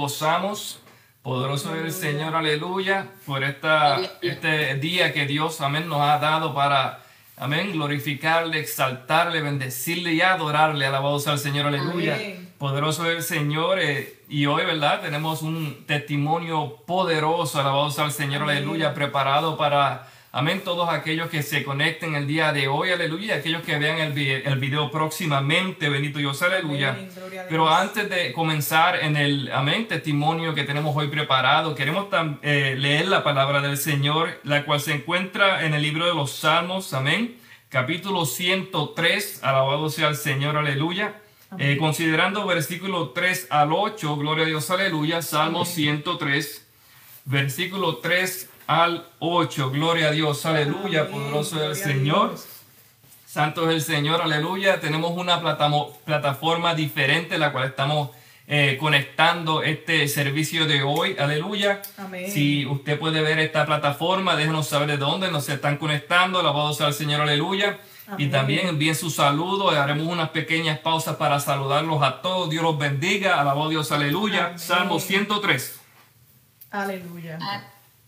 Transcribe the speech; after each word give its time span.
gozamos. 0.00 0.80
Poderoso 1.22 1.74
es 1.74 1.84
el 1.84 1.92
Señor, 1.92 2.34
aleluya, 2.34 3.08
por 3.26 3.44
esta, 3.44 4.00
este 4.22 4.74
día 4.76 5.12
que 5.12 5.26
Dios, 5.26 5.60
amén, 5.60 5.86
nos 5.86 6.00
ha 6.00 6.18
dado 6.18 6.54
para, 6.54 7.00
amén, 7.36 7.72
glorificarle, 7.72 8.58
exaltarle, 8.58 9.42
bendecirle 9.42 10.14
y 10.14 10.22
adorarle. 10.22 10.86
Alabado 10.86 11.18
sea 11.20 11.34
el 11.34 11.38
Señor, 11.38 11.66
aleluya. 11.66 12.18
Poderoso 12.56 13.04
es 13.10 13.16
el 13.18 13.22
Señor. 13.22 13.78
Eh, 13.80 14.22
y 14.30 14.46
hoy, 14.46 14.64
¿verdad? 14.64 15.02
Tenemos 15.02 15.42
un 15.42 15.84
testimonio 15.86 16.76
poderoso, 16.86 17.60
alabado 17.60 17.90
sea 17.90 18.06
el 18.06 18.12
Señor, 18.12 18.42
aleluya, 18.42 18.94
preparado 18.94 19.58
para 19.58 20.09
Amén. 20.32 20.62
Todos 20.64 20.88
aquellos 20.88 21.28
que 21.28 21.42
se 21.42 21.64
conecten 21.64 22.14
el 22.14 22.28
día 22.28 22.52
de 22.52 22.68
hoy, 22.68 22.90
aleluya. 22.90 23.34
Aquellos 23.34 23.62
que 23.62 23.76
vean 23.78 23.98
el, 23.98 24.16
el 24.16 24.58
video 24.60 24.88
próximamente, 24.88 25.88
bendito 25.88 26.20
Dios, 26.20 26.40
aleluya. 26.42 26.96
Pero 27.48 27.68
antes 27.68 28.08
de 28.08 28.32
comenzar 28.32 29.02
en 29.02 29.16
el, 29.16 29.50
amén, 29.52 29.88
testimonio 29.88 30.54
que 30.54 30.62
tenemos 30.62 30.96
hoy 30.96 31.08
preparado, 31.08 31.74
queremos 31.74 32.06
eh, 32.42 32.76
leer 32.78 33.08
la 33.08 33.24
palabra 33.24 33.60
del 33.60 33.76
Señor, 33.76 34.38
la 34.44 34.64
cual 34.64 34.80
se 34.80 34.92
encuentra 34.92 35.66
en 35.66 35.74
el 35.74 35.82
libro 35.82 36.06
de 36.06 36.14
los 36.14 36.30
Salmos, 36.30 36.94
amén. 36.94 37.36
Capítulo 37.68 38.24
103, 38.24 39.42
alabado 39.42 39.90
sea 39.90 40.06
el 40.06 40.16
Señor, 40.16 40.56
aleluya. 40.56 41.20
Eh, 41.58 41.76
considerando 41.76 42.46
versículo 42.46 43.10
3 43.10 43.48
al 43.50 43.72
8, 43.72 44.16
gloria 44.16 44.44
a 44.44 44.48
Dios, 44.48 44.70
aleluya. 44.70 45.22
Salmo 45.22 45.64
103, 45.64 46.68
versículo 47.24 47.96
3 47.96 48.49
al 48.70 49.04
8. 49.18 49.72
Gloria 49.72 50.08
a 50.08 50.10
Dios, 50.12 50.46
aleluya, 50.46 51.08
poderoso 51.08 51.56
es 51.56 51.84
el 51.84 51.92
Señor. 51.92 52.36
Santo 53.26 53.68
es 53.68 53.74
el 53.74 53.82
Señor, 53.82 54.22
aleluya. 54.22 54.78
Tenemos 54.78 55.10
una 55.16 55.40
plataforma 55.40 56.76
diferente, 56.76 57.36
la 57.36 57.50
cual 57.50 57.66
estamos 57.66 58.10
eh, 58.46 58.76
conectando 58.78 59.64
este 59.64 60.06
servicio 60.06 60.66
de 60.66 60.84
hoy, 60.84 61.16
aleluya. 61.18 61.82
Si 62.28 62.64
usted 62.64 62.96
puede 62.96 63.22
ver 63.22 63.40
esta 63.40 63.66
plataforma, 63.66 64.36
déjenos 64.36 64.68
saber 64.68 64.86
de 64.86 64.98
dónde 64.98 65.32
nos 65.32 65.48
están 65.48 65.76
conectando. 65.76 66.38
Alabado 66.38 66.72
sea 66.72 66.86
el 66.86 66.94
Señor, 66.94 67.22
aleluya. 67.22 67.80
Y 68.18 68.28
también 68.28 68.68
envíen 68.68 68.94
su 68.94 69.10
saludo. 69.10 69.70
Haremos 69.70 70.06
unas 70.06 70.30
pequeñas 70.30 70.78
pausas 70.78 71.16
para 71.16 71.40
saludarlos 71.40 72.04
a 72.04 72.22
todos. 72.22 72.48
Dios 72.50 72.62
los 72.62 72.78
bendiga. 72.78 73.40
Alabado 73.40 73.68
Dios, 73.68 73.90
aleluya. 73.90 74.56
Salmo 74.58 75.00
103. 75.00 75.80
Aleluya 76.70 77.38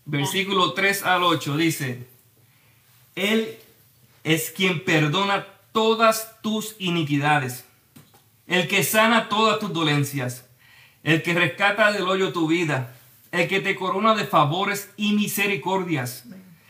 versículo 0.05 0.73
3 0.73 1.05
al 1.05 1.23
8 1.23 1.57
dice, 1.57 2.07
Él 3.15 3.57
es 4.25 4.51
quien 4.51 4.85
perdona 4.85 5.47
todas 5.73 6.41
tus 6.43 6.77
iniquidades, 6.79 7.65
el 8.47 8.69
que 8.69 8.85
sana 8.85 9.29
todas 9.29 9.59
tus 9.59 9.73
dolencias, 9.73 10.45
el 11.03 11.23
que 11.23 11.35
rescata 11.35 11.93
del 11.93 12.03
hoyo 12.03 12.33
tu 12.33 12.49
vida, 12.49 12.95
el 13.31 13.49
que 13.49 13.61
te 13.61 13.77
corona 13.77 14.15
de 14.15 14.25
favores 14.25 14.91
y 14.97 15.13
misericordias, 15.13 16.25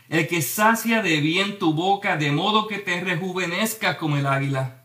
el 0.09 0.27
que 0.27 0.41
sacia 0.41 1.01
de 1.01 1.19
bien 1.19 1.59
tu 1.59 1.73
boca 1.73 2.17
de 2.17 2.31
modo 2.31 2.67
que 2.67 2.79
te 2.79 3.01
rejuvenezca 3.01 3.97
como 3.97 4.17
el 4.17 4.27
águila. 4.27 4.83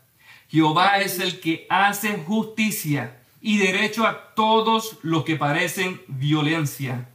Jehová 0.49 0.99
es 0.99 1.19
el 1.19 1.39
que 1.39 1.67
hace 1.69 2.17
justicia 2.25 3.17
y 3.39 3.57
derecho 3.57 4.05
a 4.07 4.33
todos 4.33 4.97
los 5.03 5.23
que 5.23 5.35
parecen 5.35 6.01
violencia 6.07 7.07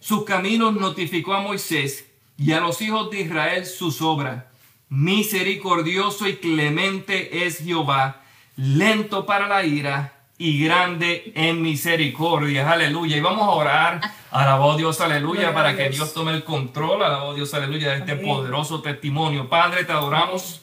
sus 0.00 0.24
caminos 0.24 0.74
notificó 0.74 1.34
a 1.34 1.40
Moisés 1.40 2.06
y 2.36 2.52
a 2.52 2.60
los 2.60 2.80
hijos 2.80 3.10
de 3.10 3.22
Israel 3.22 3.66
sus 3.66 4.00
obras. 4.00 4.44
Misericordioso 4.88 6.26
y 6.26 6.36
clemente 6.36 7.46
es 7.46 7.58
Jehová, 7.58 8.22
lento 8.56 9.26
para 9.26 9.48
la 9.48 9.64
ira 9.64 10.14
y 10.38 10.64
grande 10.64 11.32
en 11.34 11.60
misericordia. 11.60 12.70
Aleluya. 12.70 13.16
Y 13.16 13.20
vamos 13.20 13.42
a 13.42 13.50
orar. 13.50 14.00
Alabó 14.30 14.76
Dios, 14.76 15.00
aleluya, 15.00 15.52
para 15.52 15.76
que 15.76 15.90
Dios 15.90 16.14
tome 16.14 16.32
el 16.32 16.44
control. 16.44 17.02
Alabó 17.02 17.34
Dios, 17.34 17.52
aleluya, 17.54 17.90
de 17.90 17.98
este 17.98 18.16
poderoso 18.16 18.80
testimonio. 18.80 19.48
Padre, 19.48 19.84
te 19.84 19.92
adoramos. 19.92 20.62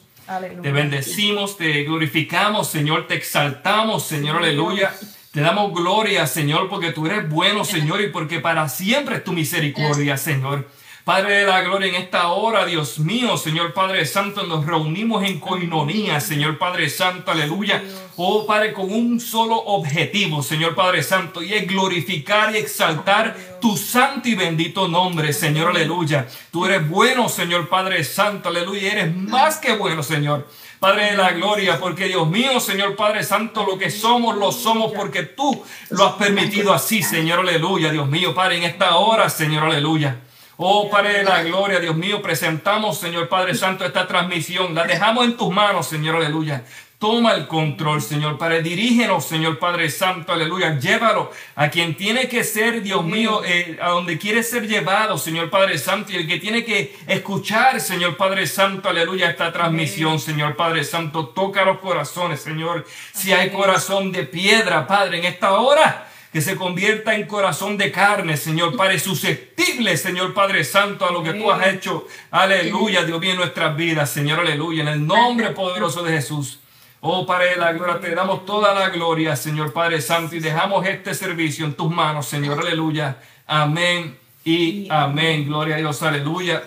Te 0.62 0.72
bendecimos, 0.72 1.56
te 1.56 1.84
glorificamos, 1.84 2.66
Señor, 2.66 3.06
te 3.06 3.14
exaltamos, 3.14 4.02
Señor, 4.02 4.38
aleluya. 4.38 4.92
Te 5.36 5.42
damos 5.42 5.74
gloria, 5.74 6.26
Señor, 6.26 6.66
porque 6.70 6.92
tú 6.92 7.04
eres 7.04 7.28
bueno, 7.28 7.62
Señor, 7.62 8.00
y 8.00 8.08
porque 8.08 8.40
para 8.40 8.70
siempre 8.70 9.16
es 9.16 9.24
tu 9.24 9.34
misericordia, 9.34 10.16
Señor. 10.16 10.66
Padre 11.04 11.40
de 11.40 11.46
la 11.46 11.60
gloria, 11.60 11.88
en 11.88 11.94
esta 11.96 12.28
hora, 12.28 12.64
Dios 12.64 12.98
mío, 12.98 13.36
Señor 13.36 13.74
Padre 13.74 14.06
Santo, 14.06 14.44
nos 14.44 14.64
reunimos 14.64 15.22
en 15.24 15.38
coinonía, 15.38 16.20
Señor 16.20 16.56
Padre 16.56 16.88
Santo, 16.88 17.32
aleluya. 17.32 17.82
Oh 18.16 18.46
Padre, 18.46 18.72
con 18.72 18.90
un 18.90 19.20
solo 19.20 19.56
objetivo, 19.56 20.42
Señor 20.42 20.74
Padre 20.74 21.02
Santo, 21.02 21.42
y 21.42 21.52
es 21.52 21.68
glorificar 21.68 22.54
y 22.54 22.56
exaltar 22.58 23.36
tu 23.60 23.76
santo 23.76 24.30
y 24.30 24.34
bendito 24.34 24.88
nombre, 24.88 25.34
Señor, 25.34 25.68
aleluya. 25.68 26.26
Tú 26.50 26.64
eres 26.64 26.88
bueno, 26.88 27.28
Señor 27.28 27.68
Padre 27.68 28.04
Santo, 28.04 28.48
aleluya, 28.48 28.90
eres 28.90 29.14
más 29.14 29.58
que 29.58 29.76
bueno, 29.76 30.02
Señor. 30.02 30.48
Padre 30.78 31.12
de 31.12 31.16
la 31.16 31.32
gloria, 31.32 31.78
porque 31.78 32.06
Dios 32.06 32.28
mío, 32.28 32.60
Señor 32.60 32.96
Padre 32.96 33.24
Santo, 33.24 33.64
lo 33.64 33.78
que 33.78 33.90
somos, 33.90 34.36
lo 34.36 34.52
somos 34.52 34.92
porque 34.92 35.22
tú 35.22 35.64
lo 35.90 36.06
has 36.06 36.14
permitido 36.14 36.72
así, 36.74 37.02
Señor, 37.02 37.40
aleluya, 37.40 37.90
Dios 37.90 38.08
mío, 38.08 38.34
Padre, 38.34 38.58
en 38.58 38.64
esta 38.64 38.96
hora, 38.96 39.30
Señor, 39.30 39.64
aleluya. 39.64 40.20
Oh 40.58 40.88
Padre 40.88 41.18
de 41.18 41.24
la 41.24 41.42
gloria, 41.42 41.80
Dios 41.80 41.96
mío, 41.96 42.22
presentamos, 42.22 42.98
Señor 42.98 43.28
Padre 43.28 43.54
Santo, 43.54 43.84
esta 43.84 44.06
transmisión. 44.06 44.74
La 44.74 44.84
dejamos 44.84 45.26
en 45.26 45.36
tus 45.36 45.52
manos, 45.52 45.86
Señor, 45.86 46.16
aleluya. 46.16 46.64
Toma 46.98 47.34
el 47.34 47.46
control, 47.46 48.00
Señor 48.00 48.38
Padre. 48.38 48.62
Dirígenos, 48.62 49.26
Señor 49.26 49.58
Padre 49.58 49.90
Santo, 49.90 50.32
aleluya. 50.32 50.78
Llévalo 50.78 51.30
a 51.54 51.68
quien 51.68 51.94
tiene 51.94 52.26
que 52.26 52.42
ser, 52.42 52.80
Dios 52.80 53.04
mío, 53.04 53.42
eh, 53.44 53.78
a 53.82 53.90
donde 53.90 54.16
quiere 54.16 54.42
ser 54.42 54.66
llevado, 54.66 55.18
Señor 55.18 55.50
Padre 55.50 55.76
Santo. 55.76 56.12
Y 56.12 56.16
el 56.16 56.26
que 56.26 56.38
tiene 56.38 56.64
que 56.64 56.96
escuchar, 57.06 57.82
Señor 57.82 58.16
Padre 58.16 58.46
Santo, 58.46 58.88
aleluya, 58.88 59.28
esta 59.28 59.52
transmisión, 59.52 60.18
Señor 60.18 60.56
Padre 60.56 60.84
Santo. 60.84 61.26
Toca 61.28 61.66
los 61.66 61.80
corazones, 61.80 62.40
Señor. 62.40 62.86
Si 63.12 63.30
hay 63.30 63.50
corazón 63.50 64.10
de 64.10 64.22
piedra, 64.22 64.86
Padre, 64.86 65.18
en 65.18 65.26
esta 65.26 65.52
hora 65.52 66.08
que 66.32 66.40
se 66.40 66.56
convierta 66.56 67.14
en 67.14 67.26
corazón 67.26 67.76
de 67.76 67.92
carne, 67.92 68.38
Señor 68.38 68.74
Padre, 68.74 68.98
susceptible, 68.98 69.98
Señor 69.98 70.32
Padre 70.32 70.64
Santo, 70.64 71.06
a 71.06 71.12
lo 71.12 71.22
que 71.22 71.34
tú 71.34 71.50
has 71.50 71.66
hecho. 71.66 72.06
Aleluya, 72.30 73.04
Dios 73.04 73.20
mío, 73.20 73.32
en 73.32 73.36
nuestras 73.36 73.76
vidas, 73.76 74.10
Señor, 74.10 74.40
aleluya, 74.40 74.80
en 74.80 74.88
el 74.88 75.06
nombre 75.06 75.50
poderoso 75.50 76.02
de 76.02 76.12
Jesús. 76.12 76.60
Oh 77.08 77.24
Padre 77.24 77.50
de 77.50 77.56
la 77.58 77.72
gloria, 77.72 78.00
te 78.00 78.12
damos 78.12 78.44
toda 78.44 78.74
la 78.74 78.88
gloria, 78.88 79.36
Señor 79.36 79.72
Padre 79.72 80.00
Santo, 80.00 80.34
y 80.34 80.40
dejamos 80.40 80.84
este 80.88 81.14
servicio 81.14 81.64
en 81.64 81.74
tus 81.74 81.88
manos, 81.88 82.26
Señor, 82.26 82.58
aleluya. 82.58 83.18
Amén 83.46 84.18
y 84.44 84.88
amén. 84.90 85.46
Gloria 85.46 85.76
a 85.76 85.78
Dios, 85.78 86.02
aleluya. 86.02 86.64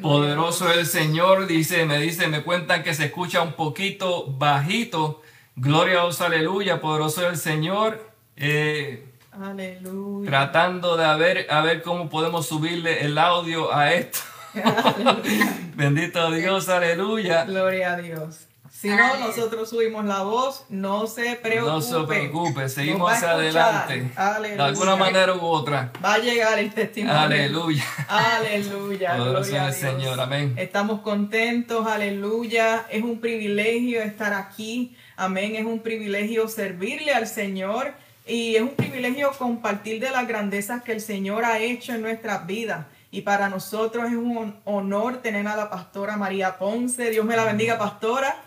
Poderoso 0.00 0.70
es 0.70 0.78
el 0.78 0.86
Señor, 0.86 1.48
dice, 1.48 1.84
me 1.84 1.98
dice, 1.98 2.28
me 2.28 2.44
cuentan 2.44 2.84
que 2.84 2.94
se 2.94 3.06
escucha 3.06 3.42
un 3.42 3.54
poquito 3.54 4.24
bajito. 4.38 5.20
Gloria 5.56 5.98
a 5.98 6.02
Dios, 6.04 6.20
aleluya. 6.20 6.80
Poderoso 6.80 7.28
el 7.28 7.38
Señor. 7.38 8.12
Eh, 8.36 9.04
aleluya. 9.32 10.30
Tratando 10.30 10.96
de 10.96 11.16
ver, 11.16 11.48
a 11.50 11.60
ver 11.62 11.82
cómo 11.82 12.08
podemos 12.08 12.46
subirle 12.46 13.04
el 13.04 13.18
audio 13.18 13.74
a 13.74 13.92
esto. 13.92 14.20
Bendito 15.74 16.30
Dios, 16.30 16.68
aleluya. 16.68 17.46
Gloria 17.46 17.94
a 17.94 17.96
Dios. 17.96 18.47
Si 18.80 18.88
no, 18.88 19.16
nosotros 19.16 19.70
subimos 19.70 20.04
la 20.04 20.22
voz, 20.22 20.64
no 20.68 21.08
se 21.08 21.34
preocupe. 21.34 21.72
No 21.72 21.80
se 21.80 22.00
preocupe, 22.06 22.68
seguimos 22.68 23.10
hacia 23.10 23.32
adelante. 23.32 24.08
De 24.54 24.62
alguna 24.62 24.94
manera 24.94 25.34
u 25.34 25.44
otra. 25.44 25.90
Va 26.04 26.14
a 26.14 26.18
llegar 26.18 26.60
el 26.60 26.72
testimonio. 26.72 27.18
Aleluya. 27.18 27.82
Aleluya. 28.06 29.16
Gloria 29.16 29.66
al 29.66 29.74
Señor, 29.74 30.20
amén. 30.20 30.54
Estamos 30.56 31.00
contentos, 31.00 31.88
aleluya. 31.88 32.86
Es 32.88 33.02
un 33.02 33.18
privilegio 33.18 34.00
estar 34.00 34.32
aquí, 34.32 34.96
amén. 35.16 35.56
Es 35.56 35.66
un 35.66 35.80
privilegio 35.80 36.46
servirle 36.46 37.12
al 37.12 37.26
Señor 37.26 37.94
y 38.28 38.54
es 38.54 38.62
un 38.62 38.76
privilegio 38.76 39.32
compartir 39.36 39.98
de 39.98 40.12
las 40.12 40.28
grandezas 40.28 40.84
que 40.84 40.92
el 40.92 41.00
Señor 41.00 41.44
ha 41.44 41.58
hecho 41.58 41.94
en 41.94 42.02
nuestras 42.02 42.46
vidas. 42.46 42.86
Y 43.10 43.22
para 43.22 43.48
nosotros 43.48 44.04
es 44.06 44.14
un 44.14 44.54
honor 44.64 45.16
tener 45.16 45.48
a 45.48 45.56
la 45.56 45.68
pastora 45.68 46.16
María 46.16 46.58
Ponce. 46.58 47.10
Dios 47.10 47.26
me 47.26 47.34
la 47.34 47.42
bendiga, 47.42 47.76
pastora. 47.76 48.44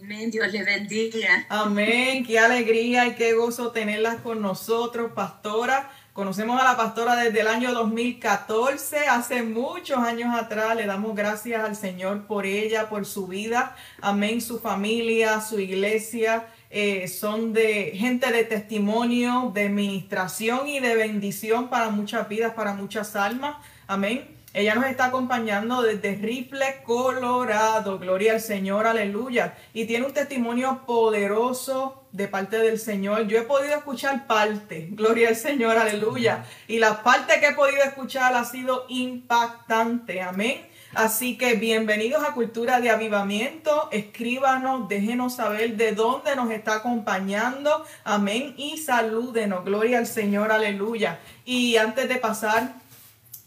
Amén, 0.00 0.30
Dios 0.30 0.52
le 0.52 0.62
bendiga. 0.62 1.46
Amén, 1.48 2.24
qué 2.24 2.38
alegría 2.38 3.06
y 3.06 3.14
qué 3.14 3.34
gozo 3.34 3.72
tenerlas 3.72 4.16
con 4.16 4.40
nosotros, 4.40 5.12
pastora. 5.12 5.90
Conocemos 6.12 6.60
a 6.60 6.64
la 6.64 6.76
pastora 6.76 7.16
desde 7.16 7.40
el 7.40 7.48
año 7.48 7.72
2014, 7.72 9.08
hace 9.08 9.42
muchos 9.42 9.98
años 9.98 10.34
atrás. 10.34 10.76
Le 10.76 10.86
damos 10.86 11.16
gracias 11.16 11.64
al 11.64 11.74
Señor 11.74 12.26
por 12.26 12.46
ella, 12.46 12.88
por 12.88 13.06
su 13.06 13.26
vida. 13.26 13.76
Amén, 14.00 14.40
su 14.40 14.58
familia, 14.58 15.40
su 15.40 15.58
iglesia. 15.58 16.46
Eh, 16.70 17.08
son 17.08 17.52
de 17.52 17.92
gente 17.94 18.30
de 18.30 18.44
testimonio, 18.44 19.50
de 19.54 19.66
administración 19.66 20.68
y 20.68 20.80
de 20.80 20.94
bendición 20.96 21.68
para 21.68 21.90
muchas 21.90 22.28
vidas, 22.28 22.54
para 22.54 22.74
muchas 22.74 23.16
almas. 23.16 23.56
Amén. 23.86 24.41
Ella 24.54 24.74
nos 24.74 24.84
está 24.84 25.06
acompañando 25.06 25.80
desde 25.80 26.14
Rifle, 26.16 26.82
Colorado. 26.84 27.98
Gloria 27.98 28.34
al 28.34 28.40
Señor, 28.40 28.86
aleluya. 28.86 29.54
Y 29.72 29.86
tiene 29.86 30.04
un 30.04 30.12
testimonio 30.12 30.82
poderoso 30.86 32.04
de 32.12 32.28
parte 32.28 32.58
del 32.58 32.78
Señor. 32.78 33.26
Yo 33.28 33.38
he 33.38 33.42
podido 33.42 33.74
escuchar 33.74 34.26
parte, 34.26 34.88
gloria 34.90 35.28
al 35.28 35.36
Señor, 35.36 35.78
aleluya. 35.78 36.44
Y 36.68 36.80
la 36.80 37.02
parte 37.02 37.40
que 37.40 37.46
he 37.46 37.54
podido 37.54 37.82
escuchar 37.82 38.34
ha 38.34 38.44
sido 38.44 38.84
impactante, 38.88 40.20
amén. 40.20 40.66
Así 40.94 41.38
que 41.38 41.54
bienvenidos 41.54 42.22
a 42.22 42.34
Cultura 42.34 42.78
de 42.78 42.90
Avivamiento. 42.90 43.88
Escríbanos, 43.90 44.86
déjenos 44.86 45.36
saber 45.36 45.78
de 45.78 45.92
dónde 45.92 46.36
nos 46.36 46.50
está 46.50 46.74
acompañando. 46.74 47.86
Amén. 48.04 48.52
Y 48.58 48.76
salúdenos. 48.76 49.64
Gloria 49.64 49.96
al 49.96 50.06
Señor, 50.06 50.52
aleluya. 50.52 51.20
Y 51.46 51.78
antes 51.78 52.10
de 52.10 52.16
pasar 52.16 52.81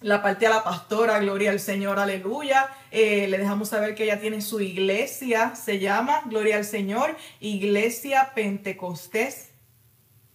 la 0.06 0.22
parte 0.22 0.46
a 0.46 0.52
la 0.52 0.64
pastora, 0.64 1.18
gloria 1.18 1.50
al 1.50 1.60
Señor, 1.60 1.98
aleluya. 1.98 2.70
Eh, 2.92 3.28
le 3.28 3.40
dejamos 3.40 3.70
saber 3.70 3.96
que 3.96 4.04
ella 4.04 4.22
tiene 4.22 4.40
su 4.40 4.62
iglesia, 4.62 5.56
se 5.56 5.80
llama, 5.80 6.22
gloria 6.26 6.58
al 6.58 6.66
Señor, 6.66 7.18
Iglesia 7.40 8.32
Pentecostés 8.36 9.55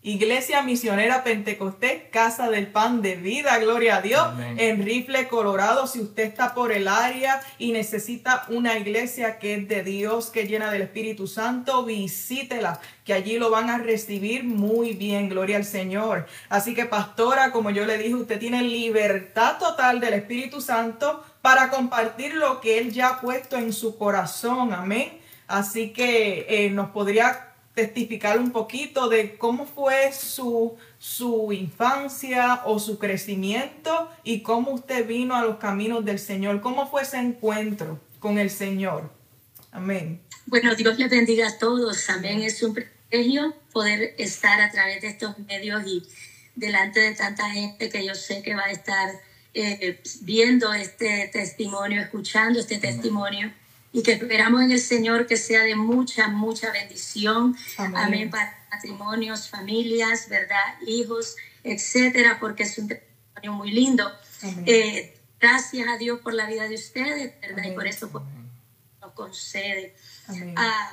Iglesia 0.03 0.63
Misionera 0.63 1.23
Pentecostés, 1.25 2.05
Casa 2.11 2.49
del 2.49 2.69
Pan 2.69 3.03
de 3.03 3.17
Vida, 3.17 3.59
gloria 3.59 3.97
a 3.97 4.01
Dios, 4.01 4.29
en 4.57 4.83
Rifle, 4.83 5.29
Colorado. 5.29 5.87
Si 5.87 6.01
usted 6.01 6.23
está 6.23 6.55
por 6.55 6.73
el 6.73 6.89
área 6.89 7.43
y 7.59 7.73
necesita 7.73 8.47
una 8.49 8.79
iglesia 8.79 9.39
que 9.39 9.57
es 9.57 9.69
de 9.69 9.83
Dios, 9.83 10.31
que 10.31 10.47
llena 10.47 10.71
del 10.71 10.81
Espíritu 10.81 11.27
Santo, 11.27 11.85
visítela, 11.85 12.81
que 13.05 13.13
allí 13.13 13.39
lo 13.39 13.51
van 13.51 13.69
a 13.69 13.77
recibir 13.77 14.45
muy 14.45 14.95
bien, 14.95 15.29
gloria 15.29 15.59
al 15.59 15.67
Señor. 15.67 16.27
Así 16.49 16.75
que, 16.75 16.87
pastora, 16.87 17.53
como 17.53 17.69
yo 17.69 17.85
le 17.85 17.99
dije, 17.99 18.15
usted 18.15 18.39
tiene 18.39 18.63
libertad 18.63 19.59
total 19.59 20.01
del 20.01 20.15
Espíritu 20.15 20.63
Santo 20.63 21.23
para 21.43 21.69
compartir 21.69 22.37
lo 22.37 22.63
que 22.63 22.79
Él 22.79 22.91
ya 22.91 23.09
ha 23.09 23.21
puesto 23.21 23.59
en 23.59 23.75
su 23.75 23.99
corazón, 23.99 24.73
amén. 24.73 25.21
Así 25.47 25.91
que 25.91 26.47
eh, 26.49 26.71
nos 26.71 26.89
podría 26.91 27.50
testificar 27.81 28.39
un 28.39 28.53
poquito 28.53 29.09
de 29.09 29.37
cómo 29.37 29.65
fue 29.65 30.13
su, 30.13 30.77
su 30.99 31.53
infancia 31.53 32.63
o 32.65 32.79
su 32.79 32.99
crecimiento 32.99 34.11
y 34.23 34.43
cómo 34.43 34.73
usted 34.73 35.07
vino 35.07 35.35
a 35.35 35.43
los 35.43 35.57
caminos 35.57 36.05
del 36.05 36.19
Señor. 36.19 36.61
¿Cómo 36.61 36.91
fue 36.91 37.03
ese 37.03 37.19
encuentro 37.19 37.99
con 38.19 38.39
el 38.39 38.51
Señor? 38.51 39.11
Amén. 39.73 40.21
Bueno, 40.47 40.75
Dios 40.75 40.99
le 40.99 41.09
bendiga 41.09 41.49
a 41.49 41.59
todos. 41.59 42.11
Amén. 42.11 42.43
Es 42.43 42.63
un 42.63 42.75
privilegio 42.75 43.55
poder 43.73 44.15
estar 44.19 44.61
a 44.61 44.71
través 44.71 45.01
de 45.01 45.09
estos 45.09 45.39
medios 45.39 45.83
y 45.87 46.03
delante 46.55 47.01
de 47.01 47.15
tanta 47.15 47.51
gente 47.51 47.89
que 47.89 48.05
yo 48.05 48.15
sé 48.15 48.43
que 48.43 48.55
va 48.55 48.65
a 48.65 48.71
estar 48.71 49.11
eh, 49.55 50.03
viendo 50.21 50.73
este 50.75 51.31
testimonio, 51.33 52.03
escuchando 52.03 52.61
este 52.61 52.79
testimonio 52.79 53.53
y 53.93 54.03
que 54.03 54.13
esperamos 54.13 54.63
en 54.63 54.71
el 54.71 54.81
Señor 54.81 55.27
que 55.27 55.37
sea 55.37 55.63
de 55.63 55.75
mucha, 55.75 56.29
mucha 56.29 56.71
bendición. 56.71 57.57
Amén. 57.77 58.31
Para 58.31 58.67
matrimonios, 58.71 59.49
familias, 59.49 60.29
¿verdad? 60.29 60.81
Hijos, 60.87 61.37
etcétera, 61.65 62.39
porque 62.39 62.63
es 62.63 62.79
un 62.79 62.89
testimonio 62.89 63.53
muy 63.53 63.73
lindo. 63.73 64.11
Eh, 64.65 65.19
gracias 65.41 65.89
a 65.89 65.97
Dios 65.97 66.21
por 66.21 66.35
la 66.35 66.47
vida 66.47 66.69
de 66.69 66.77
ustedes, 66.77 67.41
¿verdad? 67.41 67.65
Y 67.65 67.73
por 67.73 67.87
eso 67.87 68.09
pues, 68.11 68.25
nos 69.01 69.13
concede. 69.13 69.95
Ah, 70.57 70.93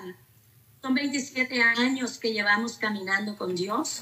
son 0.82 0.96
27 0.96 1.62
años 1.62 2.18
que 2.18 2.34
llevamos 2.34 2.78
caminando 2.78 3.38
con 3.38 3.56
Dios. 3.56 4.02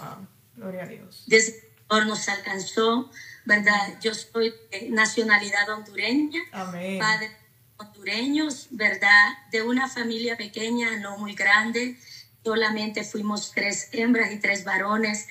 Gloria 0.55 0.83
a 0.83 0.87
Dios. 0.87 1.23
Desde 1.27 1.59
que 1.89 2.05
nos 2.05 2.29
alcanzó, 2.29 3.11
¿verdad? 3.43 3.99
Yo 4.01 4.13
soy 4.13 4.53
de 4.71 4.89
nacionalidad 4.89 5.69
hondureña. 5.69 6.39
Amén. 6.53 6.97
Padre 6.97 7.44
hondureños, 7.77 8.67
¿verdad? 8.71 9.33
De 9.51 9.61
una 9.61 9.89
familia 9.89 10.37
pequeña, 10.37 10.97
no 10.97 11.17
muy 11.17 11.33
grande. 11.33 11.97
Solamente 12.43 13.03
fuimos 13.03 13.51
tres 13.53 13.89
hembras 13.91 14.31
y 14.31 14.39
tres 14.39 14.63
varones, 14.63 15.27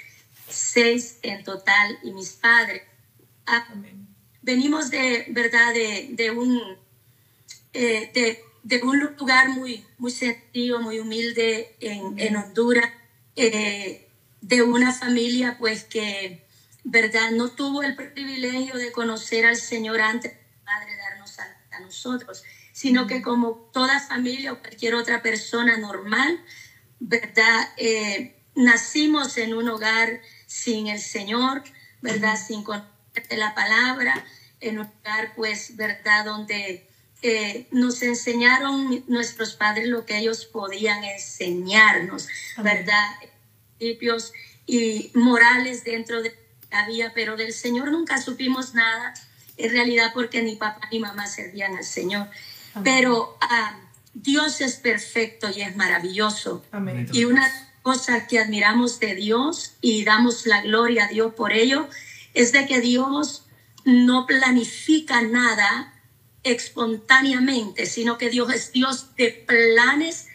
seis 0.48 1.18
en 1.22 1.44
total, 1.44 1.98
y 2.02 2.12
mis 2.12 2.32
padres. 2.32 2.82
Ah, 3.46 3.66
venimos 4.42 4.90
de, 4.90 5.26
¿verdad? 5.28 5.72
De, 5.72 6.08
de 6.12 6.30
un, 6.30 6.60
eh, 7.72 8.10
de, 8.12 8.42
de, 8.62 8.82
un 8.82 9.00
lugar 9.18 9.48
muy, 9.50 9.84
muy 9.98 10.10
sencillo, 10.10 10.80
muy 10.80 10.98
humilde 10.98 11.76
en, 11.80 12.18
en 12.18 12.36
Honduras, 12.36 12.90
eh, 13.36 14.08
de 14.40 14.62
una 14.62 14.92
familia 14.92 15.56
pues 15.58 15.84
que, 15.84 16.44
¿verdad? 16.82 17.30
No 17.30 17.50
tuvo 17.50 17.82
el 17.82 17.96
privilegio 17.96 18.76
de 18.76 18.92
conocer 18.92 19.46
al 19.46 19.56
Señor 19.56 20.00
antes 20.00 20.32
a 21.76 21.80
nosotros, 21.80 22.44
sino 22.72 23.06
que 23.06 23.22
como 23.22 23.70
toda 23.72 24.00
familia 24.00 24.52
o 24.52 24.60
cualquier 24.60 24.94
otra 24.94 25.22
persona 25.22 25.76
normal, 25.78 26.42
¿verdad? 27.00 27.68
Eh, 27.76 28.36
nacimos 28.54 29.36
en 29.38 29.54
un 29.54 29.68
hogar 29.68 30.20
sin 30.46 30.88
el 30.88 31.00
Señor, 31.00 31.62
¿verdad? 32.00 32.36
Sin 32.36 32.64
conocer 32.64 32.90
la 33.30 33.54
palabra, 33.54 34.24
en 34.60 34.78
un 34.78 34.86
hogar, 34.86 35.34
pues, 35.36 35.76
¿verdad? 35.76 36.24
Donde 36.24 36.88
eh, 37.22 37.66
nos 37.70 38.02
enseñaron 38.02 39.04
nuestros 39.06 39.54
padres 39.54 39.88
lo 39.88 40.04
que 40.04 40.18
ellos 40.18 40.44
podían 40.44 41.04
enseñarnos, 41.04 42.28
¿verdad? 42.58 43.04
Principios 43.78 44.32
y 44.66 45.10
morales 45.14 45.84
dentro 45.84 46.22
de 46.22 46.36
la 46.70 46.86
vida, 46.88 47.12
pero 47.14 47.36
del 47.36 47.52
Señor 47.52 47.90
nunca 47.90 48.20
supimos 48.20 48.74
nada 48.74 49.14
en 49.56 49.70
realidad 49.70 50.12
porque 50.14 50.42
ni 50.42 50.56
papá 50.56 50.88
ni 50.90 50.98
mamá 50.98 51.26
servían 51.26 51.76
al 51.76 51.84
Señor. 51.84 52.28
Pero 52.82 53.36
ah, 53.40 53.78
Dios 54.14 54.60
es 54.60 54.76
perfecto 54.76 55.48
y 55.54 55.62
es 55.62 55.76
maravilloso. 55.76 56.64
Y 57.12 57.24
una 57.24 57.48
cosa 57.82 58.26
que 58.26 58.38
admiramos 58.38 58.98
de 58.98 59.14
Dios 59.14 59.74
y 59.80 60.04
damos 60.04 60.46
la 60.46 60.62
gloria 60.62 61.04
a 61.04 61.08
Dios 61.08 61.34
por 61.34 61.52
ello 61.52 61.88
es 62.32 62.52
de 62.52 62.66
que 62.66 62.80
Dios 62.80 63.46
no 63.84 64.26
planifica 64.26 65.22
nada 65.22 65.92
espontáneamente, 66.42 67.86
sino 67.86 68.18
que 68.18 68.30
Dios 68.30 68.52
es 68.52 68.72
Dios 68.72 69.14
de 69.16 69.44
planes 69.46 70.28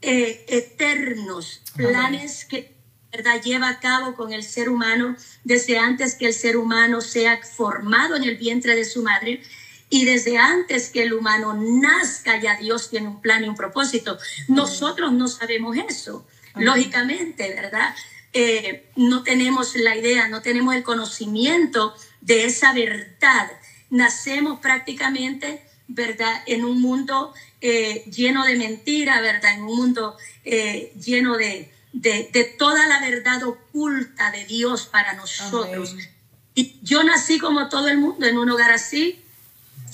eh, 0.00 0.44
eternos, 0.48 1.62
planes 1.76 2.44
que 2.44 2.74
¿verdad? 3.12 3.42
lleva 3.42 3.68
a 3.68 3.78
cabo 3.78 4.14
con 4.14 4.32
el 4.32 4.42
ser 4.42 4.70
humano 4.70 5.16
desde 5.44 5.78
antes 5.78 6.14
que 6.14 6.26
el 6.26 6.32
ser 6.32 6.56
humano 6.56 7.02
sea 7.02 7.38
formado 7.42 8.16
en 8.16 8.24
el 8.24 8.36
vientre 8.36 8.74
de 8.74 8.86
su 8.86 9.02
madre 9.02 9.42
y 9.90 10.06
desde 10.06 10.38
antes 10.38 10.88
que 10.88 11.02
el 11.02 11.12
humano 11.12 11.52
nazca 11.52 12.40
ya 12.40 12.56
Dios 12.56 12.88
tiene 12.88 13.08
un 13.08 13.20
plan 13.20 13.44
y 13.44 13.48
un 13.48 13.54
propósito. 13.54 14.18
Nosotros 14.48 15.12
no 15.12 15.28
sabemos 15.28 15.76
eso, 15.76 16.26
lógicamente, 16.54 17.50
¿verdad? 17.54 17.94
Eh, 18.32 18.86
no 18.96 19.22
tenemos 19.22 19.76
la 19.76 19.94
idea, 19.94 20.28
no 20.28 20.40
tenemos 20.40 20.74
el 20.74 20.82
conocimiento 20.82 21.94
de 22.22 22.46
esa 22.46 22.72
verdad. 22.72 23.52
Nacemos 23.90 24.60
prácticamente, 24.60 25.62
¿verdad? 25.88 26.42
En 26.46 26.64
un 26.64 26.80
mundo 26.80 27.34
eh, 27.60 28.04
lleno 28.10 28.46
de 28.46 28.56
mentira, 28.56 29.20
¿verdad? 29.20 29.56
En 29.56 29.64
un 29.64 29.76
mundo 29.76 30.16
eh, 30.44 30.94
lleno 30.98 31.36
de, 31.36 31.70
de, 31.92 32.54
toda 32.58 32.86
la 32.86 33.00
verdad 33.00 33.42
oculta 33.44 34.30
de 34.30 34.44
Dios 34.44 34.86
para 34.86 35.14
nosotros. 35.14 35.96
Y 36.54 36.78
yo 36.82 37.02
nací 37.02 37.38
como 37.38 37.68
todo 37.68 37.88
el 37.88 37.98
mundo 37.98 38.26
en 38.26 38.38
un 38.38 38.50
hogar 38.50 38.72
así, 38.72 39.22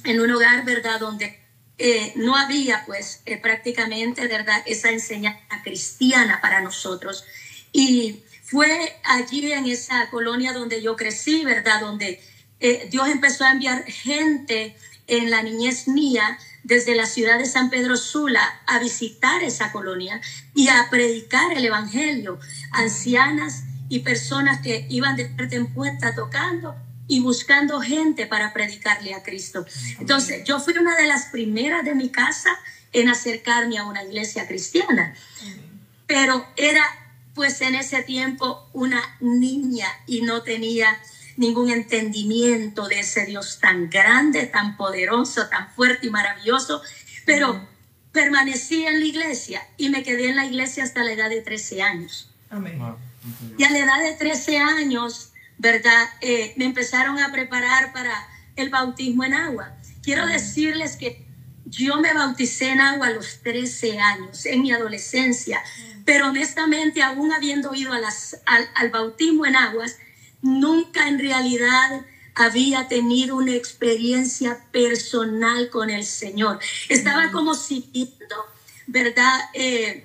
en 0.04 0.20
un 0.20 0.30
hogar, 0.30 0.64
¿verdad?, 0.64 1.00
donde 1.00 1.38
eh, 1.78 2.12
no 2.16 2.36
había 2.36 2.84
pues 2.86 3.22
eh, 3.26 3.36
prácticamente, 3.36 4.26
¿verdad?, 4.26 4.62
esa 4.66 4.90
enseñanza 4.90 5.62
cristiana 5.62 6.40
para 6.40 6.60
nosotros. 6.60 7.24
Y 7.72 8.22
fue 8.44 8.98
allí 9.04 9.52
en 9.52 9.66
esa 9.66 10.08
colonia 10.10 10.52
donde 10.52 10.82
yo 10.82 10.96
crecí, 10.96 11.44
¿verdad?, 11.44 11.80
donde 11.80 12.20
eh, 12.60 12.88
Dios 12.90 13.08
empezó 13.08 13.44
a 13.44 13.52
enviar 13.52 13.84
gente 13.84 14.76
en 15.06 15.30
la 15.30 15.42
niñez 15.42 15.86
mía 15.86 16.38
desde 16.64 16.94
la 16.94 17.06
ciudad 17.06 17.38
de 17.38 17.46
San 17.46 17.70
Pedro 17.70 17.96
Sula 17.96 18.42
a 18.66 18.78
visitar 18.78 19.42
esa 19.42 19.72
colonia 19.72 20.20
y 20.54 20.68
a 20.68 20.88
predicar 20.90 21.52
el 21.56 21.64
Evangelio. 21.64 22.38
Ancianas 22.72 23.64
y 23.88 24.00
personas 24.00 24.60
que 24.60 24.86
iban 24.90 25.16
de 25.16 25.26
puerta 25.26 25.56
en 25.56 25.72
puerta 25.72 26.14
tocando 26.14 26.76
y 27.06 27.20
buscando 27.20 27.80
gente 27.80 28.26
para 28.26 28.52
predicarle 28.52 29.14
a 29.14 29.22
Cristo. 29.22 29.64
Entonces, 29.98 30.44
yo 30.44 30.60
fui 30.60 30.74
una 30.76 30.94
de 30.96 31.06
las 31.06 31.26
primeras 31.26 31.84
de 31.84 31.94
mi 31.94 32.10
casa 32.10 32.50
en 32.92 33.08
acercarme 33.08 33.78
a 33.78 33.86
una 33.86 34.04
iglesia 34.04 34.46
cristiana, 34.46 35.14
pero 36.06 36.46
era 36.56 36.84
pues 37.34 37.60
en 37.60 37.74
ese 37.74 38.02
tiempo 38.02 38.68
una 38.72 39.00
niña 39.20 39.86
y 40.06 40.22
no 40.22 40.42
tenía 40.42 40.98
ningún 41.38 41.70
entendimiento 41.70 42.88
de 42.88 43.00
ese 43.00 43.24
Dios 43.24 43.58
tan 43.60 43.88
grande, 43.88 44.46
tan 44.46 44.76
poderoso, 44.76 45.48
tan 45.48 45.70
fuerte 45.70 46.08
y 46.08 46.10
maravilloso, 46.10 46.82
pero 47.24 47.66
permanecí 48.12 48.84
en 48.84 48.98
la 49.00 49.06
iglesia 49.06 49.62
y 49.76 49.88
me 49.88 50.02
quedé 50.02 50.30
en 50.30 50.36
la 50.36 50.44
iglesia 50.44 50.82
hasta 50.82 51.04
la 51.04 51.12
edad 51.12 51.30
de 51.30 51.40
13 51.40 51.82
años. 51.82 52.30
Y 53.56 53.62
a 53.62 53.70
la 53.70 53.78
edad 53.78 54.00
de 54.02 54.14
13 54.14 54.58
años, 54.58 55.30
¿verdad? 55.58 56.08
Eh, 56.20 56.54
me 56.56 56.64
empezaron 56.64 57.18
a 57.20 57.30
preparar 57.30 57.92
para 57.92 58.12
el 58.56 58.70
bautismo 58.70 59.22
en 59.22 59.34
agua. 59.34 59.76
Quiero 60.02 60.26
decirles 60.26 60.96
que 60.96 61.24
yo 61.66 62.00
me 62.00 62.12
bauticé 62.14 62.70
en 62.70 62.80
agua 62.80 63.08
a 63.08 63.10
los 63.10 63.42
13 63.42 64.00
años, 64.00 64.44
en 64.44 64.62
mi 64.62 64.72
adolescencia, 64.72 65.62
pero 66.04 66.28
honestamente, 66.28 67.02
aún 67.02 67.32
habiendo 67.32 67.74
ido 67.74 67.92
a 67.92 68.00
las, 68.00 68.40
al, 68.46 68.68
al 68.74 68.90
bautismo 68.90 69.46
en 69.46 69.54
aguas, 69.54 69.98
nunca 70.42 71.08
en 71.08 71.18
realidad 71.18 72.04
había 72.34 72.86
tenido 72.88 73.36
una 73.36 73.54
experiencia 73.54 74.64
personal 74.70 75.70
con 75.70 75.90
el 75.90 76.04
Señor. 76.04 76.60
Estaba 76.88 77.32
como 77.32 77.54
siguiendo, 77.54 78.36
¿verdad? 78.86 79.40
Eh, 79.54 80.04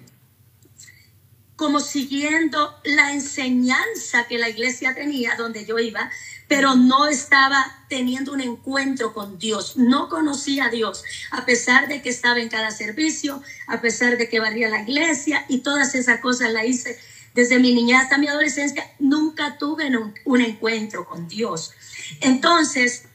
como 1.56 1.80
siguiendo 1.80 2.76
la 2.84 3.14
enseñanza 3.14 4.26
que 4.28 4.40
la 4.40 4.50
iglesia 4.50 4.96
tenía 4.96 5.36
donde 5.36 5.66
yo 5.66 5.78
iba, 5.78 6.10
pero 6.48 6.76
no 6.76 7.08
estaba 7.08 7.86
teniendo 7.88 8.34
un 8.34 8.42
encuentro 8.42 9.14
con 9.14 9.38
Dios, 9.38 9.78
no 9.78 10.10
conocía 10.10 10.66
a 10.66 10.70
Dios, 10.70 11.04
a 11.32 11.46
pesar 11.46 11.88
de 11.88 12.02
que 12.02 12.10
estaba 12.10 12.40
en 12.40 12.50
cada 12.50 12.72
servicio, 12.72 13.42
a 13.68 13.80
pesar 13.80 14.18
de 14.18 14.28
que 14.28 14.40
barría 14.40 14.70
la 14.70 14.82
iglesia 14.82 15.46
y 15.48 15.60
todas 15.60 15.94
esas 15.96 16.20
cosas 16.20 16.52
la 16.52 16.66
hice 16.66 17.00
desde 17.34 17.60
mi 17.60 17.74
niñez 17.74 18.02
hasta 18.02 18.18
mi 18.18 18.28
adolescencia, 18.28 18.90
nunca 19.00 19.58
tuve 19.58 19.92
un, 20.26 20.42
encuentro 20.42 21.06
con 21.06 21.28
Dios. 21.28 21.72
Entonces, 22.22 23.06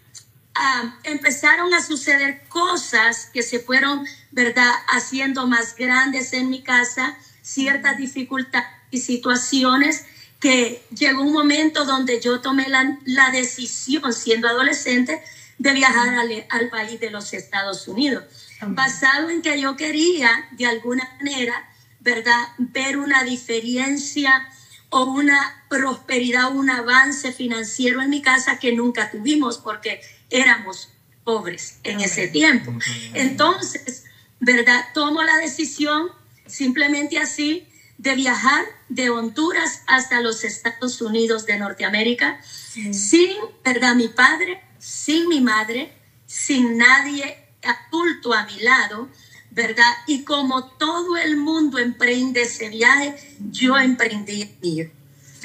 ah, 0.54 0.98
empezaron 1.04 1.72
a 1.74 1.82
suceder 1.82 2.42
cosas 2.48 3.30
que 3.32 3.42
se 3.42 3.60
fueron, 3.60 4.04
¿verdad?, 4.32 4.72
haciendo 4.88 5.46
más 5.46 5.76
grandes 5.76 6.32
en 6.32 6.50
mi 6.50 6.62
casa, 6.62 7.16
ciertas 7.42 7.96
dificultades 7.96 8.68
y 8.90 8.98
situaciones 8.98 10.04
que 10.40 10.82
llegó 10.96 11.22
un 11.22 11.32
momento 11.32 11.84
donde 11.84 12.20
yo 12.20 12.40
tomé 12.40 12.66
la, 12.68 13.30
decisión, 13.30 14.12
siendo 14.12 14.48
adolescente, 14.48 15.22
de 15.58 15.72
viajar 15.72 16.14
al, 16.14 16.46
al, 16.48 16.68
país 16.68 17.00
de 17.00 17.10
los 17.10 17.34
Estados 17.34 17.88
Unidos, 17.88 18.24
basado 18.60 19.30
en 19.30 19.42
que 19.42 19.60
yo 19.60 19.76
quería, 19.76 20.48
de 20.52 20.66
alguna 20.66 21.08
manera, 21.18 21.68
¿verdad?, 22.08 22.48
ver 22.58 22.96
una 22.96 23.22
diferencia 23.22 24.48
o 24.90 25.04
una 25.04 25.64
prosperidad, 25.68 26.50
un 26.54 26.70
avance 26.70 27.32
financiero 27.32 28.00
en 28.00 28.08
mi 28.08 28.22
casa 28.22 28.58
que 28.58 28.72
nunca 28.72 29.10
tuvimos 29.10 29.58
porque 29.58 30.00
éramos 30.30 30.88
pobres 31.24 31.78
en 31.82 32.00
ese 32.00 32.28
tiempo. 32.28 32.72
Entonces, 33.12 34.04
¿verdad? 34.40 34.86
Tomo 34.94 35.22
la 35.22 35.36
decisión 35.36 36.08
simplemente 36.46 37.18
así 37.18 37.68
de 37.98 38.14
viajar 38.14 38.64
de 38.88 39.10
Honduras 39.10 39.82
hasta 39.86 40.22
los 40.22 40.44
Estados 40.44 41.02
Unidos 41.02 41.44
de 41.44 41.58
Norteamérica, 41.58 42.40
sin, 42.42 43.36
¿verdad? 43.62 43.94
Mi 43.96 44.08
padre, 44.08 44.62
sin 44.78 45.28
mi 45.28 45.42
madre, 45.42 45.92
sin 46.26 46.78
nadie 46.78 47.36
adulto 47.62 48.32
a 48.32 48.46
mi 48.46 48.60
lado, 48.60 49.10
¿verdad? 49.58 49.92
Y 50.06 50.22
como 50.22 50.68
todo 50.68 51.16
el 51.16 51.36
mundo 51.36 51.80
emprende 51.80 52.42
ese 52.42 52.68
viaje, 52.68 53.16
yo 53.50 53.76
emprendí 53.76 54.42
el 54.42 54.56
mío, 54.62 54.88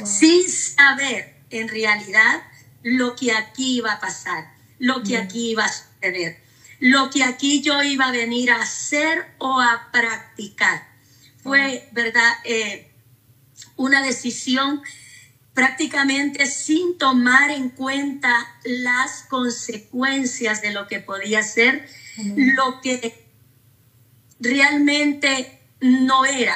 sin 0.06 0.48
saber 0.48 1.34
en 1.50 1.68
realidad 1.68 2.44
lo 2.84 3.16
que 3.16 3.32
aquí 3.32 3.78
iba 3.78 3.94
a 3.94 4.00
pasar, 4.00 4.54
lo 4.78 5.02
que 5.02 5.18
aquí 5.18 5.50
iba 5.50 5.66
a 5.66 5.74
suceder, 5.74 6.40
lo 6.80 7.10
que 7.10 7.24
aquí 7.24 7.64
yo 7.64 7.82
iba 7.82 8.06
a 8.06 8.12
venir 8.12 8.52
a 8.52 8.62
hacer 8.62 9.34
o 9.40 9.60
a 9.60 9.90
practicar. 9.92 10.88
Fue, 11.42 11.90
¿verdad? 11.92 12.34
Eh, 12.44 12.92
una 13.78 14.04
decisión 14.04 14.84
prácticamente 15.56 16.46
sin 16.46 17.00
tomar 17.00 17.50
en 17.50 17.70
cuenta 17.70 18.46
las 18.64 19.24
consecuencias 19.24 20.62
de 20.62 20.72
lo 20.72 20.88
que 20.88 21.00
podía 21.00 21.42
ser, 21.42 21.88
lo 22.36 22.80
que 22.80 23.23
realmente 24.40 25.60
no 25.80 26.26
era. 26.26 26.56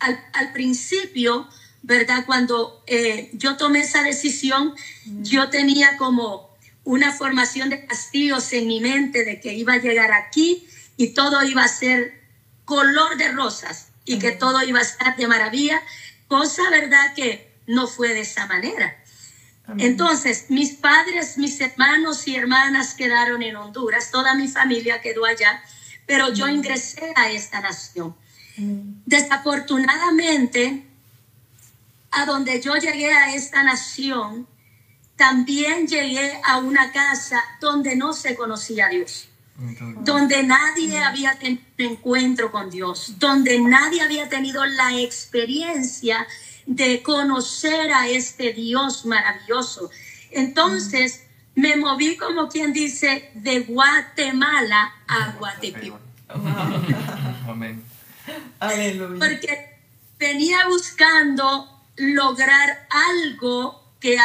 Al, 0.00 0.52
principio, 0.52 1.48
¿verdad? 1.82 2.26
Cuando 2.26 2.82
eh, 2.86 3.30
yo 3.32 3.56
tomé 3.56 3.80
esa 3.80 4.02
decisión, 4.02 4.74
yo 5.22 5.48
tenía 5.48 5.96
como 5.96 6.54
una 6.84 7.12
formación 7.12 7.70
de 7.70 7.86
castigos 7.86 8.52
en 8.52 8.66
mi 8.66 8.80
mente 8.80 9.24
de 9.24 9.40
que 9.40 9.54
iba 9.54 9.74
a 9.74 9.78
llegar 9.78 10.12
aquí 10.12 10.66
y 10.96 11.08
todo 11.14 11.42
iba 11.42 11.64
a 11.64 11.68
ser 11.68 12.22
color 12.64 13.16
de 13.16 13.32
rosas 13.32 13.88
y 14.04 14.18
que 14.18 14.32
todo 14.32 14.62
iba 14.62 14.80
a 14.80 14.82
estar 14.82 15.16
de 15.16 15.26
maravilla, 15.26 15.80
cosa, 16.28 16.62
¿verdad? 16.70 17.14
Que 17.14 17.54
no 17.66 17.86
fue 17.86 18.12
de 18.12 18.20
esa 18.20 18.46
manera. 18.46 19.00
Entonces, 19.78 20.46
mis 20.50 20.74
padres, 20.74 21.38
mis 21.38 21.58
hermanos 21.60 22.28
y 22.28 22.36
hermanas 22.36 22.94
quedaron 22.94 23.42
en 23.42 23.56
Honduras, 23.56 24.10
toda 24.10 24.34
mi 24.34 24.46
familia 24.48 25.00
quedó 25.00 25.24
allá 25.24 25.62
pero 26.06 26.32
yo 26.32 26.48
ingresé 26.48 27.12
a 27.16 27.30
esta 27.30 27.60
nación. 27.60 28.14
Desafortunadamente, 29.06 30.86
a 32.10 32.24
donde 32.26 32.60
yo 32.60 32.76
llegué 32.76 33.12
a 33.12 33.34
esta 33.34 33.62
nación, 33.64 34.46
también 35.16 35.86
llegué 35.86 36.40
a 36.44 36.58
una 36.58 36.92
casa 36.92 37.42
donde 37.60 37.96
no 37.96 38.12
se 38.12 38.36
conocía 38.36 38.86
a 38.86 38.88
Dios, 38.90 39.28
donde 40.00 40.42
nadie 40.42 40.98
había 40.98 41.38
tenido 41.38 41.62
encuentro 41.78 42.50
con 42.50 42.70
Dios, 42.70 43.14
donde 43.18 43.60
nadie 43.60 44.02
había 44.02 44.28
tenido 44.28 44.64
la 44.64 44.98
experiencia 44.98 46.26
de 46.66 47.02
conocer 47.02 47.92
a 47.92 48.08
este 48.08 48.52
Dios 48.52 49.04
maravilloso. 49.06 49.90
Entonces, 50.30 51.23
me 51.54 51.76
moví 51.76 52.16
como 52.16 52.48
quien 52.48 52.72
dice 52.72 53.30
de 53.34 53.60
Guatemala 53.60 54.92
a 55.06 55.32
Guatepeor. 55.38 56.00
Amén. 57.46 57.84
Porque 59.18 59.78
venía 60.18 60.66
buscando 60.66 61.70
lograr 61.96 62.88
algo 62.90 63.84
que, 64.00 64.18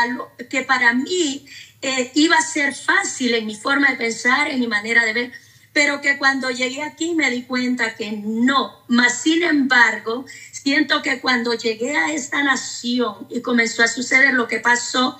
que 0.50 0.63
para 0.63 0.93
mí 0.93 1.45
eh, 1.81 2.12
iba 2.15 2.38
a 2.38 2.41
ser 2.41 2.74
fácil 2.74 3.36
en 3.36 3.45
mi 3.45 3.55
forma 3.55 3.89
de 3.91 3.98
pensar, 3.98 4.50
en 4.50 4.59
mi 4.59 4.67
manera 4.67 5.05
de 5.05 5.13
ver, 5.13 5.31
pero 5.71 6.01
que 6.01 6.17
cuando 6.17 6.50
llegué 6.50 6.83
aquí 6.83 7.13
me 7.15 7.29
di 7.29 7.43
cuenta 7.43 7.95
que 7.95 8.12
no. 8.12 8.83
Mas, 8.88 9.21
sin 9.21 9.43
embargo, 9.43 10.25
siento 10.51 11.01
que 11.01 11.21
cuando 11.21 11.53
llegué 11.53 11.95
a 11.95 12.12
esta 12.12 12.43
nación 12.43 13.27
y 13.29 13.41
comenzó 13.41 13.83
a 13.83 13.88
suceder 13.88 14.33
lo 14.33 14.48
que 14.48 14.59
pasó, 14.59 15.19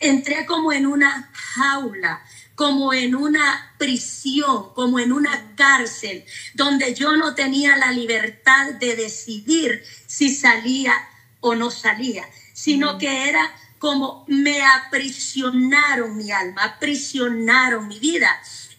entré 0.00 0.46
como 0.46 0.72
en 0.72 0.86
una 0.86 1.30
jaula, 1.32 2.24
como 2.54 2.92
en 2.92 3.14
una 3.14 3.74
prisión, 3.78 4.74
como 4.74 4.98
en 4.98 5.12
una 5.12 5.54
cárcel, 5.54 6.24
donde 6.54 6.94
yo 6.94 7.16
no 7.16 7.34
tenía 7.34 7.76
la 7.76 7.92
libertad 7.92 8.74
de 8.74 8.96
decidir 8.96 9.82
si 10.06 10.34
salía 10.34 10.94
o 11.40 11.54
no 11.54 11.70
salía, 11.70 12.28
sino 12.52 12.98
que 12.98 13.28
era 13.28 13.50
como 13.78 14.24
me 14.28 14.62
aprisionaron 14.62 16.16
mi 16.16 16.30
alma, 16.30 16.64
aprisionaron 16.64 17.88
mi 17.88 17.98
vida. 17.98 18.28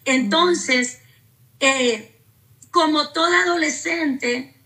Entonces, 0.04 0.98
eh, 1.58 2.20
como 2.70 3.08
toda 3.08 3.42
adolescente, 3.42 4.56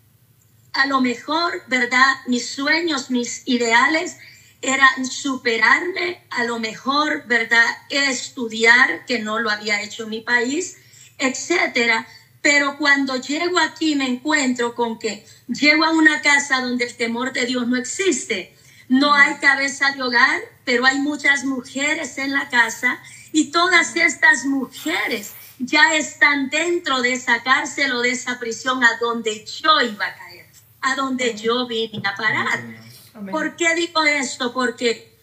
a 0.74 0.86
lo 0.86 1.00
mejor, 1.00 1.62
¿verdad? 1.68 2.16
Mis 2.26 2.50
sueños, 2.50 3.10
mis 3.10 3.42
ideales 3.46 4.18
era 4.66 4.88
superarme, 5.08 6.24
a 6.28 6.42
lo 6.42 6.58
mejor, 6.58 7.24
¿verdad? 7.28 7.64
Estudiar, 7.88 9.06
que 9.06 9.20
no 9.20 9.38
lo 9.38 9.48
había 9.48 9.80
hecho 9.80 10.02
en 10.02 10.10
mi 10.10 10.22
país, 10.22 10.76
etcétera. 11.18 12.04
Pero 12.42 12.76
cuando 12.76 13.14
llego 13.14 13.60
aquí 13.60 13.94
me 13.94 14.08
encuentro 14.08 14.74
con 14.74 14.98
que 14.98 15.24
llego 15.46 15.84
a 15.84 15.90
una 15.90 16.20
casa 16.20 16.60
donde 16.62 16.84
el 16.84 16.96
temor 16.96 17.32
de 17.32 17.46
Dios 17.46 17.68
no 17.68 17.76
existe. 17.76 18.56
No 18.88 19.14
hay 19.14 19.36
cabeza 19.36 19.92
de 19.92 20.02
hogar, 20.02 20.40
pero 20.64 20.84
hay 20.84 20.98
muchas 20.98 21.44
mujeres 21.44 22.18
en 22.18 22.32
la 22.32 22.48
casa 22.48 23.00
y 23.32 23.52
todas 23.52 23.94
estas 23.94 24.46
mujeres 24.46 25.32
ya 25.60 25.94
están 25.94 26.50
dentro 26.50 27.02
de 27.02 27.12
esa 27.12 27.44
cárcel 27.44 27.92
o 27.92 28.00
de 28.00 28.10
esa 28.10 28.40
prisión 28.40 28.82
a 28.82 28.98
donde 28.98 29.44
yo 29.44 29.80
iba 29.80 30.06
a 30.06 30.14
caer, 30.16 30.46
a 30.80 30.96
donde 30.96 31.36
yo 31.36 31.68
vine 31.68 32.02
a 32.04 32.16
parar. 32.16 32.85
¿Por 33.30 33.56
qué 33.56 33.74
digo 33.74 34.04
esto? 34.04 34.52
Porque 34.52 35.16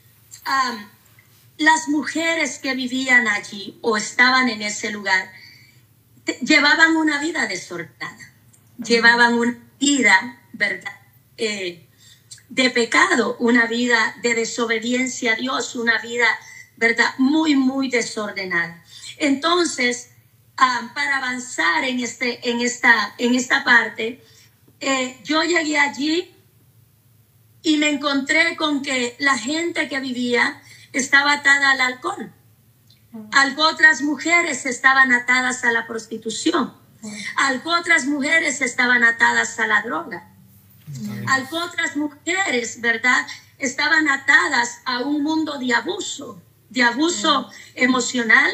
las 1.58 1.88
mujeres 1.88 2.60
que 2.60 2.74
vivían 2.74 3.28
allí 3.28 3.78
o 3.82 3.98
estaban 3.98 4.50
en 4.50 4.62
ese 4.62 4.92
lugar 4.92 5.32
llevaban 6.42 6.96
una 6.96 7.22
vida 7.22 7.48
desordenada, 7.48 8.34
llevaban 8.78 9.34
una 9.34 9.58
vida, 9.80 10.42
¿verdad? 10.54 11.00
Eh, 11.38 11.88
de 12.50 12.70
pecado, 12.70 13.36
una 13.40 13.66
vida 13.66 14.16
de 14.22 14.36
desobediencia 14.36 15.34
a 15.34 15.36
Dios, 15.36 15.76
una 15.76 16.00
vida, 16.00 16.28
¿verdad? 16.78 17.14
Muy, 17.18 17.56
muy 17.56 17.90
desordenada. 17.90 18.84
Entonces, 19.18 20.12
para 20.56 21.18
avanzar 21.18 21.84
en, 21.84 22.00
este, 22.00 22.50
en, 22.50 22.62
esta, 22.62 23.16
en 23.18 23.36
esta 23.36 23.64
parte, 23.64 24.24
eh, 24.80 25.20
yo 25.24 25.44
llegué 25.44 25.78
allí 25.78 26.34
y 27.64 27.78
me 27.78 27.90
encontré 27.90 28.56
con 28.58 28.84
que 28.84 29.16
la 29.20 29.38
gente 29.38 29.88
que 29.88 30.00
vivía 30.02 30.62
estaba 30.92 31.34
atada 31.34 31.72
al 31.72 31.82
alcohol. 31.82 32.32
Algo 33.32 33.64
otras 33.68 34.02
mujeres 34.02 34.66
estaban 34.66 35.14
atadas 35.14 35.64
a 35.64 35.72
la 35.72 35.88
prostitución. 35.88 36.74
Algo 37.38 37.72
otras 37.72 38.06
mujeres 38.06 38.62
estaban 38.62 39.04
atadas 39.04 39.60
a 39.60 39.68
la 39.68 39.82
droga. 39.82 40.30
Algo 41.28 41.58
otras 41.58 41.96
mujeres, 41.96 42.82
¿verdad? 42.82 43.26
Estaban 43.58 44.10
atadas 44.10 44.82
a 44.86 45.00
un 45.00 45.24
mundo 45.24 45.58
de 45.58 45.74
abuso, 45.74 46.42
de 46.70 46.84
abuso 46.84 47.50
emocional, 47.76 48.52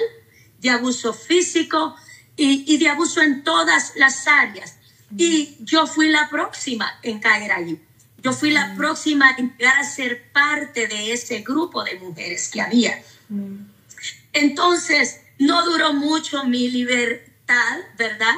de 0.60 0.70
abuso 0.70 1.14
físico 1.14 1.96
y, 2.36 2.78
de 2.78 2.90
abuso 2.90 3.22
en 3.22 3.44
todas 3.44 3.94
las 3.96 4.28
áreas. 4.28 4.78
Y 5.18 5.58
yo 5.62 5.88
fui 5.88 6.10
la 6.10 6.30
próxima 6.30 7.00
en 7.02 7.20
caer 7.20 7.52
allí. 7.52 7.82
Yo 8.22 8.34
fui 8.34 8.52
la 8.52 8.76
próxima 8.76 9.36
en 9.38 9.56
llegar 9.58 9.78
a 9.78 9.84
ser 9.84 10.32
parte 10.32 10.88
de 10.88 11.14
ese 11.14 11.42
grupo 11.42 11.84
de 11.84 11.96
mujeres 11.96 12.50
que 12.50 12.62
había. 12.62 13.02
Entonces, 14.34 15.22
no 15.38 15.64
duró 15.64 15.94
mucho 15.94 16.44
mi 16.44 16.70
libertad, 16.70 17.80
¿verdad? 17.98 18.36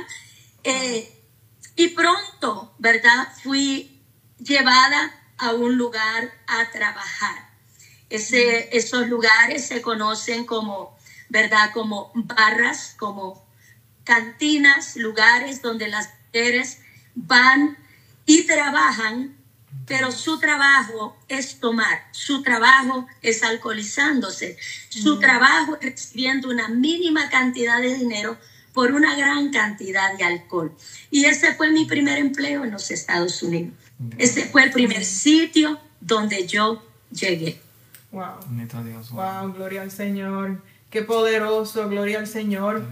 Eh, 0.63 1.11
y 1.75 1.89
pronto, 1.89 2.73
¿verdad? 2.77 3.27
Fui 3.41 3.99
llevada 4.37 5.13
a 5.37 5.53
un 5.53 5.77
lugar 5.77 6.31
a 6.47 6.69
trabajar. 6.71 7.49
Ese, 8.09 8.75
esos 8.77 9.07
lugares 9.07 9.67
se 9.67 9.81
conocen 9.81 10.45
como, 10.45 10.97
¿verdad? 11.29 11.71
Como 11.73 12.11
barras, 12.13 12.95
como 12.99 13.43
cantinas, 14.03 14.95
lugares 14.95 15.61
donde 15.61 15.87
las 15.87 16.09
mujeres 16.25 16.79
van 17.15 17.77
y 18.25 18.43
trabajan 18.43 19.40
pero 19.85 20.11
su 20.11 20.39
trabajo 20.39 21.17
es 21.27 21.59
tomar, 21.59 22.07
su 22.11 22.43
trabajo 22.43 23.07
es 23.21 23.43
alcoholizándose, 23.43 24.57
su 24.89 25.19
trabajo 25.19 25.77
es 25.81 25.91
recibiendo 25.91 26.49
una 26.49 26.69
mínima 26.69 27.29
cantidad 27.29 27.81
de 27.81 27.95
dinero 27.95 28.37
por 28.73 28.93
una 28.93 29.15
gran 29.15 29.51
cantidad 29.51 30.17
de 30.17 30.23
alcohol. 30.23 30.73
Y 31.09 31.25
ese 31.25 31.53
fue 31.55 31.71
mi 31.71 31.85
primer 31.85 32.19
empleo 32.19 32.63
en 32.63 32.71
los 32.71 32.89
Estados 32.91 33.43
Unidos. 33.43 33.73
Ese 34.17 34.45
fue 34.45 34.63
el 34.63 34.71
primer 34.71 35.03
sitio 35.03 35.79
donde 35.99 36.47
yo 36.47 36.83
llegué. 37.11 37.59
Wow. 38.11 38.39
Wow, 39.11 39.53
gloria 39.53 39.81
al 39.81 39.91
Señor. 39.91 40.63
Qué 40.89 41.01
poderoso, 41.01 41.87
gloria 41.89 42.19
al 42.19 42.27
Señor. 42.27 42.85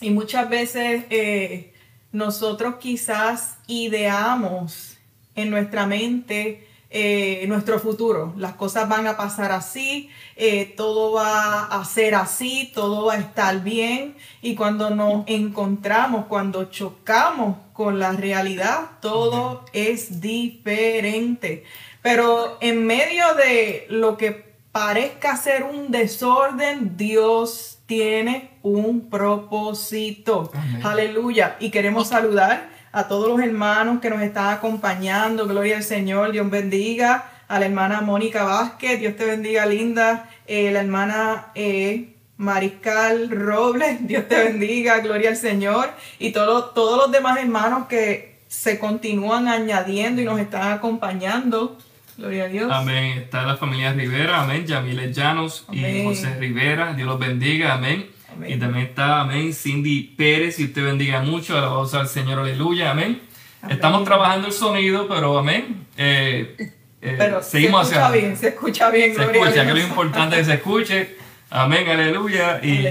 Y 0.00 0.10
muchas 0.10 0.48
veces 0.48 1.04
eh, 1.10 1.72
nosotros 2.12 2.76
quizás 2.80 3.56
ideamos 3.66 4.91
en 5.34 5.50
nuestra 5.50 5.86
mente 5.86 6.66
eh, 6.94 7.46
nuestro 7.48 7.78
futuro. 7.78 8.34
Las 8.36 8.52
cosas 8.52 8.86
van 8.86 9.06
a 9.06 9.16
pasar 9.16 9.50
así, 9.50 10.10
eh, 10.36 10.74
todo 10.76 11.12
va 11.12 11.64
a 11.64 11.82
ser 11.86 12.14
así, 12.14 12.70
todo 12.74 13.06
va 13.06 13.14
a 13.14 13.18
estar 13.18 13.62
bien. 13.64 14.14
Y 14.42 14.54
cuando 14.54 14.90
nos 14.90 15.24
encontramos, 15.26 16.26
cuando 16.26 16.66
chocamos 16.66 17.56
con 17.72 17.98
la 17.98 18.12
realidad, 18.12 18.90
todo 19.00 19.64
es 19.72 20.20
diferente. 20.20 21.64
Pero 22.02 22.58
en 22.60 22.86
medio 22.86 23.24
de 23.36 23.86
lo 23.88 24.18
que 24.18 24.52
parezca 24.70 25.38
ser 25.38 25.62
un 25.62 25.90
desorden, 25.90 26.98
Dios 26.98 27.78
tiene 27.86 28.50
un 28.60 29.08
propósito. 29.08 30.52
Aleluya. 30.82 31.56
Y 31.58 31.70
queremos 31.70 32.08
saludar 32.08 32.71
a 32.92 33.08
todos 33.08 33.28
los 33.28 33.40
hermanos 33.40 34.00
que 34.00 34.10
nos 34.10 34.22
están 34.22 34.52
acompañando. 34.52 35.46
Gloria 35.46 35.78
al 35.78 35.82
Señor, 35.82 36.32
Dios 36.32 36.48
bendiga. 36.50 37.28
A 37.48 37.58
la 37.58 37.66
hermana 37.66 38.00
Mónica 38.00 38.44
Vázquez, 38.44 39.00
Dios 39.00 39.16
te 39.16 39.26
bendiga, 39.26 39.66
linda. 39.66 40.30
Eh, 40.46 40.70
la 40.70 40.80
hermana 40.80 41.48
eh, 41.54 42.14
Mariscal 42.36 43.30
Robles, 43.30 43.98
Dios 44.06 44.26
te 44.28 44.36
bendiga, 44.36 45.00
gloria 45.00 45.30
al 45.30 45.36
Señor. 45.36 45.90
Y 46.18 46.32
todos 46.32 46.96
los 46.96 47.12
demás 47.12 47.38
hermanos 47.38 47.86
que 47.88 48.40
se 48.48 48.78
continúan 48.78 49.48
añadiendo 49.48 50.20
y 50.20 50.24
nos 50.24 50.38
están 50.38 50.72
acompañando. 50.72 51.78
Gloria 52.18 52.44
a 52.44 52.48
Dios. 52.48 52.70
Amén. 52.70 53.18
Está 53.18 53.44
la 53.44 53.56
familia 53.56 53.92
Rivera, 53.92 54.42
amén. 54.42 54.66
Yamiles 54.66 55.16
Llanos 55.16 55.66
y 55.72 56.04
José 56.04 56.34
Rivera, 56.38 56.92
Dios 56.92 57.08
los 57.08 57.18
bendiga, 57.18 57.74
amén. 57.74 58.10
Y 58.46 58.56
también 58.56 58.86
está, 58.86 59.20
amén, 59.20 59.52
Cindy 59.52 60.14
Pérez, 60.16 60.58
y 60.58 60.64
usted 60.64 60.84
bendiga 60.84 61.20
mucho, 61.20 61.56
alabados 61.56 61.94
al 61.94 62.08
Señor, 62.08 62.38
aleluya, 62.38 62.90
amén. 62.90 63.20
Estamos 63.68 64.04
trabajando 64.04 64.48
el 64.48 64.52
sonido, 64.52 65.06
pero 65.08 65.38
amén. 65.38 65.86
Eh, 65.96 66.56
eh, 67.00 67.14
pero 67.18 67.42
seguimos 67.42 67.88
se 67.88 67.94
escucha 67.94 68.10
bien, 68.10 68.36
se 68.36 68.48
escucha 68.48 68.90
bien, 68.90 69.14
Se 69.14 69.22
escucha, 69.22 69.66
que 69.66 69.72
lo 69.72 69.80
importante 69.80 70.36
es 70.36 70.42
que 70.42 70.44
se 70.46 70.54
escuche. 70.54 71.16
Amén, 71.50 71.88
aleluya, 71.88 72.60
y 72.62 72.86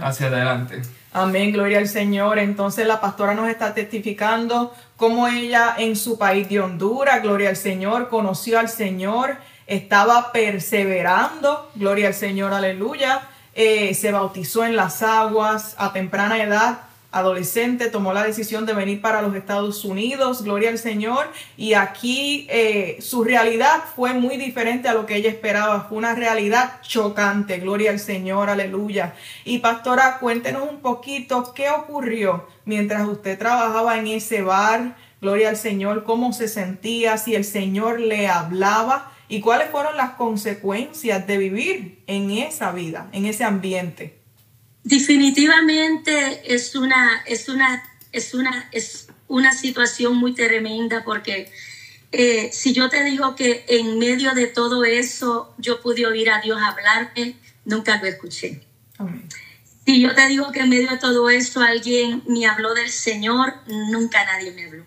hacia 0.00 0.28
adelante. 0.28 0.82
Amén, 1.12 1.52
gloria 1.52 1.78
al 1.78 1.88
Señor. 1.88 2.38
Entonces 2.38 2.86
la 2.86 3.00
pastora 3.00 3.34
nos 3.34 3.48
está 3.48 3.74
testificando 3.74 4.74
cómo 4.96 5.28
ella 5.28 5.74
en 5.78 5.96
su 5.96 6.18
país 6.18 6.48
de 6.48 6.60
Honduras, 6.60 7.22
gloria 7.22 7.50
al 7.50 7.56
Señor, 7.56 8.08
conoció 8.08 8.58
al 8.58 8.68
Señor, 8.68 9.36
estaba 9.66 10.32
perseverando, 10.32 11.70
gloria 11.74 12.08
al 12.08 12.14
Señor, 12.14 12.52
aleluya 12.52 13.28
eh, 13.54 13.94
se 13.94 14.12
bautizó 14.12 14.64
en 14.64 14.76
las 14.76 15.02
aguas 15.02 15.74
a 15.78 15.92
temprana 15.92 16.42
edad, 16.42 16.78
adolescente, 17.14 17.90
tomó 17.90 18.12
la 18.12 18.24
decisión 18.24 18.66
de 18.66 18.72
venir 18.72 19.00
para 19.00 19.22
los 19.22 19.36
Estados 19.36 19.84
Unidos, 19.84 20.42
gloria 20.42 20.70
al 20.70 20.78
Señor, 20.78 21.28
y 21.56 21.74
aquí 21.74 22.48
eh, 22.50 22.96
su 23.00 23.22
realidad 23.22 23.84
fue 23.94 24.14
muy 24.14 24.36
diferente 24.36 24.88
a 24.88 24.94
lo 24.94 25.06
que 25.06 25.14
ella 25.14 25.30
esperaba, 25.30 25.86
fue 25.88 25.98
una 25.98 26.16
realidad 26.16 26.80
chocante, 26.82 27.58
gloria 27.58 27.92
al 27.92 28.00
Señor, 28.00 28.50
aleluya. 28.50 29.14
Y 29.44 29.58
pastora, 29.58 30.18
cuéntenos 30.18 30.68
un 30.68 30.80
poquito 30.80 31.54
qué 31.54 31.70
ocurrió 31.70 32.48
mientras 32.64 33.06
usted 33.06 33.38
trabajaba 33.38 33.96
en 33.96 34.08
ese 34.08 34.42
bar, 34.42 34.96
gloria 35.20 35.50
al 35.50 35.56
Señor, 35.56 36.02
cómo 36.02 36.32
se 36.32 36.48
sentía, 36.48 37.16
si 37.16 37.36
el 37.36 37.44
Señor 37.44 38.00
le 38.00 38.26
hablaba 38.26 39.13
y 39.34 39.40
cuáles 39.40 39.68
fueron 39.70 39.96
las 39.96 40.10
consecuencias 40.10 41.26
de 41.26 41.38
vivir 41.38 42.04
en 42.06 42.30
esa 42.30 42.70
vida, 42.70 43.08
en 43.10 43.26
ese 43.26 43.42
ambiente. 43.42 44.16
Definitivamente 44.84 46.54
es 46.54 46.76
una, 46.76 47.20
es 47.26 47.48
una, 47.48 47.82
es 48.12 48.32
una, 48.32 48.68
es 48.70 49.08
una 49.26 49.52
situación 49.52 50.16
muy 50.18 50.34
tremenda 50.34 51.02
porque 51.02 51.50
eh, 52.12 52.50
si 52.52 52.74
yo 52.74 52.88
te 52.88 53.02
digo 53.02 53.34
que 53.34 53.64
en 53.66 53.98
medio 53.98 54.34
de 54.34 54.46
todo 54.46 54.84
eso 54.84 55.52
yo 55.58 55.82
pude 55.82 56.06
oír 56.06 56.30
a 56.30 56.40
Dios 56.40 56.60
hablarme, 56.62 57.34
nunca 57.64 58.00
lo 58.00 58.06
escuché. 58.06 58.60
Si 59.84 60.00
yo 60.00 60.14
te 60.14 60.28
digo 60.28 60.52
que 60.52 60.60
en 60.60 60.68
medio 60.68 60.90
de 60.90 60.98
todo 60.98 61.28
eso 61.28 61.60
alguien 61.60 62.22
me 62.28 62.46
habló 62.46 62.72
del 62.72 62.90
Señor, 62.90 63.54
nunca 63.66 64.24
nadie 64.24 64.52
me 64.52 64.66
habló. 64.66 64.86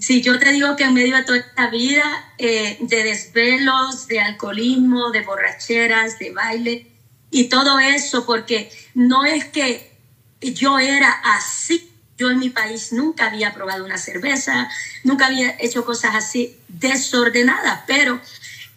Si 0.00 0.22
yo 0.22 0.38
te 0.38 0.52
digo 0.52 0.76
que 0.76 0.84
en 0.84 0.94
medio 0.94 1.16
de 1.16 1.24
toda 1.24 1.38
esta 1.38 1.68
vida 1.68 2.02
eh, 2.38 2.78
de 2.80 3.02
desvelos, 3.04 4.06
de 4.08 4.20
alcoholismo, 4.20 5.10
de 5.10 5.22
borracheras, 5.22 6.18
de 6.18 6.32
baile 6.32 6.86
y 7.30 7.44
todo 7.44 7.78
eso, 7.78 8.26
porque 8.26 8.70
no 8.94 9.24
es 9.24 9.44
que 9.46 9.92
yo 10.40 10.78
era 10.78 11.10
así. 11.36 11.88
Yo 12.18 12.30
en 12.30 12.38
mi 12.38 12.50
país 12.50 12.92
nunca 12.92 13.26
había 13.26 13.54
probado 13.54 13.84
una 13.84 13.98
cerveza, 13.98 14.68
nunca 15.02 15.26
había 15.26 15.56
hecho 15.58 15.84
cosas 15.84 16.14
así 16.14 16.56
desordenadas, 16.68 17.80
pero 17.86 18.20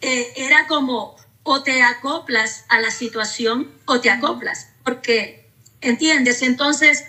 eh, 0.00 0.32
era 0.36 0.66
como 0.66 1.16
o 1.42 1.62
te 1.62 1.82
acoplas 1.82 2.64
a 2.68 2.80
la 2.80 2.90
situación 2.90 3.70
o 3.84 4.00
te 4.00 4.10
acoplas, 4.10 4.68
porque, 4.82 5.48
¿entiendes? 5.80 6.42
Entonces, 6.42 7.04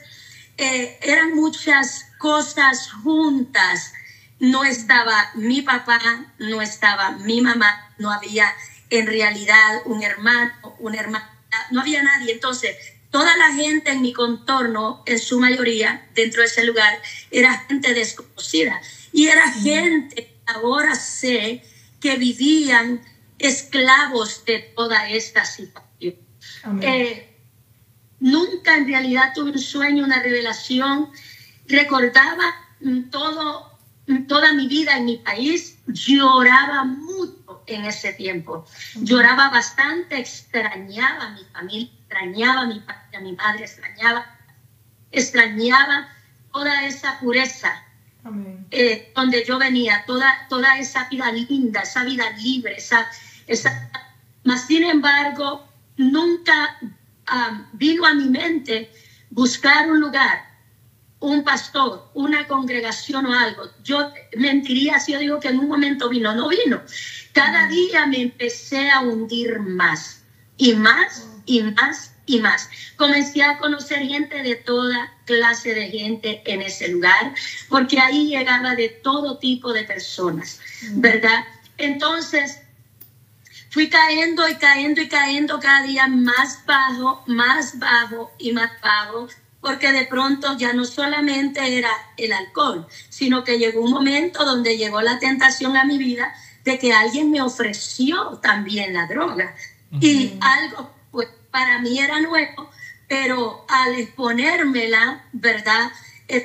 eh, 0.57 0.97
eran 1.01 1.35
muchas 1.35 2.05
cosas 2.17 2.91
juntas. 3.03 3.93
No 4.39 4.63
estaba 4.63 5.31
mi 5.35 5.61
papá, 5.61 5.99
no 6.37 6.61
estaba 6.61 7.11
mi 7.11 7.41
mamá, 7.41 7.93
no 7.97 8.11
había 8.11 8.53
en 8.89 9.07
realidad 9.07 9.81
un 9.85 10.03
hermano, 10.03 10.75
una 10.79 10.99
hermana, 10.99 11.29
no 11.71 11.81
había 11.81 12.03
nadie. 12.03 12.33
Entonces, 12.33 12.75
toda 13.09 13.35
la 13.37 13.53
gente 13.53 13.91
en 13.91 14.01
mi 14.01 14.13
contorno, 14.13 15.03
en 15.05 15.19
su 15.19 15.39
mayoría, 15.39 16.07
dentro 16.13 16.41
de 16.41 16.47
ese 16.47 16.63
lugar, 16.65 17.01
era 17.31 17.65
gente 17.67 17.93
desconocida. 17.93 18.81
Y 19.11 19.27
era 19.27 19.51
gente, 19.51 20.37
ahora 20.45 20.95
sé, 20.95 21.63
que 21.99 22.17
vivían 22.17 23.01
esclavos 23.39 24.45
de 24.45 24.59
toda 24.75 25.09
esta 25.09 25.45
situación. 25.45 26.15
Eh, 26.81 27.26
nunca 28.19 28.75
en 28.75 28.87
realidad 28.87 29.33
tuve 29.33 29.51
un 29.51 29.59
sueño, 29.59 30.03
una 30.03 30.21
revelación. 30.21 31.09
Recordaba 31.67 32.55
todo, 33.11 33.77
toda 34.27 34.53
mi 34.53 34.67
vida 34.67 34.97
en 34.97 35.05
mi 35.05 35.17
país, 35.17 35.79
lloraba 35.87 36.83
mucho 36.83 37.63
en 37.67 37.85
ese 37.85 38.13
tiempo. 38.13 38.65
Lloraba 38.95 39.49
bastante, 39.49 40.17
extrañaba 40.17 41.27
a 41.27 41.29
mi 41.31 41.43
familia, 41.45 41.91
extrañaba 41.99 42.61
a 42.61 42.67
mi, 42.67 42.83
a 43.15 43.19
mi 43.19 43.33
padre, 43.33 43.65
extrañaba, 43.65 44.25
extrañaba 45.11 46.07
toda 46.51 46.85
esa 46.85 47.19
pureza 47.19 47.83
eh, 48.71 49.11
donde 49.15 49.45
yo 49.45 49.57
venía, 49.57 50.03
toda, 50.05 50.47
toda 50.49 50.77
esa 50.77 51.07
vida 51.09 51.31
linda, 51.31 51.81
esa 51.81 52.03
vida 52.03 52.29
libre, 52.31 52.75
esa, 52.77 53.07
esa... 53.47 53.89
Mas, 54.43 54.65
sin 54.65 54.83
embargo, 54.83 55.65
nunca 55.97 56.77
ah, 57.27 57.67
vino 57.73 58.05
a 58.05 58.13
mi 58.13 58.29
mente 58.29 58.91
buscar 59.29 59.89
un 59.91 59.99
lugar, 59.99 60.47
un 61.19 61.43
pastor, 61.43 62.09
una 62.13 62.47
congregación 62.47 63.25
o 63.25 63.33
algo. 63.33 63.63
Yo 63.83 64.11
mentiría 64.37 64.99
si 64.99 65.13
yo 65.13 65.19
digo 65.19 65.39
que 65.39 65.49
en 65.49 65.59
un 65.59 65.67
momento 65.67 66.09
vino, 66.09 66.33
no 66.35 66.49
vino. 66.49 66.81
Cada 67.33 67.67
día 67.67 68.05
me 68.07 68.21
empecé 68.21 68.89
a 68.89 69.01
hundir 69.01 69.59
más 69.59 70.23
y 70.57 70.73
más 70.73 71.27
y 71.45 71.61
más 71.61 72.13
y 72.25 72.39
más. 72.39 72.69
Comencé 72.97 73.41
a 73.41 73.57
conocer 73.57 73.99
gente 73.99 74.43
de 74.43 74.55
toda 74.55 75.13
clase 75.25 75.73
de 75.73 75.89
gente 75.89 76.43
en 76.45 76.61
ese 76.61 76.89
lugar, 76.89 77.33
porque 77.69 77.99
ahí 77.99 78.27
llegaba 78.29 78.75
de 78.75 78.89
todo 78.89 79.39
tipo 79.39 79.73
de 79.73 79.83
personas, 79.83 80.59
¿verdad? 80.93 81.43
Entonces, 81.77 82.59
fui 83.77 83.89
cayendo 83.91 84.49
y 84.49 84.55
cayendo 84.55 85.01
y 85.01 85.07
cayendo 85.07 85.59
cada 85.59 85.83
día 85.85 86.07
más 86.07 86.65
bajo, 86.65 87.21
más 87.27 87.77
bajo 87.77 88.31
y 88.39 88.51
más 88.51 88.71
bajo, 88.81 89.27
porque 89.61 89.91
de 89.91 90.07
pronto 90.07 90.57
ya 90.57 90.73
no 90.73 90.83
solamente 90.83 91.77
era 91.77 91.91
el 92.17 92.33
alcohol, 92.33 92.87
sino 93.09 93.43
que 93.43 93.59
llegó 93.59 93.81
un 93.81 93.91
momento 93.91 94.43
donde 94.45 94.79
llegó 94.79 95.03
la 95.03 95.19
tentación 95.19 95.77
a 95.77 95.83
mi 95.83 95.99
vida 95.99 96.33
de 96.63 96.79
que 96.79 96.91
alguien 96.91 97.29
me 97.29 97.39
ofreció 97.39 98.39
también 98.41 98.95
la 98.95 99.05
droga. 99.05 99.55
Y 100.01 100.33
algo, 100.41 100.91
pues 101.11 101.27
para 101.51 101.77
mí 101.77 101.99
era 101.99 102.19
nuevo, 102.19 102.71
pero 103.07 103.63
al 103.69 103.93
exponérmela, 103.93 105.23
¿verdad? 105.33 105.91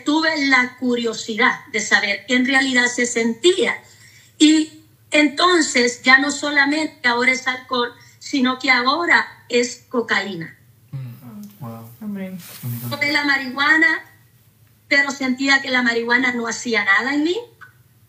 Tuve 0.05 0.49
la 0.49 0.77
curiosidad 0.77 1.61
de 1.73 1.81
saber 1.81 2.27
qué 2.29 2.35
en 2.35 2.45
realidad 2.45 2.89
se 2.89 3.07
sentía. 3.07 3.83
Y 4.37 4.82
entonces 5.13 6.03
ya 6.03 6.19
no 6.19 6.31
solamente 6.31 7.07
ahora 7.07 7.33
es 7.33 7.47
alcohol, 7.47 7.93
sino 8.19 8.59
que 8.59 8.71
ahora 8.71 9.45
es 9.49 9.85
cocaína. 9.89 10.57
Mm, 10.91 11.63
la 13.13 13.25
marihuana, 13.25 14.05
pero 14.89 15.11
sentía 15.11 15.61
que 15.63 15.71
la 15.71 15.83
marihuana 15.83 16.33
no 16.33 16.49
hacía 16.49 16.85
nada 16.85 17.15
en 17.15 17.25
mí, 17.25 17.37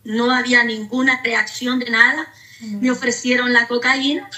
no 0.04 0.30
había 0.30 0.64
ninguna 0.64 1.20
reacción 1.22 1.78
de 1.78 1.90
nada. 1.90 2.26
Me 2.60 2.90
ofrecieron 2.90 3.52
la 3.52 3.66
cocaína, 3.68 4.28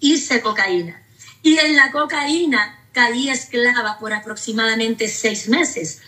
hice 0.00 0.40
cocaína. 0.40 1.02
Y 1.42 1.58
en 1.58 1.76
la 1.76 1.92
cocaína 1.92 2.78
caí 2.92 3.28
esclava 3.28 3.98
por 3.98 4.12
aproximadamente 4.14 5.08
seis 5.08 5.48
meses. 5.48 6.00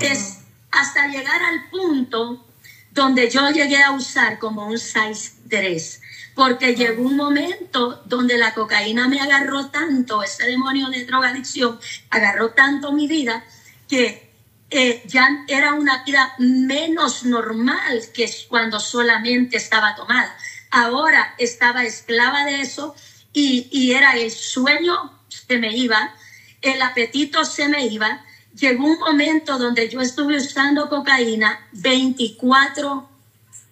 Es 0.00 0.38
hasta 0.70 1.06
llegar 1.08 1.42
al 1.42 1.68
punto 1.70 2.44
donde 2.92 3.30
yo 3.30 3.50
llegué 3.50 3.82
a 3.82 3.92
usar 3.92 4.38
como 4.38 4.66
un 4.66 4.78
size 4.78 5.32
3, 5.48 6.02
porque 6.34 6.74
llegó 6.74 7.02
un 7.02 7.16
momento 7.16 8.02
donde 8.06 8.38
la 8.38 8.54
cocaína 8.54 9.08
me 9.08 9.20
agarró 9.20 9.70
tanto, 9.70 10.22
ese 10.22 10.46
demonio 10.46 10.88
de 10.88 11.04
drogadicción 11.04 11.78
agarró 12.10 12.50
tanto 12.50 12.92
mi 12.92 13.06
vida, 13.06 13.44
que 13.88 14.30
eh, 14.70 15.02
ya 15.06 15.44
era 15.48 15.74
una 15.74 16.04
vida 16.04 16.34
menos 16.38 17.24
normal 17.24 18.02
que 18.14 18.30
cuando 18.48 18.78
solamente 18.78 19.56
estaba 19.56 19.96
tomada. 19.96 20.36
Ahora 20.70 21.34
estaba 21.38 21.82
esclava 21.82 22.44
de 22.44 22.60
eso 22.60 22.94
y, 23.32 23.68
y 23.72 23.92
era 23.92 24.12
el 24.12 24.30
sueño 24.30 25.18
se 25.28 25.58
me 25.58 25.76
iba, 25.76 26.14
el 26.62 26.80
apetito 26.82 27.44
se 27.44 27.68
me 27.68 27.86
iba, 27.86 28.24
llegó 28.54 28.86
un 28.86 28.98
momento 28.98 29.58
donde 29.58 29.88
yo 29.88 30.00
estuve 30.00 30.36
usando 30.36 30.88
cocaína 30.88 31.60
24 31.72 33.08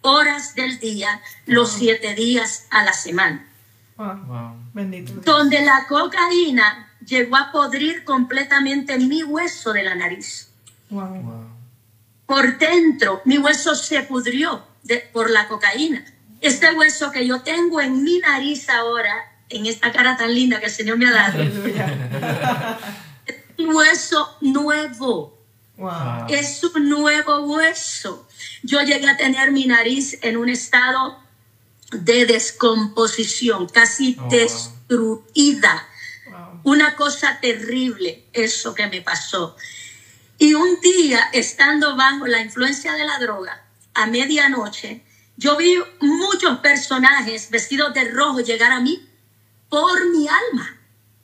horas 0.03 0.55
del 0.55 0.79
día, 0.79 1.21
los 1.47 1.73
siete 1.73 2.15
días 2.15 2.67
a 2.71 2.85
la 2.85 2.93
semana. 2.93 3.47
Donde 5.25 5.61
la 5.63 5.87
cocaína 5.89 6.93
llegó 7.05 7.37
a 7.37 7.51
podrir 7.51 8.05
completamente 8.05 8.99
mi 8.99 9.23
hueso 9.23 9.73
de 9.73 9.83
la 9.83 9.95
nariz. 9.95 10.51
Por 12.27 12.59
dentro, 12.59 13.23
mi 13.25 13.39
hueso 13.39 13.75
se 13.75 14.03
pudrió 14.03 14.63
por 15.13 15.31
la 15.31 15.49
cocaína. 15.49 16.05
Este 16.41 16.73
hueso 16.73 17.11
que 17.11 17.27
yo 17.27 17.41
tengo 17.43 17.81
en 17.81 18.05
mi 18.05 18.19
nariz 18.21 18.69
ahora, 18.71 19.13
en 19.49 19.67
esta 19.67 19.91
cara 19.91 20.17
tan 20.17 20.33
linda 20.33 20.61
que 20.61 20.67
el 20.67 20.73
Señor 20.73 20.99
me 20.99 21.09
ha 21.09 21.13
dado, 21.13 21.43
hueso 23.59 24.37
nuevo. 24.41 25.39
Es 26.29 26.63
un 26.65 26.89
nuevo 26.89 27.41
hueso. 27.41 28.27
Yo 28.63 28.81
llegué 28.83 29.09
a 29.09 29.17
tener 29.17 29.53
mi 29.53 29.67
nariz 29.67 30.19
en 30.23 30.37
un 30.37 30.49
estado 30.49 31.19
de 31.93 32.27
descomposición, 32.27 33.69
casi 33.69 34.17
oh, 34.21 34.29
destruida. 34.29 35.87
Una 36.65 36.97
cosa 36.97 37.39
terrible, 37.41 38.25
eso 38.33 38.75
que 38.75 38.89
me 38.89 39.01
pasó. 39.01 39.57
Y 40.39 40.55
un 40.55 40.81
día, 40.81 41.31
estando 41.33 41.97
bajo 41.97 42.27
la 42.27 42.41
influencia 42.41 42.93
de 42.95 43.05
la 43.05 43.19
droga, 43.19 43.65
a 43.95 44.07
medianoche, 44.07 45.03
yo 45.37 45.57
vi 45.57 45.77
muchos 46.01 46.59
personajes 46.59 47.51
vestidos 47.51 47.95
de 47.95 48.11
rojo 48.11 48.41
llegar 48.41 48.73
a 48.73 48.81
mí 48.81 49.09
por 49.69 50.11
mi 50.11 50.27
alma. 50.29 50.77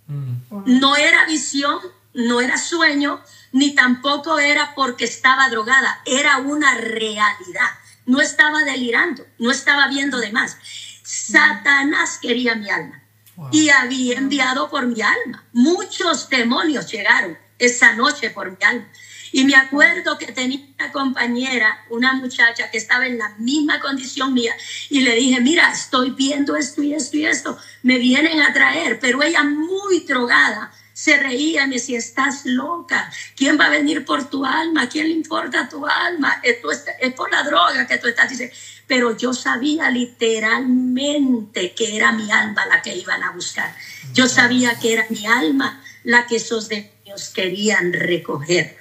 Mm. 0.07 0.81
No 0.81 0.97
era 0.97 1.27
visión, 1.27 1.81
no 2.15 2.41
era 2.41 2.57
sueño, 2.57 3.23
ni 3.53 3.75
tampoco 3.75 4.39
era 4.39 4.75
porque 4.75 5.05
estaba 5.05 5.49
drogada, 5.49 6.01
era 6.07 6.39
una 6.39 6.75
realidad. 6.75 7.71
No 8.07 8.21
estaba 8.21 8.63
delirando, 8.65 9.27
no 9.39 9.51
estaba 9.51 9.89
viendo 9.89 10.19
de 10.19 10.33
más. 10.33 10.57
Satanás 11.03 12.19
quería 12.21 12.55
mi 12.55 12.71
alma 12.71 13.03
y 13.51 13.69
había 13.71 14.19
enviado 14.19 14.71
por 14.71 14.87
mi 14.87 15.03
alma. 15.03 15.45
Muchos 15.53 16.29
demonios 16.29 16.91
llegaron 16.91 17.37
esa 17.59 17.95
noche 17.95 18.31
por 18.31 18.51
mi 18.51 18.65
alma. 18.65 18.89
Y 19.33 19.45
me 19.45 19.57
acuerdo 19.57 20.17
que 20.17 20.31
tenía 20.31 20.61
una 20.79 20.93
compañera, 20.93 21.85
una 21.91 22.13
muchacha 22.13 22.71
que 22.71 22.79
estaba 22.79 23.07
en 23.07 23.19
la 23.19 23.31
misma 23.39 23.81
condición 23.81 24.33
mía, 24.33 24.55
y 24.91 25.01
le 25.01 25.17
dije, 25.17 25.41
mira, 25.41 25.73
estoy 25.73 26.11
viendo 26.11 26.55
esto 26.55 26.85
y 26.85 26.95
esto 26.95 27.17
y 27.17 27.27
esto, 27.27 27.59
me 27.83 27.99
vienen 27.99 28.41
a 28.41 28.53
traer, 28.53 29.01
pero 29.01 29.25
ella 29.25 29.43
muy 29.43 30.01
drogada, 30.07 30.73
se 30.95 31.17
reía, 31.17 31.67
me 31.67 31.75
decía, 31.75 31.99
estás 31.99 32.47
loca, 32.47 33.13
¿quién 33.37 33.59
va 33.59 33.67
a 33.67 33.71
venir 33.71 34.05
por 34.05 34.31
tu 34.31 34.45
alma? 34.47 34.89
¿Quién 34.89 35.09
le 35.09 35.15
importa 35.15 35.69
tu 35.69 35.85
alma? 35.85 36.41
Esto 36.45 36.71
es, 36.71 36.85
por 37.15 37.33
la 37.33 37.43
droga 37.43 37.87
que 37.89 37.99
tú 37.99 38.07
estás 38.07 38.31
diciendo. 38.31 38.55
Pero 38.87 39.17
yo 39.17 39.35
sabía 39.35 39.91
literalmente 39.91 41.75
que 41.75 41.97
era 41.97 42.13
mi 42.13 42.31
alma 42.31 42.65
la 42.67 42.81
que 42.81 42.97
iban 42.97 43.25
a 43.25 43.33
buscar. 43.33 43.75
Yo 44.13 44.29
sabía 44.29 44.79
que 44.79 44.93
era 44.93 45.05
mi 45.11 45.27
alma 45.27 45.83
la 46.05 46.27
que 46.27 46.37
esos 46.37 46.69
demonios 46.69 47.31
querían 47.31 47.93
recoger. 47.93 48.79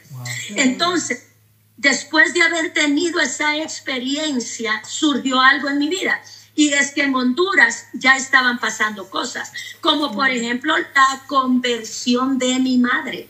Entonces, 0.56 1.30
después 1.78 2.36
de 2.36 2.44
haber 2.44 2.74
tenido 2.74 3.22
esa 3.22 3.58
experiencia, 3.58 4.84
surgió 4.88 5.42
algo 5.42 5.68
en 5.68 5.80
mi 5.80 5.90
vida. 5.90 6.22
Y 6.56 6.74
es 6.74 6.92
que 6.92 7.04
en 7.04 7.16
Honduras 7.16 7.88
ya 7.94 8.16
estaban 8.16 8.60
pasando 8.60 9.10
cosas, 9.10 9.52
como 9.82 10.14
por 10.14 10.30
ejemplo 10.30 10.78
la 10.78 11.24
conversión 11.28 12.38
de 12.38 12.60
mi 12.60 12.78
madre. 12.78 13.28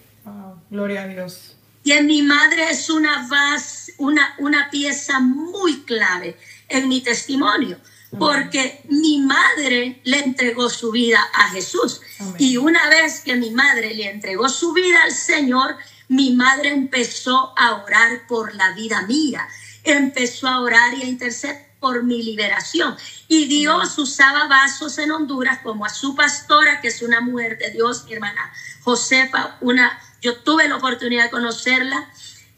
gloria 0.69 1.03
a 1.03 1.07
Dios. 1.07 1.55
Y 1.83 1.91
en 1.91 2.07
mi 2.07 2.21
madre 2.21 2.69
es 2.69 2.89
una, 2.89 3.27
base, 3.27 3.93
una, 3.97 4.35
una 4.39 4.69
pieza 4.69 5.19
muy 5.19 5.83
clave 5.83 6.37
en 6.69 6.87
mi 6.87 7.01
testimonio, 7.01 7.77
porque 8.17 8.81
mi 8.89 9.19
madre 9.19 9.99
le 10.03 10.19
entregó 10.19 10.69
su 10.69 10.91
vida 10.91 11.19
a 11.33 11.49
Jesús. 11.49 12.01
Y 12.37 12.57
una 12.57 12.87
vez 12.89 13.21
que 13.21 13.35
mi 13.35 13.51
madre 13.51 13.93
le 13.93 14.09
entregó 14.09 14.47
su 14.47 14.71
vida 14.71 15.03
al 15.03 15.11
Señor, 15.11 15.75
mi 16.07 16.31
madre 16.31 16.69
empezó 16.69 17.53
a 17.57 17.83
orar 17.83 18.27
por 18.27 18.55
la 18.55 18.71
vida 18.71 19.01
mía, 19.03 19.47
empezó 19.83 20.47
a 20.47 20.61
orar 20.61 20.93
y 20.93 21.01
a 21.01 21.05
interceder 21.05 21.72
por 21.83 22.01
mi 22.01 22.23
liberación. 22.23 22.95
Y 23.27 23.47
Dios 23.47 23.97
usaba 23.97 24.47
vasos 24.47 24.97
en 24.99 25.11
Honduras 25.11 25.59
como 25.61 25.85
a 25.85 25.89
su 25.89 26.15
pastora, 26.15 26.79
que 26.79 26.87
es 26.87 27.01
una 27.01 27.19
mujer 27.19 27.57
de 27.57 27.71
Dios, 27.71 28.05
mi 28.05 28.13
hermana 28.13 28.53
Josefa, 28.83 29.57
una, 29.59 29.99
yo 30.21 30.37
tuve 30.37 30.69
la 30.69 30.77
oportunidad 30.77 31.25
de 31.25 31.29
conocerla 31.29 32.09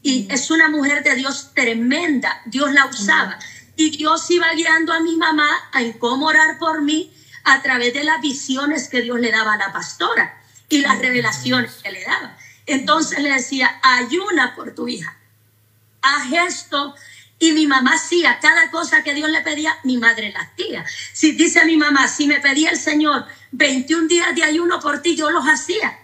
y 0.03 0.27
es 0.29 0.51
una 0.51 0.69
mujer 0.69 1.01
de 1.03 1.15
Dios 1.15 1.55
tremenda. 1.55 2.39
Dios 2.45 2.71
la 2.71 2.85
usaba. 2.85 3.39
Y 3.75 3.97
Dios 3.97 4.29
iba 4.29 4.53
guiando 4.53 4.93
a 4.93 4.99
mi 4.99 5.15
mamá 5.15 5.49
a 5.73 5.81
cómo 5.97 6.27
orar 6.27 6.59
por 6.59 6.83
mí 6.83 7.11
a 7.45 7.63
través 7.63 7.95
de 7.95 8.03
las 8.03 8.21
visiones 8.21 8.89
que 8.89 9.01
Dios 9.01 9.19
le 9.19 9.31
daba 9.31 9.55
a 9.55 9.57
la 9.57 9.73
pastora 9.73 10.39
y 10.69 10.81
las 10.81 10.99
revelaciones 10.99 11.73
que 11.81 11.91
le 11.91 12.03
daba. 12.03 12.38
Entonces 12.67 13.23
le 13.23 13.31
decía, 13.31 13.79
ayuna 13.81 14.53
por 14.55 14.75
tu 14.75 14.88
hija, 14.88 15.17
haz 16.03 16.31
esto 16.31 16.93
y 17.37 17.51
mi 17.51 17.67
mamá 17.67 17.95
hacía 17.95 18.39
cada 18.39 18.71
cosa 18.71 19.03
que 19.03 19.13
Dios 19.13 19.29
le 19.29 19.41
pedía, 19.41 19.77
mi 19.83 19.97
madre 19.97 20.31
la 20.31 20.41
hacía. 20.41 20.85
Si 21.13 21.33
dice 21.33 21.65
mi 21.65 21.77
mamá, 21.77 22.07
si 22.07 22.27
me 22.27 22.39
pedía 22.39 22.71
el 22.71 22.77
Señor 22.77 23.25
21 23.51 24.07
días 24.07 24.33
de 24.35 24.43
ayuno 24.43 24.79
por 24.79 25.01
ti, 25.01 25.15
yo 25.15 25.29
los 25.31 25.45
hacía. 25.45 25.99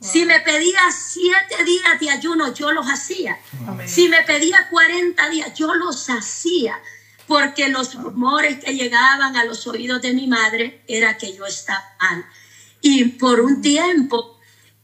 Si 0.00 0.24
me 0.24 0.40
pedía 0.40 0.80
7 0.90 1.64
días 1.64 2.00
de 2.00 2.10
ayuno, 2.10 2.54
yo 2.54 2.72
los 2.72 2.86
hacía. 2.86 3.38
Si 3.86 4.08
me 4.08 4.22
pedía 4.22 4.68
40 4.70 5.28
días, 5.28 5.52
yo 5.54 5.74
los 5.74 6.08
hacía. 6.08 6.80
Porque 7.26 7.68
los 7.68 7.94
rumores 7.94 8.64
que 8.64 8.74
llegaban 8.74 9.36
a 9.36 9.44
los 9.44 9.66
oídos 9.66 10.00
de 10.00 10.14
mi 10.14 10.26
madre 10.26 10.82
era 10.88 11.18
que 11.18 11.36
yo 11.36 11.44
estaba 11.44 11.84
mal. 12.00 12.24
Y 12.80 13.04
por 13.04 13.40
un 13.40 13.60
tiempo 13.60 14.40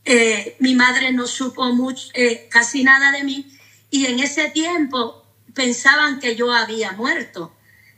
eh, 0.09 0.57
mi 0.61 0.77
madre 0.77 1.11
no 1.11 1.27
supo 1.27 1.65
mucho, 1.73 2.11
eh, 2.15 2.47
casi 2.49 2.85
nada 2.85 3.11
de 3.11 3.25
mí 3.25 3.45
y 3.91 4.07
en 4.07 4.21
ese 4.21 4.51
tiempo 4.51 5.26
pensaban 5.57 6.21
que 6.21 6.37
yo 6.37 6.53
había 6.53 6.93
muerto, 6.93 7.53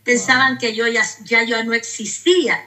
pensaban 0.04 0.56
que 0.58 0.74
yo 0.74 0.86
ya, 0.86 1.04
ya 1.24 1.42
yo 1.42 1.62
no 1.64 1.74
existía. 1.74 2.64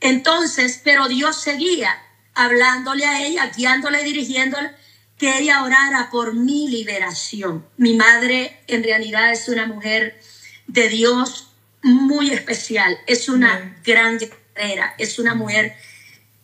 Entonces, 0.00 0.80
pero 0.82 1.08
Dios 1.08 1.42
seguía 1.42 2.00
hablándole 2.34 3.04
a 3.04 3.26
ella, 3.26 3.50
guiándole, 3.54 4.04
dirigiéndole, 4.04 4.70
que 5.18 5.40
ella 5.40 5.64
orara 5.64 6.08
por 6.10 6.34
mi 6.34 6.68
liberación. 6.68 7.66
Mi 7.76 7.94
madre 7.94 8.60
en 8.68 8.84
realidad 8.84 9.32
es 9.32 9.48
una 9.48 9.66
mujer 9.66 10.20
de 10.68 10.88
Dios 10.88 11.48
muy 11.82 12.30
especial, 12.30 12.96
es 13.08 13.28
una 13.28 13.76
gran 13.84 14.18
guerrera, 14.18 14.94
es 14.98 15.18
una 15.18 15.34
mujer 15.34 15.76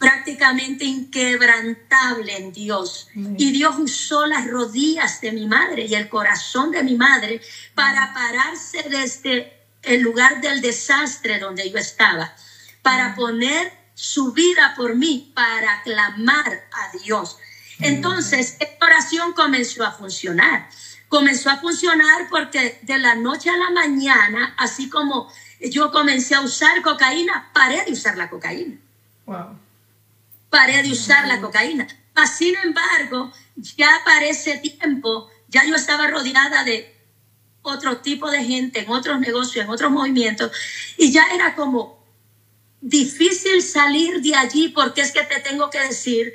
prácticamente 0.04 0.84
inquebrantable 0.84 2.36
en 2.36 2.52
Dios. 2.52 3.08
Y 3.14 3.52
Dios 3.52 3.76
usó 3.78 4.26
las 4.26 4.46
rodillas 4.46 5.20
de 5.20 5.32
mi 5.32 5.46
madre 5.46 5.86
y 5.86 5.94
el 5.94 6.08
corazón 6.08 6.70
de 6.70 6.82
mi 6.82 6.94
madre 6.94 7.40
para 7.74 8.12
pararse 8.12 8.84
desde 8.88 9.52
el 9.82 10.02
lugar 10.02 10.40
del 10.40 10.60
desastre 10.60 11.38
donde 11.38 11.70
yo 11.70 11.78
estaba, 11.78 12.34
para 12.82 13.14
poner 13.14 13.72
su 13.94 14.32
vida 14.32 14.74
por 14.76 14.94
mí, 14.94 15.32
para 15.34 15.82
clamar 15.82 16.68
a 16.72 16.96
Dios. 17.02 17.38
Entonces, 17.80 18.56
esta 18.60 18.86
oración 18.86 19.32
comenzó 19.32 19.84
a 19.84 19.92
funcionar. 19.92 20.68
Comenzó 21.08 21.50
a 21.50 21.58
funcionar 21.58 22.28
porque 22.28 22.78
de 22.82 22.98
la 22.98 23.14
noche 23.14 23.48
a 23.48 23.56
la 23.56 23.70
mañana, 23.70 24.54
así 24.58 24.88
como 24.88 25.32
yo 25.60 25.90
comencé 25.92 26.34
a 26.34 26.40
usar 26.40 26.82
cocaína, 26.82 27.50
paré 27.52 27.84
de 27.84 27.92
usar 27.92 28.16
la 28.16 28.28
cocaína. 28.28 28.76
Wow 29.26 29.63
paré 30.54 30.84
de 30.84 30.92
usar 30.92 31.26
la 31.26 31.40
cocaína. 31.40 31.88
sin 32.38 32.54
embargo, 32.62 33.32
ya 33.56 33.90
para 34.04 34.24
ese 34.26 34.58
tiempo, 34.58 35.28
ya 35.48 35.64
yo 35.66 35.74
estaba 35.74 36.06
rodeada 36.06 36.62
de 36.62 36.94
otro 37.62 37.96
tipo 37.96 38.30
de 38.30 38.44
gente, 38.44 38.80
en 38.80 38.90
otros 38.90 39.18
negocios, 39.18 39.64
en 39.64 39.70
otros 39.72 39.90
movimientos, 39.90 40.52
y 40.96 41.10
ya 41.10 41.24
era 41.34 41.56
como 41.56 42.04
difícil 42.80 43.62
salir 43.62 44.20
de 44.20 44.36
allí 44.36 44.68
porque 44.68 45.00
es 45.00 45.10
que 45.10 45.24
te 45.24 45.40
tengo 45.40 45.70
que 45.70 45.80
decir 45.80 46.32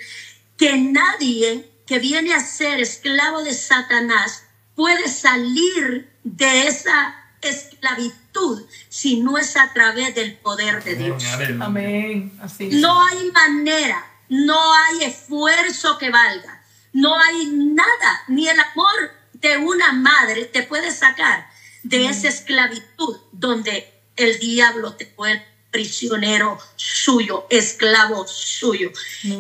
que 0.58 0.77
nadie 0.77 1.71
que 1.88 1.99
viene 1.99 2.34
a 2.34 2.41
ser 2.41 2.82
esclavo 2.82 3.41
de 3.43 3.53
Satanás 3.53 4.43
puede 4.75 5.08
salir 5.08 6.10
de 6.25 6.67
esa 6.67 7.15
esclavitud 7.41 8.65
si 8.89 9.21
no 9.21 9.38
es 9.38 9.55
a 9.55 9.71
través 9.71 10.13
del 10.13 10.36
poder 10.38 10.84
de 10.84 10.95
Dios. 10.95 11.23
Amén. 11.62 12.34
Así 12.41 12.69
No 12.69 13.01
hay 13.05 13.32
manera 13.32 14.09
no 14.30 14.74
hay 14.74 15.04
esfuerzo 15.04 15.98
que 15.98 16.10
valga, 16.10 16.63
no 16.94 17.20
hay 17.20 17.48
nada, 17.48 18.24
ni 18.28 18.48
el 18.48 18.60
amor 18.60 19.12
de 19.34 19.58
una 19.58 19.92
madre 19.94 20.46
te 20.46 20.63
puede 20.63 20.92
sacar 20.92 21.50
de 21.84 22.08
esa 22.08 22.28
esclavitud 22.28 23.18
donde 23.32 23.94
el 24.15 24.38
diablo 24.39 24.94
te 24.96 25.06
fue 25.06 25.46
prisionero 25.72 26.58
suyo, 26.76 27.48
esclavo 27.50 28.28
suyo. 28.28 28.92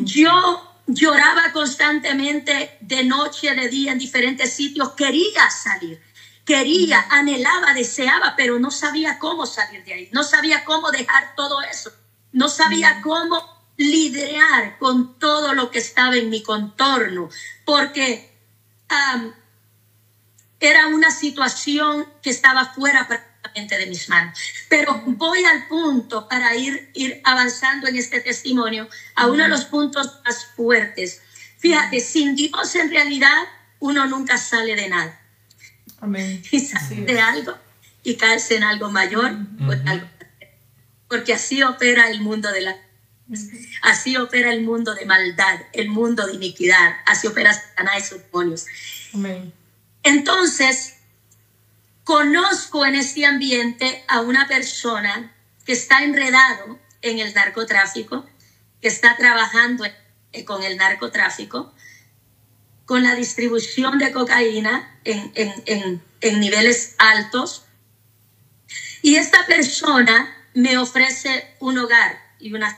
Yo 0.01 0.69
lloraba 0.87 1.51
constantemente 1.51 2.77
de 2.81 3.03
noche, 3.03 3.53
de 3.53 3.67
día, 3.67 3.91
en 3.91 3.99
diferentes 3.99 4.53
sitios, 4.53 4.91
quería 4.91 5.49
salir, 5.49 6.01
quería, 6.45 7.05
anhelaba, 7.09 7.73
deseaba, 7.73 8.35
pero 8.35 8.57
no 8.57 8.71
sabía 8.71 9.19
cómo 9.19 9.45
salir 9.45 9.83
de 9.83 9.93
ahí, 9.93 10.09
no 10.11 10.23
sabía 10.23 10.63
cómo 10.65 10.91
dejar 10.91 11.35
todo 11.35 11.61
eso, 11.61 11.91
no 12.31 12.47
sabía 12.47 13.01
cómo 13.03 13.58
lidiar 13.79 14.77
con 14.77 15.17
todo 15.17 15.53
lo 15.53 15.71
que 15.71 15.79
estaba 15.79 16.17
en 16.17 16.29
mi 16.29 16.43
contorno, 16.43 17.29
porque 17.63 18.29
era 20.59 20.87
una 20.87 21.11
situación 21.11 22.05
que 22.21 22.29
estaba 22.29 22.65
fuera 22.73 23.07
prácticamente 23.07 23.77
de 23.77 23.85
mis 23.85 24.09
manos. 24.09 24.37
Pero 24.67 25.01
voy 25.05 25.45
al 25.45 25.67
punto 25.69 26.27
para 26.27 26.55
ir, 26.57 26.91
ir 26.93 27.21
avanzando 27.23 27.87
en 27.87 27.95
este 27.95 28.19
testimonio 28.19 28.89
a 29.15 29.27
uno 29.27 29.43
de 29.43 29.49
los 29.49 29.63
puntos 29.63 30.19
más 30.25 30.45
fuertes. 30.57 31.21
Fíjate, 31.57 32.01
sin 32.01 32.35
Dios 32.35 32.75
en 32.75 32.91
realidad 32.91 33.47
uno 33.79 34.05
nunca 34.07 34.37
sale 34.37 34.75
de 34.75 34.89
nada. 34.89 35.21
Amén. 36.01 36.43
Y 36.51 36.59
sale 36.59 36.95
de 36.95 37.19
algo 37.21 37.57
y 38.03 38.15
caerse 38.15 38.57
en 38.57 38.63
algo 38.63 38.91
mayor, 38.91 39.37
porque 41.07 41.33
así 41.33 41.63
opera 41.63 42.09
el 42.09 42.19
mundo 42.19 42.51
de 42.51 42.61
la 42.61 42.88
Así 43.81 44.17
opera 44.17 44.51
el 44.51 44.63
mundo 44.63 44.95
de 44.95 45.05
maldad, 45.05 45.59
el 45.73 45.89
mundo 45.89 46.25
de 46.25 46.33
iniquidad. 46.33 46.97
Así 47.05 47.27
opera 47.27 47.53
Satanás 47.53 47.97
y 47.99 48.01
sus 48.01 48.23
demonios. 48.23 48.65
Entonces, 50.03 50.95
conozco 52.03 52.85
en 52.85 52.95
este 52.95 53.25
ambiente 53.25 54.03
a 54.07 54.21
una 54.21 54.47
persona 54.47 55.35
que 55.65 55.73
está 55.73 56.03
enredado 56.03 56.79
en 57.01 57.19
el 57.19 57.33
narcotráfico, 57.33 58.25
que 58.81 58.87
está 58.87 59.15
trabajando 59.15 59.85
con 60.45 60.63
el 60.63 60.77
narcotráfico, 60.77 61.73
con 62.85 63.03
la 63.03 63.13
distribución 63.13 63.99
de 63.99 64.11
cocaína 64.11 64.99
en, 65.03 65.31
en 66.21 66.39
niveles 66.39 66.95
altos. 66.97 67.65
Y 69.01 69.15
esta 69.15 69.45
persona 69.45 70.35
me 70.53 70.77
ofrece 70.77 71.55
un 71.59 71.77
hogar 71.77 72.19
y 72.39 72.53
una. 72.53 72.77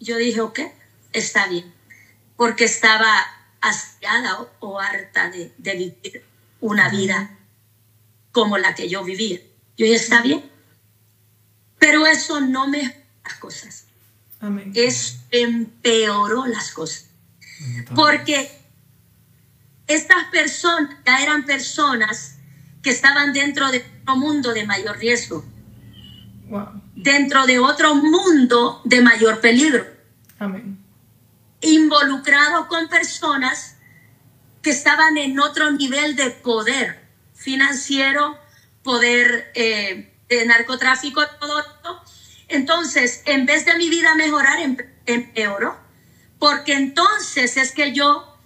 Yo 0.00 0.16
dije, 0.16 0.40
ok, 0.40 0.60
está 1.12 1.46
bien, 1.48 1.72
porque 2.36 2.64
estaba 2.64 3.08
hastiada 3.60 4.46
o, 4.60 4.80
harta 4.80 5.30
de, 5.30 5.52
vivir 5.58 6.24
una 6.60 6.88
vida 6.88 7.38
como 8.32 8.58
la 8.58 8.74
que 8.74 8.88
yo 8.88 9.04
vivía. 9.04 9.38
Yo 9.76 9.86
dije, 9.86 9.96
está 9.96 10.22
bien, 10.22 10.50
pero 11.78 12.06
eso 12.06 12.40
no 12.40 12.68
me 12.68 12.82
las 13.24 13.34
cosas. 13.38 13.86
Eso 14.74 15.18
empeoró 15.30 16.46
las 16.46 16.72
cosas. 16.72 17.06
Porque 17.94 18.50
estas 19.86 20.24
personas 20.24 20.96
ya 21.06 21.22
eran 21.22 21.46
personas 21.46 22.36
que 22.82 22.90
estaban 22.90 23.32
dentro 23.32 23.70
de 23.70 23.84
un 24.06 24.20
mundo 24.20 24.52
de 24.52 24.66
mayor 24.66 24.98
riesgo 24.98 25.44
dentro 26.94 27.46
de 27.46 27.58
otro 27.58 27.94
mundo 27.94 28.80
de 28.84 29.00
mayor 29.00 29.40
peligro. 29.40 29.86
Amén. 30.38 30.78
Involucrado 31.60 32.68
con 32.68 32.88
personas 32.88 33.76
que 34.62 34.70
estaban 34.70 35.16
en 35.18 35.38
otro 35.38 35.70
nivel 35.72 36.16
de 36.16 36.30
poder 36.30 37.04
financiero, 37.34 38.38
poder 38.82 39.50
eh, 39.54 40.14
de 40.28 40.46
narcotráfico, 40.46 41.22
todo 41.40 41.60
esto. 41.60 42.02
Entonces, 42.48 43.22
en 43.26 43.46
vez 43.46 43.64
de 43.64 43.76
mi 43.76 43.88
vida 43.88 44.14
mejorar, 44.14 44.60
em, 44.60 44.76
empeoró. 45.06 45.76
Porque 46.38 46.74
entonces 46.74 47.56
es 47.56 47.72
que 47.72 47.92
yo 47.92 48.38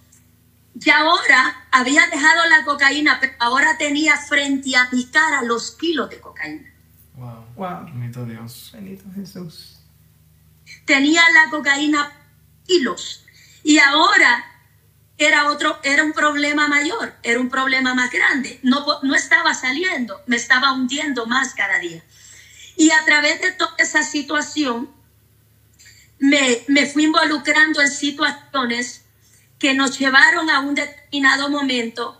ya 0.73 0.99
ahora 0.99 1.67
había 1.71 2.07
dejado 2.07 2.47
la 2.47 2.63
cocaína, 2.63 3.19
pero 3.19 3.33
ahora 3.39 3.77
tenía 3.77 4.17
frente 4.17 4.75
a 4.75 4.89
mi 4.91 5.05
cara 5.07 5.41
los 5.43 5.71
kilos 5.71 6.09
de 6.09 6.19
cocaína. 6.19 6.68
Wow. 7.59 7.83
Bendito 7.91 8.25
Dios. 8.25 8.69
Bendito 8.73 9.03
Jesús. 9.13 9.79
Tenía 10.85 11.21
la 11.33 11.49
cocaína 11.49 12.09
kilos. 12.65 13.25
Y 13.63 13.79
ahora 13.79 14.45
era 15.17 15.51
otro, 15.51 15.77
era 15.83 16.05
un 16.05 16.13
problema 16.13 16.69
mayor, 16.69 17.13
era 17.21 17.37
un 17.37 17.49
problema 17.49 17.93
más 17.93 18.11
grande. 18.11 18.61
No, 18.63 18.85
no 19.03 19.13
estaba 19.13 19.53
saliendo, 19.53 20.21
me 20.25 20.37
estaba 20.37 20.71
hundiendo 20.71 21.25
más 21.25 21.53
cada 21.53 21.79
día. 21.79 22.01
Y 22.77 22.91
a 22.91 23.03
través 23.03 23.41
de 23.41 23.51
toda 23.51 23.75
esa 23.77 24.03
situación, 24.03 24.89
me, 26.17 26.63
me 26.69 26.85
fui 26.85 27.03
involucrando 27.03 27.81
en 27.81 27.89
situaciones 27.89 29.03
que 29.57 29.73
nos 29.73 29.99
llevaron 29.99 30.49
a 30.49 30.61
un 30.61 30.75
determinado 30.75 31.49
momento 31.49 32.17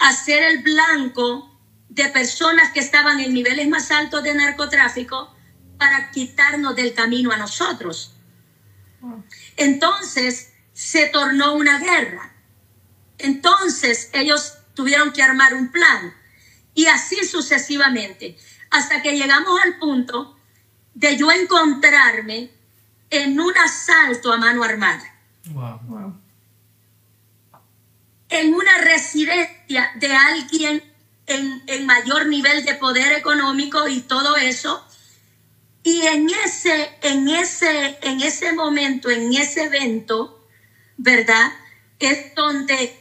a 0.00 0.12
ser 0.12 0.42
el 0.42 0.58
blanco 0.64 1.51
de 1.94 2.08
personas 2.08 2.72
que 2.72 2.80
estaban 2.80 3.20
en 3.20 3.34
niveles 3.34 3.68
más 3.68 3.90
altos 3.90 4.22
de 4.22 4.34
narcotráfico 4.34 5.30
para 5.76 6.10
quitarnos 6.10 6.74
del 6.74 6.94
camino 6.94 7.32
a 7.32 7.36
nosotros. 7.36 8.14
Entonces 9.58 10.52
se 10.72 11.08
tornó 11.08 11.52
una 11.54 11.78
guerra. 11.78 12.32
Entonces 13.18 14.08
ellos 14.14 14.54
tuvieron 14.74 15.12
que 15.12 15.22
armar 15.22 15.52
un 15.52 15.70
plan 15.70 16.14
y 16.74 16.86
así 16.86 17.26
sucesivamente, 17.26 18.38
hasta 18.70 19.02
que 19.02 19.12
llegamos 19.12 19.60
al 19.62 19.78
punto 19.78 20.38
de 20.94 21.18
yo 21.18 21.30
encontrarme 21.30 22.50
en 23.10 23.38
un 23.38 23.54
asalto 23.58 24.32
a 24.32 24.38
mano 24.38 24.64
armada. 24.64 25.14
En 28.30 28.54
una 28.54 28.78
residencia 28.78 29.92
de 29.96 30.12
alguien 30.14 30.91
en, 31.32 31.86
mayor 31.86 32.26
nivel 32.26 32.64
de 32.64 32.74
poder 32.74 33.12
económico 33.12 33.88
y 33.88 34.00
todo 34.00 34.36
eso. 34.36 34.86
Y 35.82 36.02
en 36.02 36.28
ese, 36.30 36.90
en 37.02 37.28
ese, 37.28 37.98
en 38.02 38.20
ese 38.22 38.52
momento, 38.52 39.10
en 39.10 39.32
ese 39.34 39.64
evento, 39.64 40.46
¿verdad? 40.96 41.52
Es 41.98 42.34
donde 42.34 42.98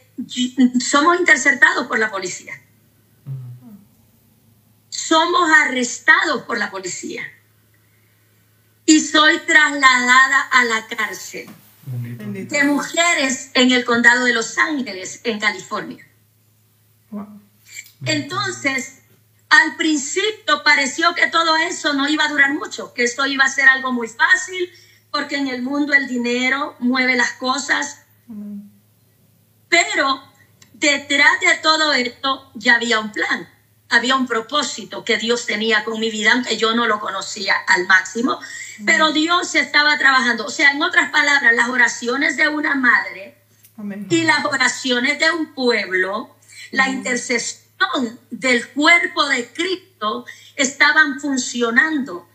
somos 0.80 1.20
interceptados 1.20 1.88
por 1.88 2.00
la 2.00 2.10
policía. 2.10 2.60
Somos 4.90 5.50
arrestados 5.64 6.44
por 6.44 6.58
la 6.58 6.72
policía. 6.72 7.24
Y 8.86 9.00
soy 9.00 9.40
trasladada 9.40 10.42
a 10.52 10.64
la 10.66 10.88
cárcel 10.88 11.48
de 11.86 12.64
mujeres 12.64 13.52
en 13.54 13.72
el 13.72 13.86
condado 13.86 14.26
de 14.26 14.34
Los 14.34 14.58
Ángeles, 14.58 15.22
en 15.24 15.40
California. 15.40 16.06
Entonces, 18.06 19.02
al 19.50 19.76
principio 19.76 20.64
pareció 20.64 21.14
que 21.14 21.28
todo 21.28 21.58
eso 21.58 21.94
no 21.94 22.08
iba 22.08 22.26
a 22.26 22.30
durar 22.30 22.54
mucho, 22.54 22.94
que 22.94 23.04
esto 23.04 23.26
iba 23.26 23.44
a 23.44 23.50
ser 23.50 23.68
algo 23.68 23.92
muy 23.92 24.08
fácil, 24.08 24.72
porque 25.12 25.36
en 25.36 25.48
el 25.48 25.62
mundo 25.62 25.94
el 25.94 26.08
dinero 26.08 26.76
mueve 26.80 27.16
las 27.16 27.34
cosas. 27.34 28.04
Pero 29.68 30.24
detrás 30.74 31.40
de 31.42 31.56
todo 31.62 31.94
esto 31.94 32.50
ya 32.56 32.76
había 32.76 33.00
un 33.00 33.12
plan, 33.12 33.50
había 33.90 34.16
un 34.16 34.26
propósito 34.26 35.04
que 35.04 35.18
Dios 35.18 35.46
tenía 35.46 35.84
con 35.84 36.00
mi 36.00 36.10
vida, 36.10 36.32
aunque 36.32 36.58
yo 36.58 36.74
no 36.74 36.88
lo 36.88 37.02
conocía 37.02 37.56
al 37.68 37.88
máximo, 37.88 38.40
pero 38.86 39.12
Dios 39.12 39.54
estaba 39.56 39.98
trabajando. 39.98 40.46
O 40.46 40.50
sea, 40.50 40.72
en 40.72 40.82
otras 40.82 41.12
palabras, 41.12 41.54
las 41.54 41.68
oraciones 41.68 42.38
de 42.38 42.48
una 42.48 42.74
madre 42.76 43.38
y 44.10 44.24
las 44.24 44.46
oraciones 44.46 45.20
de 45.20 45.30
un 45.32 45.54
pueblo, 45.54 46.38
la 46.72 46.88
intercesión 46.88 47.61
del 48.30 48.70
cuerpo 48.70 49.28
de 49.28 49.52
Cristo 49.52 50.26
estaban 50.56 51.20
funcionando. 51.20 52.28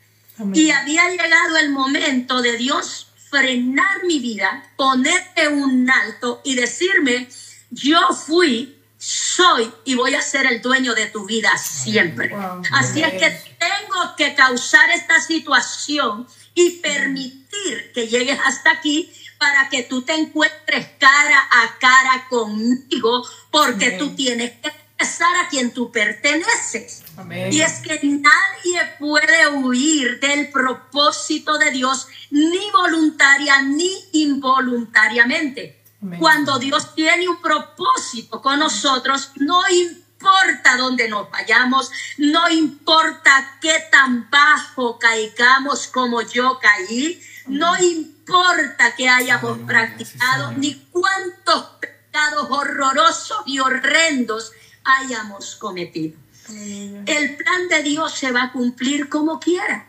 Y 0.52 0.70
había 0.70 1.08
llegado 1.08 1.56
el 1.56 1.70
momento 1.70 2.42
de 2.42 2.56
Dios 2.58 3.08
frenar 3.30 4.04
mi 4.04 4.18
vida, 4.18 4.70
ponerte 4.76 5.48
un 5.48 5.90
alto 5.90 6.40
y 6.44 6.54
decirme, 6.54 7.28
yo 7.70 8.08
fui, 8.12 8.78
soy 8.98 9.72
y 9.84 9.94
voy 9.94 10.14
a 10.14 10.22
ser 10.22 10.46
el 10.46 10.62
dueño 10.62 10.94
de 10.94 11.06
tu 11.06 11.26
vida 11.26 11.56
siempre. 11.58 12.34
Así 12.72 13.02
es 13.02 13.12
que 13.12 13.56
tengo 13.58 14.16
que 14.16 14.34
causar 14.34 14.90
esta 14.90 15.20
situación 15.20 16.26
y 16.54 16.78
permitir 16.78 17.92
que 17.94 18.08
llegues 18.08 18.38
hasta 18.44 18.70
aquí 18.72 19.10
para 19.38 19.68
que 19.68 19.82
tú 19.82 20.02
te 20.02 20.14
encuentres 20.14 20.86
cara 20.98 21.48
a 21.50 21.78
cara 21.78 22.26
conmigo, 22.28 23.26
porque 23.50 23.92
tú 23.92 24.14
tienes 24.14 24.52
que 24.52 24.85
a 24.98 25.48
quien 25.48 25.72
tú 25.72 25.90
perteneces. 25.90 27.02
Y 27.50 27.60
es 27.60 27.80
que 27.80 28.00
nadie 28.02 28.80
puede 28.98 29.48
huir 29.48 30.20
del 30.20 30.50
propósito 30.50 31.58
de 31.58 31.70
Dios, 31.70 32.08
ni 32.30 32.70
voluntaria 32.70 33.62
ni 33.62 33.90
involuntariamente. 34.12 35.82
Cuando 36.18 36.58
Dios 36.58 36.94
tiene 36.94 37.28
un 37.28 37.40
propósito 37.40 38.40
con 38.40 38.58
nosotros, 38.58 39.32
no 39.36 39.62
importa 39.68 40.76
dónde 40.76 41.08
nos 41.08 41.30
vayamos, 41.30 41.90
no 42.18 42.48
importa 42.48 43.58
qué 43.60 43.74
tan 43.90 44.30
bajo 44.30 44.98
caigamos 44.98 45.88
como 45.88 46.20
yo 46.22 46.58
caí, 46.60 47.20
no 47.46 47.76
importa 47.78 48.94
que 48.94 49.08
hayamos 49.08 49.58
practicado, 49.60 50.52
ni 50.52 50.74
cuántos 50.92 51.64
pecados 51.80 52.46
horrorosos 52.50 53.42
y 53.46 53.58
horrendos 53.58 54.52
hayamos 54.86 55.56
cometido. 55.56 56.16
El 56.48 57.36
plan 57.36 57.68
de 57.68 57.82
Dios 57.82 58.14
se 58.14 58.30
va 58.30 58.44
a 58.44 58.52
cumplir 58.52 59.08
como 59.08 59.40
quiera. 59.40 59.88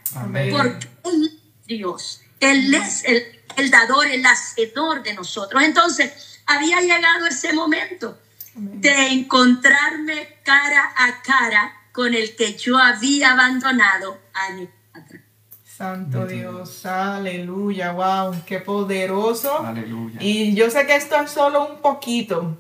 Porque 0.52 0.88
Él 1.04 1.40
Dios. 1.68 2.22
Él 2.40 2.74
es 2.74 3.04
el, 3.06 3.24
el, 3.58 3.70
dador, 3.70 4.08
el 4.08 4.26
hacedor 4.26 5.04
de 5.04 5.14
nosotros. 5.14 5.62
Entonces, 5.64 6.42
había 6.46 6.82
llegado 6.82 7.28
ese 7.28 7.54
momento 7.54 8.18
de 8.56 9.08
encontrarme 9.08 10.40
cara 10.44 10.94
a 10.96 11.22
cara 11.22 11.74
con 11.92 12.14
el 12.14 12.36
que 12.36 12.56
yo 12.56 12.78
había 12.78 13.34
abandonado 13.34 14.20
años 14.34 14.70
atrás. 14.94 15.22
Santo 15.64 16.26
Dios, 16.26 16.86
aleluya, 16.88 17.92
wow, 17.92 18.36
qué 18.48 18.60
poderoso. 18.60 19.60
Aleluya. 19.60 20.18
Y 20.20 20.56
yo 20.56 20.72
sé 20.72 20.88
que 20.88 20.96
esto 20.96 21.20
es 21.22 21.30
solo 21.30 21.68
un 21.68 21.82
poquito, 21.82 22.58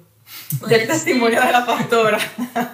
del 0.67 0.87
testimonio 0.87 1.41
de 1.41 1.51
la 1.51 1.65
pastora. 1.65 2.19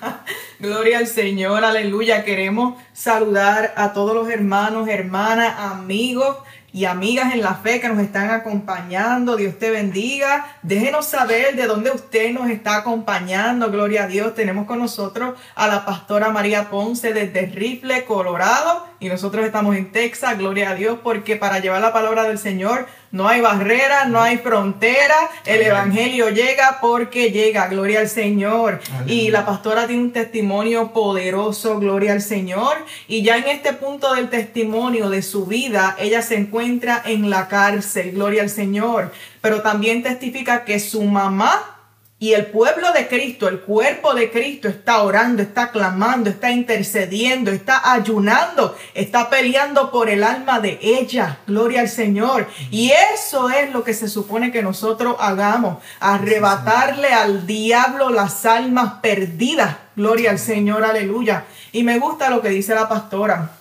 Gloria 0.59 0.99
al 0.99 1.07
Señor, 1.07 1.65
aleluya. 1.65 2.23
Queremos 2.23 2.81
saludar 2.93 3.73
a 3.75 3.93
todos 3.93 4.15
los 4.15 4.29
hermanos, 4.29 4.87
hermanas, 4.87 5.55
amigos 5.59 6.37
y 6.73 6.85
amigas 6.85 7.33
en 7.33 7.41
la 7.41 7.53
fe 7.53 7.79
que 7.79 7.87
nos 7.87 7.99
están 7.99 8.31
acompañando. 8.31 9.35
Dios 9.35 9.59
te 9.59 9.69
bendiga. 9.69 10.57
Déjenos 10.63 11.05
saber 11.05 11.55
de 11.55 11.67
dónde 11.67 11.91
usted 11.91 12.31
nos 12.31 12.49
está 12.49 12.77
acompañando. 12.77 13.69
Gloria 13.69 14.05
a 14.05 14.07
Dios. 14.07 14.33
Tenemos 14.33 14.65
con 14.65 14.79
nosotros 14.79 15.37
a 15.53 15.67
la 15.67 15.85
pastora 15.85 16.29
María 16.29 16.71
Ponce 16.71 17.13
desde 17.13 17.45
Rifle, 17.45 18.05
Colorado. 18.05 18.87
Y 18.99 19.07
nosotros 19.07 19.45
estamos 19.45 19.75
en 19.75 19.91
Texas. 19.91 20.37
Gloria 20.37 20.71
a 20.71 20.75
Dios 20.75 20.97
porque 21.03 21.35
para 21.35 21.59
llevar 21.59 21.81
la 21.81 21.93
palabra 21.93 22.23
del 22.23 22.39
Señor 22.39 22.87
no 23.13 23.27
hay 23.27 23.41
barrera, 23.41 24.05
no 24.05 24.19
hay 24.19 24.39
frontera. 24.39 25.15
El 25.45 25.61
Evangelio 25.61 26.29
llega 26.29 26.79
porque 26.81 27.29
llega. 27.29 27.67
Gloria 27.67 27.99
al 27.99 28.09
Señor. 28.09 28.81
Y 29.05 29.29
la 29.29 29.45
pastora 29.45 29.85
tiene 29.85 30.01
un 30.01 30.11
testimonio 30.11 30.93
poderoso. 30.93 31.79
Gloria 31.79 32.13
al 32.13 32.23
Señor. 32.23 32.75
Y 33.07 33.21
ya 33.21 33.37
en 33.37 33.47
este 33.47 33.73
punto 33.73 34.15
del 34.15 34.31
testimonio 34.31 35.11
de 35.11 35.21
su 35.21 35.45
vida, 35.45 35.95
ella 35.99 36.23
se 36.23 36.37
encuentra 36.37 37.03
en 37.05 37.29
la 37.29 37.47
cárcel. 37.47 38.13
Gloria 38.13 38.41
al 38.41 38.49
Señor. 38.49 39.11
Pero 39.41 39.61
también 39.61 40.01
testifica 40.01 40.65
que 40.65 40.79
su 40.79 41.03
mamá 41.03 41.72
y 42.19 42.33
el 42.33 42.45
pueblo 42.45 42.93
de 42.93 43.09
Cristo, 43.09 43.49
el 43.49 43.59
cuerpo 43.59 44.13
de 44.13 44.31
Cristo 44.31 44.69
está 44.69 45.01
orando, 45.01 45.41
está 45.41 45.71
clamando, 45.71 46.29
está 46.29 46.51
intercediendo, 46.51 47.51
está 47.51 47.91
ayunando, 47.91 48.77
está 48.93 49.29
peleando 49.29 49.91
por 49.91 50.09
el 50.09 50.23
alma 50.23 50.61
de 50.61 50.79
ella. 50.81 51.39
Gloria 51.47 51.81
al 51.81 51.89
Señor. 51.89 52.47
Y 52.71 52.93
eso 53.13 53.49
es 53.49 53.73
lo 53.73 53.83
que 53.83 53.93
se 53.93 54.07
supone 54.07 54.53
que 54.53 54.63
nosotros 54.63 55.17
hagamos. 55.19 55.83
Arrebatarle 55.99 57.09
al 57.09 57.45
diablo 57.45 58.09
las 58.09 58.45
almas 58.45 58.93
perdidas. 59.01 59.75
Gloria 59.97 60.31
al 60.31 60.39
Señor, 60.39 60.85
aleluya. 60.85 61.43
Y 61.73 61.83
me 61.83 61.99
gusta 61.99 62.29
lo 62.29 62.41
que 62.41 62.49
dice 62.49 62.73
la 62.73 62.87
pastora, 62.87 63.51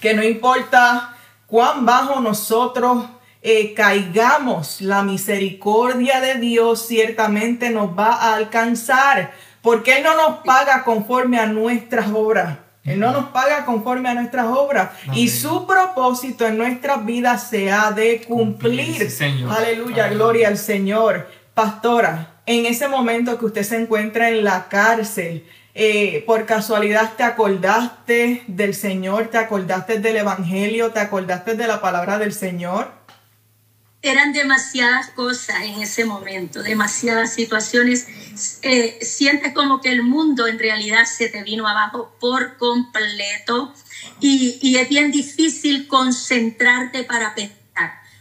que 0.00 0.12
no 0.14 0.24
importa 0.24 1.14
cuán 1.46 1.86
bajo 1.86 2.18
nosotros 2.18 3.04
eh, 3.42 3.74
caigamos, 3.74 4.80
la 4.80 5.02
misericordia 5.02 6.20
de 6.20 6.36
Dios 6.36 6.86
ciertamente 6.86 7.70
nos 7.70 7.98
va 7.98 8.14
a 8.14 8.36
alcanzar, 8.36 9.32
porque 9.62 9.98
Él 9.98 10.04
no 10.04 10.14
nos 10.16 10.38
paga 10.44 10.84
conforme 10.84 11.40
a 11.40 11.46
nuestras 11.46 12.08
obras. 12.12 12.58
Él 12.84 12.98
no 12.98 13.12
nos 13.12 13.26
paga 13.26 13.64
conforme 13.64 14.08
a 14.08 14.14
nuestras 14.14 14.46
obras. 14.46 14.90
Y 15.12 15.28
su 15.28 15.66
propósito 15.66 16.46
en 16.46 16.58
nuestras 16.58 17.04
vidas 17.04 17.48
se 17.48 17.70
ha 17.70 17.92
de 17.92 18.22
cumplir. 18.22 19.08
Aleluya, 19.56 20.08
gloria 20.08 20.48
al 20.48 20.58
Señor. 20.58 21.28
Pastora, 21.54 22.40
en 22.46 22.66
ese 22.66 22.88
momento 22.88 23.38
que 23.38 23.46
usted 23.46 23.62
se 23.62 23.76
encuentra 23.76 24.30
en 24.30 24.42
la 24.42 24.68
cárcel, 24.68 25.46
eh, 25.74 26.24
por 26.26 26.44
casualidad 26.44 27.12
te 27.16 27.22
acordaste 27.22 28.42
del 28.48 28.74
Señor, 28.74 29.28
te 29.28 29.38
acordaste 29.38 30.00
del 30.00 30.16
Evangelio, 30.16 30.90
te 30.90 31.00
acordaste 31.00 31.54
de 31.54 31.66
la 31.68 31.80
palabra 31.80 32.18
del 32.18 32.32
Señor 32.32 33.01
eran 34.02 34.32
demasiadas 34.32 35.10
cosas 35.10 35.62
en 35.62 35.80
ese 35.80 36.04
momento, 36.04 36.62
demasiadas 36.62 37.32
situaciones. 37.34 38.08
Eh, 38.62 38.98
sientes 39.00 39.52
como 39.54 39.80
que 39.80 39.90
el 39.90 40.02
mundo 40.02 40.48
en 40.48 40.58
realidad 40.58 41.04
se 41.04 41.28
te 41.28 41.44
vino 41.44 41.68
abajo 41.68 42.16
por 42.18 42.56
completo 42.56 43.72
y, 44.20 44.58
y 44.60 44.76
es 44.76 44.88
bien 44.88 45.12
difícil 45.12 45.86
concentrarte 45.86 47.04
para 47.04 47.34
pensar. 47.36 47.62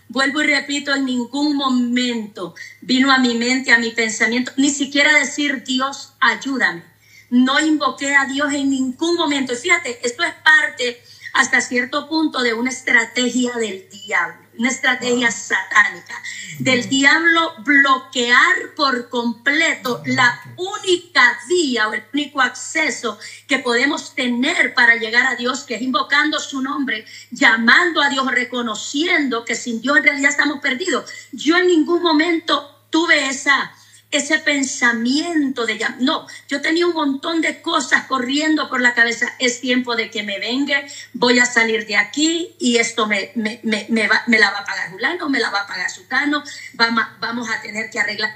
Vuelvo 0.08 0.44
y 0.44 0.48
repito, 0.48 0.94
en 0.94 1.06
ningún 1.06 1.56
momento 1.56 2.54
vino 2.82 3.12
a 3.12 3.18
mi 3.18 3.34
mente, 3.34 3.72
a 3.72 3.80
mi 3.80 3.90
pensamiento, 3.90 4.52
ni 4.58 4.70
siquiera 4.70 5.18
decir 5.18 5.64
Dios, 5.64 6.14
ayúdame. 6.20 6.84
No 7.32 7.60
invoqué 7.60 8.14
a 8.16 8.26
Dios 8.26 8.54
en 8.54 8.70
ningún 8.70 9.16
momento. 9.16 9.56
Fíjate, 9.56 10.06
esto 10.06 10.22
es 10.24 10.34
parte 10.44 11.02
hasta 11.34 11.62
cierto 11.62 12.08
punto 12.10 12.42
de 12.42 12.54
una 12.54 12.70
estrategia 12.70 13.54
del 13.54 13.90
diablo 13.90 14.41
una 14.62 14.70
estrategia 14.70 15.32
satánica 15.32 16.22
del 16.60 16.88
diablo 16.88 17.56
bloquear 17.64 18.76
por 18.76 19.10
completo 19.10 20.04
la 20.06 20.40
única 20.56 21.40
vía 21.50 21.88
o 21.88 21.94
el 21.94 22.04
único 22.14 22.42
acceso 22.42 23.18
que 23.48 23.58
podemos 23.58 24.14
tener 24.14 24.76
para 24.76 24.98
llegar 24.98 25.26
a 25.26 25.36
Dios, 25.36 25.64
que 25.64 25.74
es 25.76 25.82
invocando 25.82 26.40
su 26.40 26.62
nombre, 26.62 27.06
llamando 27.32 28.04
a 28.04 28.10
Dios, 28.10 28.28
reconociendo 28.30 29.46
que 29.46 29.56
sin 29.56 29.82
Dios 29.82 29.98
en 29.98 30.04
realidad 30.04 30.30
estamos 30.30 30.60
perdidos. 30.60 31.10
Yo 31.32 31.58
en 31.58 31.66
ningún 31.66 32.04
momento 32.04 32.86
tuve 32.92 33.30
esa 33.30 33.74
ese 34.12 34.40
pensamiento 34.40 35.66
de 35.66 35.78
ya, 35.78 35.96
no, 36.00 36.28
yo 36.48 36.62
tenía 36.62 36.86
un 36.86 36.94
montón 36.94 37.42
de 37.42 37.62
cosas 37.62 38.06
corriendo 38.06 38.70
por 38.70 38.82
la 38.82 38.94
cabeza, 38.94 39.34
es 39.40 39.62
tiempo 39.62 39.96
de 39.96 40.12
que 40.12 40.24
me 40.24 40.40
venga, 40.40 40.84
voy 41.14 41.40
a 41.40 41.46
salir 41.46 41.88
de 41.88 41.96
aquí 41.96 42.56
y 42.60 42.78
esto 42.78 43.08
me, 43.08 43.32
me, 43.36 43.60
me, 43.64 43.86
me, 43.90 44.08
va, 44.08 44.24
me 44.28 44.38
la 44.38 44.52
va 44.52 44.60
a 44.60 44.66
pagar 44.66 44.92
Julano, 44.92 45.30
me 45.30 45.40
la 45.40 45.50
va 45.50 45.62
a 45.62 45.68
pagar 45.68 45.90
Sucano, 45.90 46.44
vamos, 46.74 47.04
vamos 47.20 47.50
a 47.50 47.62
tener 47.62 47.90
que 47.90 48.00
arreglar 48.00 48.30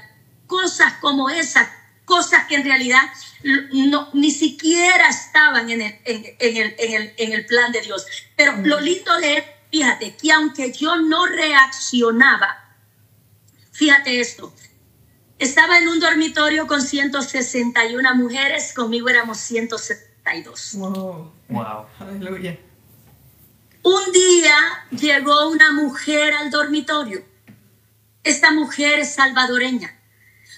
cosas 0.46 0.94
como 0.94 1.28
esas, 1.28 1.68
cosas 2.04 2.46
que 2.46 2.54
en 2.54 2.64
realidad 2.64 3.02
no, 3.72 4.08
ni 4.14 4.30
siquiera 4.30 5.08
estaban 5.08 5.68
en 5.70 5.82
el, 5.82 5.98
en, 6.04 6.24
en 6.38 6.56
el, 6.56 6.74
en 6.78 6.94
el, 6.94 7.14
en 7.16 7.32
el 7.32 7.46
plan 7.46 7.72
de 7.72 7.82
Dios. 7.82 8.06
Pero 8.36 8.56
lo 8.62 8.80
lindo 8.80 9.14
de 9.18 9.56
fíjate, 9.70 10.16
que 10.16 10.32
aunque 10.32 10.72
yo 10.72 10.96
no 10.96 11.26
reaccionaba, 11.26 12.64
fíjate 13.72 14.20
esto, 14.20 14.54
estaba 15.38 15.78
en 15.78 15.88
un 15.88 16.00
dormitorio 16.00 16.66
con 16.66 16.80
161 16.80 18.14
mujeres, 18.14 18.72
conmigo 18.74 19.08
éramos 19.08 19.38
172. 19.38 20.74
Wow. 20.74 21.32
Wow. 21.48 21.86
Aleluya. 22.00 22.58
Un 23.82 24.12
día 24.12 24.56
llegó 24.90 25.48
una 25.48 25.72
mujer 25.72 26.34
al 26.34 26.50
dormitorio. 26.50 27.24
Esta 28.24 28.50
mujer 28.50 28.98
es 29.00 29.14
salvadoreña. 29.14 29.96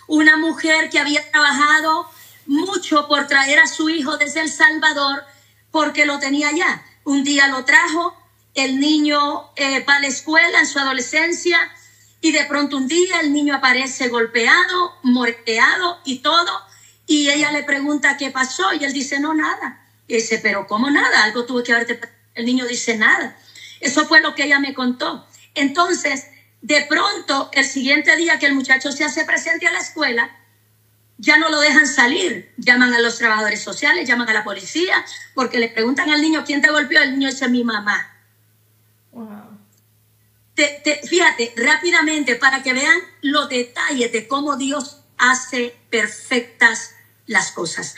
Una 0.07 0.39
mujer 0.39 0.89
que 0.89 0.99
había 0.99 1.31
trabajado 1.31 2.09
mucho 2.47 3.07
por 3.09 3.27
traer 3.27 3.59
a 3.59 3.67
su 3.67 3.91
hijo 3.91 4.17
desde 4.17 4.41
El 4.41 4.51
Salvador 4.51 5.25
porque 5.71 6.07
lo 6.07 6.19
tenía 6.19 6.49
allá. 6.49 6.83
Un 7.05 7.25
día 7.25 7.49
lo 7.49 7.65
trajo, 7.65 8.17
el 8.55 8.81
niño 8.81 9.51
eh, 9.57 9.85
va 9.85 9.97
a 9.97 10.01
la 10.01 10.07
escuela 10.07 10.61
en 10.61 10.67
su 10.67 10.79
adolescencia 10.79 11.59
y 12.21 12.33
de 12.33 12.45
pronto 12.47 12.77
un 12.77 12.89
día 12.89 13.21
el 13.21 13.33
niño 13.33 13.55
aparece 13.55 14.09
golpeado, 14.09 14.95
morteado 15.03 16.01
y 16.05 16.19
todo. 16.19 16.51
Y 17.07 17.31
ella 17.31 17.53
le 17.53 17.63
pregunta 17.63 18.17
qué 18.17 18.31
pasó 18.31 18.73
y 18.75 18.85
él 18.85 18.93
dice, 18.93 19.21
no, 19.21 19.35
nada. 19.35 19.85
Y 20.07 20.15
dice, 20.17 20.39
pero 20.43 20.67
¿cómo 20.67 20.91
nada? 20.91 21.23
Algo 21.23 21.45
tuvo 21.45 21.63
que 21.63 21.73
haberte 21.73 22.01
El 22.35 22.47
niño 22.47 22.67
dice, 22.67 22.97
nada. 22.97 23.37
Eso 23.81 24.07
fue 24.07 24.21
lo 24.21 24.35
que 24.35 24.45
ella 24.45 24.59
me 24.59 24.75
contó. 24.75 25.27
Entonces, 25.55 26.27
de 26.61 26.83
pronto, 26.89 27.51
el 27.53 27.65
siguiente 27.65 28.17
día 28.17 28.39
que 28.39 28.47
el 28.47 28.55
muchacho 28.55 28.91
se 28.91 29.05
hace 29.05 29.25
presente 29.25 29.67
a 29.69 29.73
la 29.73 29.79
escuela, 29.79 30.31
ya 31.19 31.37
no 31.37 31.49
lo 31.51 31.61
dejan 31.61 31.87
salir. 31.87 32.53
Llaman 32.57 32.93
a 32.95 33.01
los 33.01 33.19
trabajadores 33.19 33.63
sociales, 33.63 34.09
llaman 34.09 34.29
a 34.29 34.35
la 34.35 34.45
policía, 34.45 35.05
porque 35.35 35.59
le 35.59 35.69
preguntan 35.69 36.11
al 36.11 36.21
niño 36.21 36.45
quién 36.45 36.61
te 36.61 36.71
golpeó. 36.71 37.01
El 37.01 37.13
niño 37.13 37.31
dice, 37.31 37.49
mi 37.49 37.63
mamá. 37.63 38.13
Wow. 39.13 39.48
Te, 40.59 40.81
te, 40.83 41.07
fíjate, 41.07 41.55
rápidamente, 41.57 42.35
para 42.35 42.65
que 42.65 42.73
vean 42.73 42.99
los 43.23 43.49
detalles 43.49 44.11
de 44.11 44.27
cómo 44.27 44.57
Dios 44.57 45.03
hace 45.17 45.77
perfectas 45.89 46.97
las 47.27 47.53
cosas. 47.53 47.95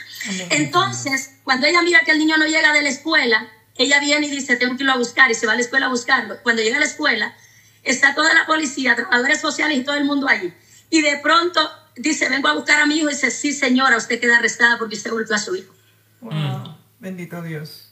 Entonces, 0.51 1.37
cuando 1.43 1.65
ella 1.65 1.81
mira 1.81 2.01
que 2.01 2.11
el 2.11 2.19
niño 2.19 2.37
no 2.37 2.45
llega 2.45 2.71
de 2.71 2.83
la 2.83 2.89
escuela, 2.89 3.51
ella 3.77 3.99
viene 3.99 4.27
y 4.27 4.29
dice, 4.29 4.57
tengo 4.57 4.77
que 4.77 4.83
irlo 4.83 4.93
a 4.93 4.97
buscar, 4.97 5.31
y 5.31 5.33
se 5.33 5.47
va 5.47 5.53
a 5.53 5.55
la 5.55 5.63
escuela 5.63 5.87
a 5.87 5.89
buscarlo. 5.89 6.37
Cuando 6.43 6.61
llega 6.61 6.77
a 6.77 6.81
la 6.81 6.85
escuela, 6.85 7.35
está 7.81 8.13
toda 8.13 8.31
la 8.35 8.45
policía, 8.45 8.95
trabajadores 8.95 9.41
sociales 9.41 9.79
y 9.79 9.83
todo 9.83 9.95
el 9.95 10.05
mundo 10.05 10.27
allí. 10.27 10.53
Y 10.91 11.01
de 11.01 11.17
pronto 11.17 11.67
dice, 11.95 12.29
vengo 12.29 12.47
a 12.47 12.53
buscar 12.53 12.79
a 12.79 12.85
mi 12.85 12.97
hijo, 12.97 13.09
y 13.09 13.13
dice, 13.13 13.31
sí 13.31 13.53
señora, 13.53 13.97
usted 13.97 14.19
queda 14.19 14.37
arrestada 14.37 14.77
porque 14.77 14.97
usted 14.97 15.09
golpeó 15.09 15.35
a 15.35 15.39
su 15.39 15.55
hijo. 15.55 15.73
Wow. 16.19 16.77
Bendito 16.99 17.41
Dios. 17.41 17.91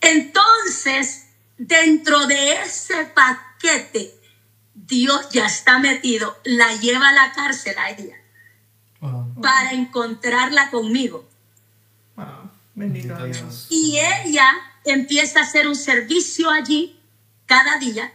Entonces, 0.00 1.26
dentro 1.58 2.26
de 2.26 2.62
ese 2.62 3.04
paquete, 3.58 4.14
Dios 4.74 5.28
ya 5.30 5.46
está 5.46 5.78
metido, 5.78 6.38
la 6.44 6.74
lleva 6.76 7.08
a 7.08 7.12
la 7.12 7.32
cárcel 7.32 7.76
a 7.78 7.90
ella 7.90 8.14
Wow. 9.00 9.40
para 9.40 9.72
encontrarla 9.72 10.70
conmigo. 10.70 11.28
Wow. 12.16 12.50
Bendito. 12.74 13.16
Dios. 13.26 13.68
Y 13.70 13.96
ella 13.98 14.50
empieza 14.84 15.40
a 15.40 15.42
hacer 15.44 15.68
un 15.68 15.76
servicio 15.76 16.50
allí 16.50 16.98
cada 17.46 17.78
día. 17.78 18.12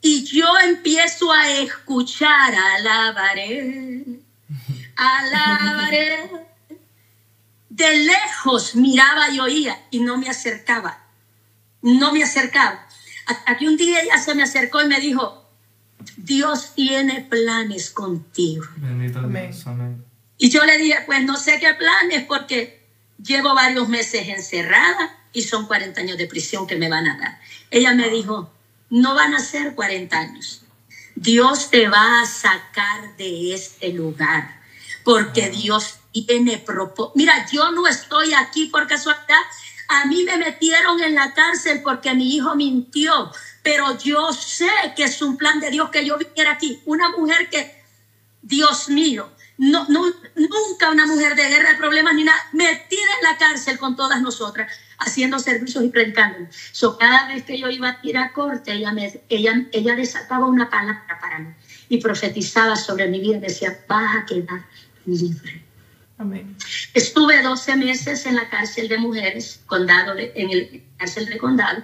Y 0.00 0.24
yo 0.24 0.46
empiezo 0.64 1.32
a 1.32 1.48
escuchar, 1.48 2.54
alabaré, 2.54 4.04
alabaré. 4.96 6.30
De 7.68 7.96
lejos 7.98 8.74
miraba 8.74 9.30
y 9.30 9.40
oía 9.40 9.80
y 9.90 10.00
no 10.00 10.16
me 10.18 10.28
acercaba. 10.28 11.04
No 11.82 12.12
me 12.12 12.22
acercaba. 12.24 12.83
Hasta 13.26 13.56
que 13.56 13.66
un 13.66 13.76
día 13.76 14.00
ella 14.00 14.18
se 14.18 14.34
me 14.34 14.42
acercó 14.42 14.82
y 14.82 14.88
me 14.88 15.00
dijo, 15.00 15.48
Dios 16.16 16.74
tiene 16.74 17.22
planes 17.22 17.90
contigo. 17.90 18.64
Bendito. 18.76 19.20
Dios. 19.22 19.66
Amén. 19.66 20.04
Y 20.38 20.50
yo 20.50 20.64
le 20.64 20.78
dije, 20.78 20.98
pues 21.06 21.24
no 21.24 21.36
sé 21.36 21.58
qué 21.60 21.74
planes 21.74 22.24
porque 22.24 22.84
llevo 23.22 23.54
varios 23.54 23.88
meses 23.88 24.28
encerrada 24.28 25.16
y 25.32 25.42
son 25.42 25.66
40 25.66 26.00
años 26.00 26.18
de 26.18 26.26
prisión 26.26 26.66
que 26.66 26.76
me 26.76 26.88
van 26.88 27.06
a 27.06 27.18
dar. 27.18 27.40
Ella 27.70 27.94
me 27.94 28.08
dijo, 28.10 28.52
no 28.90 29.14
van 29.14 29.34
a 29.34 29.40
ser 29.40 29.74
40 29.74 30.18
años. 30.18 30.62
Dios 31.14 31.70
te 31.70 31.88
va 31.88 32.22
a 32.22 32.26
sacar 32.26 33.16
de 33.16 33.54
este 33.54 33.92
lugar 33.92 34.60
porque 35.04 35.50
Dios 35.50 35.98
tiene 36.12 36.58
propósito. 36.58 37.12
Mira, 37.14 37.46
yo 37.50 37.70
no 37.72 37.86
estoy 37.86 38.34
aquí 38.34 38.66
por 38.66 38.86
casualidad. 38.86 39.40
A 39.88 40.06
mí 40.06 40.24
me 40.24 40.38
metieron 40.38 41.02
en 41.02 41.14
la 41.14 41.34
cárcel 41.34 41.82
porque 41.82 42.14
mi 42.14 42.34
hijo 42.34 42.54
mintió, 42.54 43.30
pero 43.62 43.98
yo 43.98 44.32
sé 44.32 44.70
que 44.96 45.04
es 45.04 45.20
un 45.22 45.36
plan 45.36 45.60
de 45.60 45.70
Dios 45.70 45.90
que 45.90 46.04
yo 46.04 46.16
viniera 46.18 46.52
aquí. 46.52 46.80
Una 46.84 47.10
mujer 47.10 47.48
que, 47.50 47.82
Dios 48.42 48.88
mío, 48.88 49.30
no, 49.56 49.86
nunca 49.88 50.90
una 50.90 51.06
mujer 51.06 51.36
de 51.36 51.48
guerra 51.48 51.70
de 51.70 51.78
problemas 51.78 52.14
ni 52.14 52.24
nada, 52.24 52.38
metida 52.52 53.02
en 53.20 53.30
la 53.30 53.38
cárcel 53.38 53.78
con 53.78 53.94
todas 53.94 54.20
nosotras, 54.20 54.72
haciendo 54.98 55.38
servicios 55.38 55.84
y 55.84 55.88
predicando. 55.88 56.48
So, 56.72 56.98
cada 56.98 57.28
vez 57.28 57.44
que 57.44 57.58
yo 57.58 57.68
iba 57.70 57.88
a 57.88 57.98
ir 58.02 58.18
a 58.18 58.32
corte, 58.32 58.72
ella, 58.72 58.92
me, 58.92 59.20
ella, 59.28 59.66
ella 59.72 59.94
desataba 59.94 60.46
una 60.46 60.68
palabra 60.68 61.18
para 61.20 61.38
mí 61.38 61.54
y 61.88 61.98
profetizaba 61.98 62.76
sobre 62.76 63.06
mi 63.08 63.20
vida. 63.20 63.38
Decía, 63.38 63.78
vas 63.88 64.16
a 64.16 64.26
quedar 64.26 64.64
libre. 65.06 65.63
Amén. 66.18 66.56
Estuve 66.94 67.42
12 67.42 67.76
meses 67.76 68.24
en 68.26 68.36
la 68.36 68.48
cárcel 68.48 68.88
de 68.88 68.98
mujeres, 68.98 69.60
condado 69.66 70.14
de- 70.14 70.32
en 70.36 70.50
el 70.50 70.84
cárcel 70.96 71.26
de 71.26 71.38
condado, 71.38 71.82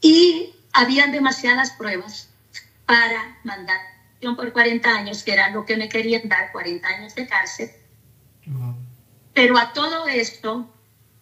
y 0.00 0.54
habían 0.72 1.12
demasiadas 1.12 1.72
pruebas 1.72 2.28
para 2.86 3.38
mandar 3.44 3.78
por 4.36 4.52
40 4.52 4.90
años, 4.90 5.22
que 5.22 5.32
era 5.32 5.50
lo 5.50 5.64
que 5.64 5.76
me 5.76 5.88
querían 5.88 6.28
dar, 6.28 6.50
40 6.52 6.88
años 6.88 7.14
de 7.14 7.26
cárcel. 7.26 7.70
Wow. 8.46 8.76
Pero 9.34 9.58
a 9.58 9.72
todo 9.72 10.06
esto 10.08 10.72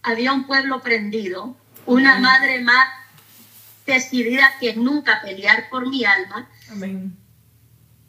había 0.03 0.33
un 0.33 0.47
pueblo 0.47 0.81
prendido, 0.81 1.57
una 1.85 2.19
madre 2.19 2.61
más 2.63 2.89
decidida 3.87 4.53
que 4.61 4.75
nunca 4.75 5.21
pelear 5.23 5.69
por 5.71 5.89
mi 5.89 6.05
alma, 6.05 6.49
Amén. 6.71 7.17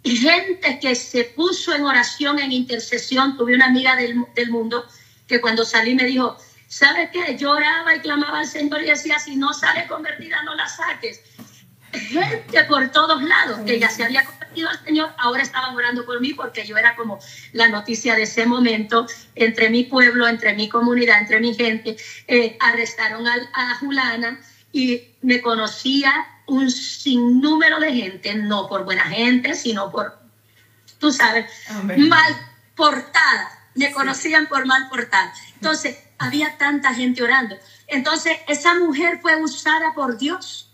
Y 0.08 0.16
gente 0.16 0.80
que 0.80 0.96
se 0.96 1.26
puso 1.26 1.76
en 1.76 1.84
oración, 1.84 2.40
en 2.40 2.54
intercesión. 2.54 3.36
Tuve 3.36 3.54
una 3.56 3.66
amiga 3.66 3.98
del, 3.98 4.16
mundo 4.50 4.88
que 5.28 5.42
cuando 5.42 5.66
salí 5.66 5.96
me 5.96 6.06
dijo, 6.06 6.38
¿sabe 6.70 7.10
qué? 7.12 7.38
Lloraba 7.38 7.94
y 7.94 8.00
clamaba 8.00 8.40
al 8.40 8.48
Señor 8.48 8.82
y 8.84 8.86
decía, 8.86 9.20
si 9.20 9.36
no 9.36 9.54
sale 9.54 9.86
convertida, 9.86 10.42
no 10.44 10.56
la 10.56 10.66
saques. 10.70 11.20
Gente 11.92 12.64
por 12.70 12.90
todos 12.92 13.22
lados 13.22 13.60
que 13.66 13.80
ya 13.80 13.90
se 13.90 14.06
había 14.06 14.24
convertido 14.24 14.70
al 14.70 14.82
Señor, 14.86 15.14
ahora 15.18 15.44
estaban 15.44 15.76
orando 15.76 16.06
por 16.06 16.22
mí 16.22 16.34
porque 16.34 16.66
yo 16.66 16.78
era 16.78 16.96
como 16.96 17.20
la 17.52 17.68
noticia 17.68 18.16
de 18.16 18.24
ese 18.24 18.46
momento 18.46 19.08
entre 19.36 19.70
mi 19.70 19.84
pueblo, 19.84 20.26
entre 20.26 20.54
mi 20.54 20.70
comunidad, 20.70 21.20
entre 21.20 21.42
mi 21.42 21.54
gente. 21.54 21.98
Eh, 22.28 22.58
arrestaron 22.62 23.28
al- 23.28 23.50
a 23.54 23.76
Julana 23.76 24.40
y 24.72 25.02
me 25.22 25.42
conocía 25.42 26.28
un 26.48 26.72
sinnúmero 26.72 27.80
de 27.80 27.94
gente, 27.94 28.34
no 28.36 28.68
por 28.68 28.84
buena 28.84 29.04
gente, 29.04 29.54
sino 29.54 29.92
por, 29.92 30.18
tú 30.98 31.12
sabes, 31.12 31.46
mal 31.84 32.36
portada. 32.76 33.52
Me 33.76 33.92
conocían 33.92 34.48
por 34.48 34.66
mal 34.66 34.90
portada. 34.90 35.32
Entonces, 35.56 35.98
había 36.18 36.58
tanta 36.58 36.94
gente 36.94 37.22
orando. 37.22 37.56
Entonces, 37.86 38.38
esa 38.48 38.74
mujer 38.76 39.20
fue 39.22 39.42
usada 39.42 39.94
por 39.94 40.18
Dios 40.18 40.72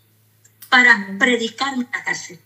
para 0.70 1.06
predicar 1.18 1.74
en 1.74 1.88
la 1.92 2.02
cárcel. 2.02 2.40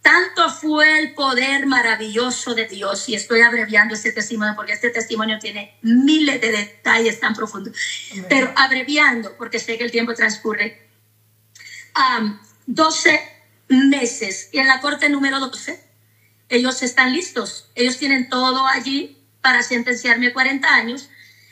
Tanto 0.00 0.48
fue 0.48 1.00
el 1.00 1.14
poder 1.14 1.66
maravilloso 1.66 2.54
de 2.54 2.66
Dios, 2.66 3.08
y 3.08 3.14
estoy 3.14 3.42
abreviando 3.42 3.94
este 3.94 4.10
testimonio 4.10 4.54
porque 4.56 4.72
este 4.72 4.88
testimonio 4.88 5.38
tiene 5.38 5.76
miles 5.82 6.40
de 6.40 6.50
detalles 6.50 7.20
tan 7.20 7.34
profundos, 7.34 7.76
Amén. 8.12 8.26
pero 8.28 8.52
abreviando 8.56 9.36
porque 9.36 9.58
sé 9.58 9.76
que 9.76 9.84
el 9.84 9.90
tiempo 9.90 10.14
transcurre. 10.14 10.87
Am, 11.98 12.40
12 12.66 13.20
meses 13.66 14.50
y 14.52 14.58
en 14.58 14.68
la 14.68 14.80
corte 14.80 15.08
número 15.08 15.40
12 15.40 15.82
ellos 16.48 16.80
están 16.82 17.12
listos, 17.12 17.70
ellos 17.74 17.98
tienen 17.98 18.28
todo 18.28 18.66
allí 18.68 19.18
para 19.42 19.64
sentenciarme 19.64 20.32
40 20.32 20.66
años. 20.68 21.10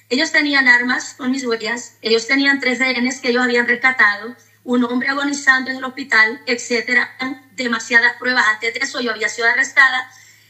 Ellos 0.09 0.31
tenían 0.31 0.69
armas 0.69 1.15
con 1.19 1.33
mis 1.33 1.45
huellas, 1.45 1.97
ellos 2.01 2.29
tenían 2.29 2.61
tres 2.61 2.79
rehenes 2.79 3.21
que 3.21 3.31
ellos 3.31 3.43
habían 3.43 3.67
rescatado, 3.67 4.37
un 4.63 4.85
hombre 4.85 5.09
agonizando 5.09 5.71
en 5.71 5.79
el 5.79 5.85
hospital, 5.85 6.41
etcétera. 6.47 7.11
Demasiadas 7.57 8.15
pruebas. 8.19 8.45
Antes 8.47 8.75
de 8.75 8.81
eso 8.81 9.01
yo 9.01 9.11
había 9.11 9.29
sido 9.29 9.49
arrestada 9.49 10.09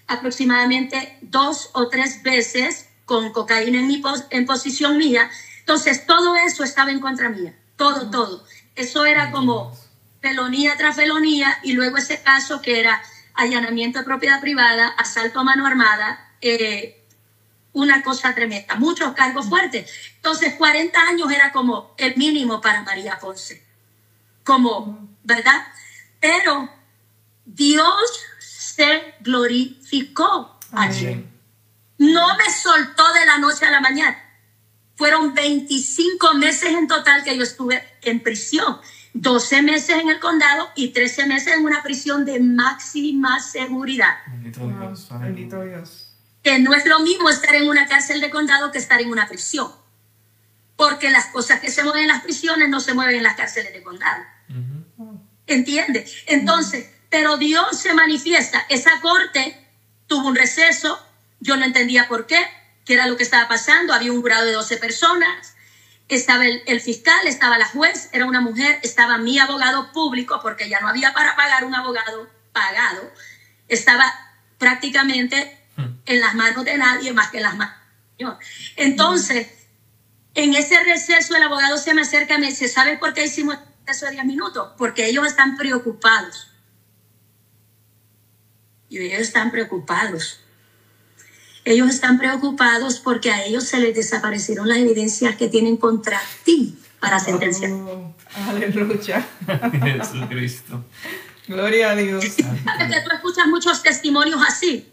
aproximadamente 0.09 1.19
dos 1.23 1.71
o 1.73 1.89
tres 1.89 2.23
veces 2.23 2.89
con 3.07 3.33
cocaína 3.33 3.79
en, 3.79 3.87
mi 3.87 4.03
en 4.31 4.45
posición 4.45 4.99
mía. 4.99 5.31
Entonces, 5.61 6.07
todo 6.07 6.37
eso 6.37 6.65
estaba 6.65 6.91
en 6.91 7.01
contra 7.01 7.31
mía, 7.31 7.57
todo, 7.77 8.11
todo. 8.11 8.45
Eso 8.77 9.07
era 9.07 9.31
como 9.31 9.73
felonía 10.21 10.77
tras 10.77 10.97
felonía 10.97 11.59
y 11.63 11.73
luego 11.73 11.97
ese 11.97 12.23
caso 12.23 12.61
que 12.63 12.81
era 12.81 13.03
allanamiento 13.35 13.99
de 13.99 14.05
propiedad 14.05 14.41
privada, 14.41 14.89
asalto 14.89 15.41
a 15.41 15.45
mano 15.45 15.67
armada, 15.67 16.33
eh, 16.41 17.05
una 17.73 18.03
cosa 18.03 18.35
tremenda, 18.35 18.75
muchos 18.77 19.13
cargos 19.15 19.49
fuertes. 19.49 19.91
Entonces, 20.17 20.55
40 20.55 20.99
años 20.99 21.31
era 21.31 21.53
como 21.53 21.95
el 21.99 22.17
mínimo 22.17 22.61
para 22.61 22.83
María 22.83 23.19
Ponce, 23.19 23.63
como, 24.45 25.11
¿verdad? 25.23 25.67
Pero 26.19 26.71
Dios 27.45 28.25
se 28.39 29.15
glorificó 29.21 30.59
allí. 30.73 31.27
No 31.99 32.37
me 32.37 32.51
soltó 32.51 33.13
de 33.13 33.27
la 33.27 33.39
noche 33.39 33.67
a 33.67 33.71
la 33.71 33.81
mañana. 33.81 34.23
Fueron 34.97 35.35
25 35.35 36.35
meses 36.35 36.71
en 36.71 36.89
total 36.89 37.23
que 37.25 37.37
yo 37.37 37.43
estuve 37.43 37.99
en 38.03 38.23
prisión. 38.23 38.81
12 39.21 39.63
meses 39.63 39.97
en 39.97 40.11
el 40.11 40.21
condado 40.21 40.69
y 40.75 40.89
13 40.89 41.27
meses 41.27 41.55
en 41.55 41.65
una 41.65 41.83
prisión 41.83 42.25
de 42.27 42.39
máxima 42.39 43.41
seguridad. 43.41 44.19
Bendito 44.27 45.63
Dios. 45.63 46.13
Que 46.43 46.59
no 46.59 46.75
es 46.75 46.85
lo 46.85 47.01
mismo 47.01 47.31
estar 47.31 47.55
en 47.55 47.69
una 47.69 47.87
cárcel 47.87 48.21
de 48.21 48.31
condado 48.31 48.71
que 48.71 48.79
estar 48.79 49.01
en 49.01 49.11
una 49.11 49.27
prisión. 49.27 49.73
Porque 50.77 51.11
las 51.11 51.27
cosas 51.27 51.61
que 51.61 51.71
se 51.71 51.83
mueven 51.83 52.03
en 52.03 52.09
las 52.09 52.23
prisiones 52.23 52.69
no 52.69 52.81
se 52.81 52.93
mueven 52.93 53.17
en 53.17 53.23
las 53.23 53.37
cárceles 53.37 53.73
de 53.73 53.83
condado. 53.83 54.23
¿Entiende? 55.47 56.07
Entonces, 56.27 56.91
pero 57.09 57.39
Dios 57.39 57.79
se 57.79 57.95
manifiesta. 57.95 58.67
Esa 58.69 59.01
corte 59.01 59.67
tuvo 60.07 60.29
un 60.29 60.37
receso, 60.37 61.01
yo 61.41 61.57
no 61.57 61.65
entendía 61.65 62.07
por 62.07 62.27
qué, 62.27 62.39
qué 62.85 62.95
era 62.95 63.07
lo 63.07 63.17
que 63.17 63.23
estaba 63.23 63.49
pasando, 63.49 63.95
había 63.95 64.13
un 64.13 64.21
jurado 64.21 64.45
de 64.45 64.53
12 64.53 64.77
personas, 64.77 65.56
estaba 66.09 66.45
el, 66.47 66.81
fiscal, 66.81 67.27
estaba 67.27 67.59
la 67.59 67.67
juez, 67.67 68.11
era 68.13 68.27
una 68.27 68.41
mujer, 68.41 68.79
estaba 68.83 69.19
mi 69.19 69.39
abogado 69.39 69.93
público, 69.93 70.41
porque 70.41 70.69
ya 70.69 70.81
no 70.81 70.89
había 70.89 71.13
para 71.13 71.35
pagar 71.35 71.65
un 71.65 71.75
abogado 71.75 72.29
pagado, 72.53 73.11
estaba 73.69 74.05
prácticamente 74.59 75.59
hmm. 75.77 75.85
en 76.07 76.21
las 76.21 76.35
manos 76.35 76.65
de 76.65 76.79
nadie 76.79 77.13
más 77.13 77.31
que 77.31 77.39
en 77.39 77.43
las 77.43 77.57
manos. 77.57 77.75
Entonces, 78.77 79.49
en 80.35 80.55
ese 80.55 80.83
receso 80.85 81.35
el 81.35 81.43
abogado 81.43 81.77
se 81.77 81.93
me 81.93 82.03
acerca 82.03 82.35
y 82.35 82.39
me 82.39 82.47
dice, 82.47 82.69
¿sabes 82.69 82.99
por 82.99 83.13
qué 83.13 83.25
hicimos 83.25 83.59
eso 83.87 84.07
de 84.07 84.13
10 84.13 84.25
minutos? 84.25 84.73
Porque 84.79 85.07
ellos 85.07 85.27
están 85.27 85.57
preocupados. 85.57 86.51
Y 88.89 88.99
ellos 88.99 89.21
están 89.21 89.51
preocupados 89.51 90.41
ellos 91.67 91.91
están 91.91 92.17
preocupados 92.17 93.01
porque 93.01 93.33
a 93.33 93.45
ellos 93.45 93.65
se 93.65 93.81
les 93.81 93.95
desaparecieron 93.95 94.69
las 94.69 94.79
evidencias 94.79 95.35
que 95.35 95.49
tienen 95.49 95.77
contra 95.77 96.23
ti 96.45 96.79
para 97.01 97.19
sentenciar. 97.19 97.73
Oh, 97.73 98.15
aleluya. 98.49 99.27
Jesucristo. 99.83 100.85
Gloria 101.49 101.91
a 101.91 101.97
Dios. 101.97 102.25
Sabes 102.65 102.95
que 102.95 103.01
tú 103.03 103.11
escuchas 103.13 103.49
muchos 103.49 103.83
testimonios 103.83 104.41
así, 104.49 104.89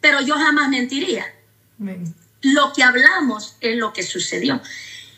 pero 0.00 0.20
yo 0.20 0.34
jamás 0.34 0.68
mentiría. 0.68 1.24
Lo 2.42 2.72
que 2.74 2.82
hablamos 2.82 3.56
es 3.60 3.76
lo 3.76 3.94
que 3.94 4.02
sucedió. 4.02 4.60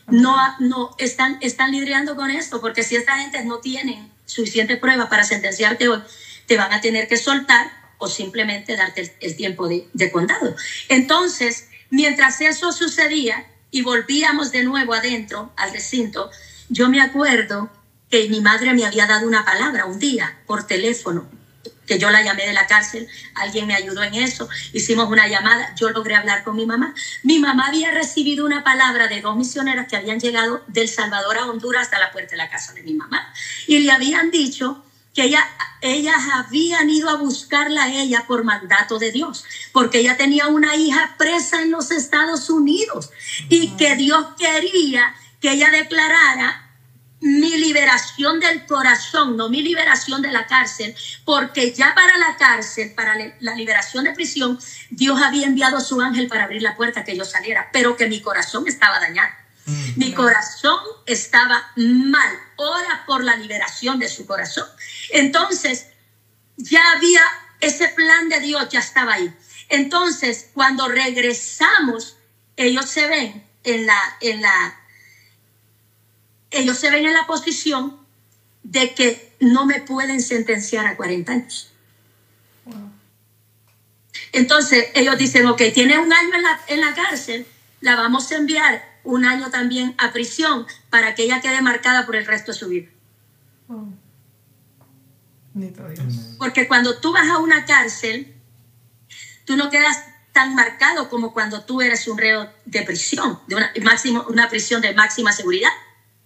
No, 0.07 0.37
no 0.61 0.95
están, 0.99 1.39
están 1.41 1.73
lidiando 1.73 2.15
con 2.15 2.31
esto, 2.31 2.61
porque 2.61 2.85
si 2.85 2.95
esta 2.95 3.19
gente 3.19 3.45
no 3.45 3.59
tienen 3.59 4.09
suficiente 4.25 4.77
prueba 4.77 5.09
para 5.09 5.25
sentenciarte 5.25 5.89
hoy, 5.89 6.01
te 6.47 6.57
van 6.57 6.73
a 6.73 6.81
tener 6.81 7.09
que 7.09 7.17
soltar 7.17 7.82
o 8.03 8.09
simplemente 8.09 8.77
darte 8.77 9.17
el, 9.21 9.37
tiempo 9.37 9.69
de, 9.69 9.89
de 9.93 10.11
condado. 10.11 10.57
Entonces, 10.89 11.69
mientras 11.89 12.41
eso 12.41 12.73
sucedía 12.73 13.47
y 13.71 13.83
volvíamos 13.83 14.51
de 14.51 14.65
nuevo 14.65 14.93
adentro 14.93 15.53
al 15.57 15.73
recinto, 15.73 16.29
yo 16.69 16.89
me 16.89 17.01
acuerdo 17.01 17.71
que 18.11 18.29
mi 18.29 18.41
madre 18.41 18.75
me 18.75 18.85
había 18.85 19.07
dado 19.07 19.29
una 19.29 19.45
palabra 19.45 19.85
un 19.85 20.01
día 20.01 20.37
por 20.47 20.67
teléfono, 20.67 21.31
que 21.87 22.01
yo 22.01 22.11
la 22.11 22.23
llamé 22.23 22.45
de 22.45 22.53
la 22.53 22.67
cárcel, 22.67 23.07
alguien 23.37 23.69
me 23.69 23.77
ayudó 23.77 24.03
en 24.03 24.15
eso, 24.15 24.49
hicimos 24.73 25.09
una 25.09 25.29
llamada, 25.29 25.73
yo 25.77 25.91
logré 25.91 26.17
hablar 26.17 26.43
con 26.43 26.57
mi 26.57 26.67
mamá. 26.67 26.97
Mi 27.23 27.39
mamá 27.39 27.69
había 27.69 27.93
recibido 27.93 28.45
una 28.45 28.65
palabra 28.65 29.07
de 29.07 29.21
dos 29.21 29.37
misioneras 29.37 29.87
que 29.87 29.97
habían 29.97 30.19
llegado 30.19 30.65
del 30.67 30.89
Salvador 30.89 31.39
a 31.39 31.47
Honduras 31.47 31.83
hasta 31.83 32.01
la 32.01 32.11
puerta 32.11 32.33
de 32.33 32.39
la 32.39 32.51
casa 32.51 32.73
de 32.73 32.83
mi 32.83 32.95
mamá 32.95 33.33
y 33.69 33.79
le 33.79 33.93
habían 33.93 34.33
dicho 34.33 34.85
que 35.15 35.25
ella, 35.25 35.47
ellas 35.81 36.23
habían 36.33 36.89
ido 36.89 37.11
a 37.11 37.17
buscarla 37.17 37.85
a 37.85 37.93
ella 37.93 38.25
por 38.27 38.45
mandato 38.45 38.99
de 38.99 39.13
Dios, 39.13 39.45
porque 39.73 39.99
ella 39.99 40.17
tenía 40.17 40.49
una 40.49 40.77
hija 40.77 41.17
presa 41.19 41.63
en 41.63 41.71
los 41.71 41.91
Estados 41.91 42.49
Unidos 42.51 43.11
y 43.49 43.69
que 43.77 43.97
Dios 43.97 44.27
quería 44.39 45.15
que 45.41 45.53
ella 45.53 45.71
declarara 45.71 46.71
mi 47.23 47.57
liberación 47.57 48.41
del 48.41 48.67
corazón, 48.67 49.37
no 49.37 49.49
mi 49.49 49.63
liberación 49.63 50.23
de 50.23 50.33
la 50.33 50.47
cárcel, 50.47 50.95
porque 51.25 51.73
ya 51.73 51.95
para 51.95 52.19
la 52.19 52.37
cárcel, 52.37 52.93
para 52.95 53.15
la 53.39 53.55
liberación 53.55 54.05
de 54.05 54.13
prisión, 54.13 54.59
Dios 54.91 55.21
había 55.23 55.47
enviado 55.47 55.77
a 55.77 55.81
su 55.81 56.01
ángel 56.01 56.27
para 56.27 56.45
abrir 56.45 56.63
la 56.63 56.75
puerta 56.75 57.05
que 57.05 57.17
yo 57.17 57.25
saliera, 57.25 57.69
pero 57.73 57.97
que 57.97 58.09
mi 58.09 58.21
corazón 58.21 58.67
estaba 58.67 58.99
dañado. 58.99 59.31
Mm. 59.67 59.93
Mi 59.97 60.13
corazón 60.13 60.81
estaba 61.07 61.71
mal. 61.77 62.39
Ora 62.63 63.05
por 63.07 63.25
la 63.25 63.37
liberación 63.37 63.99
de 63.99 64.09
su 64.09 64.27
corazón. 64.27 64.67
Entonces, 65.11 65.87
ya 66.57 66.81
había 66.93 67.23
ese 67.61 67.89
plan 67.89 68.29
de 68.29 68.41
Dios, 68.41 68.69
ya 68.71 68.79
estaba 68.79 69.15
ahí. 69.15 69.35
Entonces, 69.69 70.51
cuando 70.55 70.87
regresamos, 70.89 72.17
ellos 72.57 72.89
se 72.89 73.07
ven 73.09 73.45
en 73.65 73.87
la, 73.87 74.01
en 74.21 74.43
la, 74.43 74.81
ellos 76.51 76.79
se 76.79 76.91
ven 76.91 77.07
en 77.07 77.15
la 77.15 77.27
posición 77.27 77.99
de 78.63 78.95
que 78.95 79.35
no 79.41 79.67
me 79.67 79.81
pueden 79.81 80.21
sentenciar 80.23 80.87
a 80.87 80.97
40 80.97 81.33
años. 81.33 81.73
Entonces, 84.33 84.87
ellos 84.95 85.19
dicen, 85.19 85.47
ok, 85.47 85.63
tiene 85.75 85.99
un 85.99 86.13
año 86.13 86.35
en 86.35 86.43
la, 86.43 86.61
en 86.69 86.81
la 86.81 86.95
cárcel, 86.95 87.47
la 87.81 87.97
vamos 87.97 88.31
a 88.31 88.37
enviar 88.37 88.92
un 89.05 89.25
año 89.25 89.51
también 89.51 89.95
a 89.99 90.13
prisión 90.13 90.67
para 90.91 91.15
que 91.15 91.25
ella 91.25 91.41
quede 91.41 91.61
marcada 91.63 92.07
por 92.07 92.17
el 92.17 92.27
resto 92.27 92.53
de 92.53 92.59
su 92.59 92.69
vida. 92.69 92.89
Porque 96.39 96.67
cuando 96.67 96.99
tú 96.99 97.13
vas 97.13 97.29
a 97.29 97.39
una 97.39 97.65
cárcel, 97.65 98.35
tú 99.45 99.57
no 99.57 99.71
quedas 99.71 100.05
tan 100.33 100.55
marcado 100.55 101.09
como 101.11 101.33
cuando 101.33 101.65
tú 101.65 101.83
eres 101.83 102.09
un 102.09 102.17
reo 102.17 102.51
de 102.65 102.83
prisión, 102.83 103.39
de 103.49 103.57
una, 103.57 103.73
máximo, 103.83 104.25
una 104.29 104.49
prisión 104.49 104.81
de 104.81 104.95
máxima 104.95 105.33
seguridad, 105.33 105.71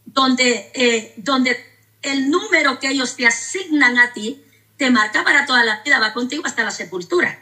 donde, 0.04 0.70
eh, 0.74 1.14
donde 1.16 1.58
el 2.02 2.30
número 2.30 2.78
que 2.78 2.88
ellos 2.88 3.16
te 3.16 3.26
asignan 3.26 3.98
a 3.98 4.12
ti 4.12 4.42
te 4.76 4.90
marca 4.90 5.24
para 5.24 5.46
toda 5.46 5.64
la 5.64 5.82
vida, 5.82 5.98
va 5.98 6.12
contigo 6.12 6.44
hasta 6.46 6.62
la 6.62 6.70
sepultura. 6.70 7.38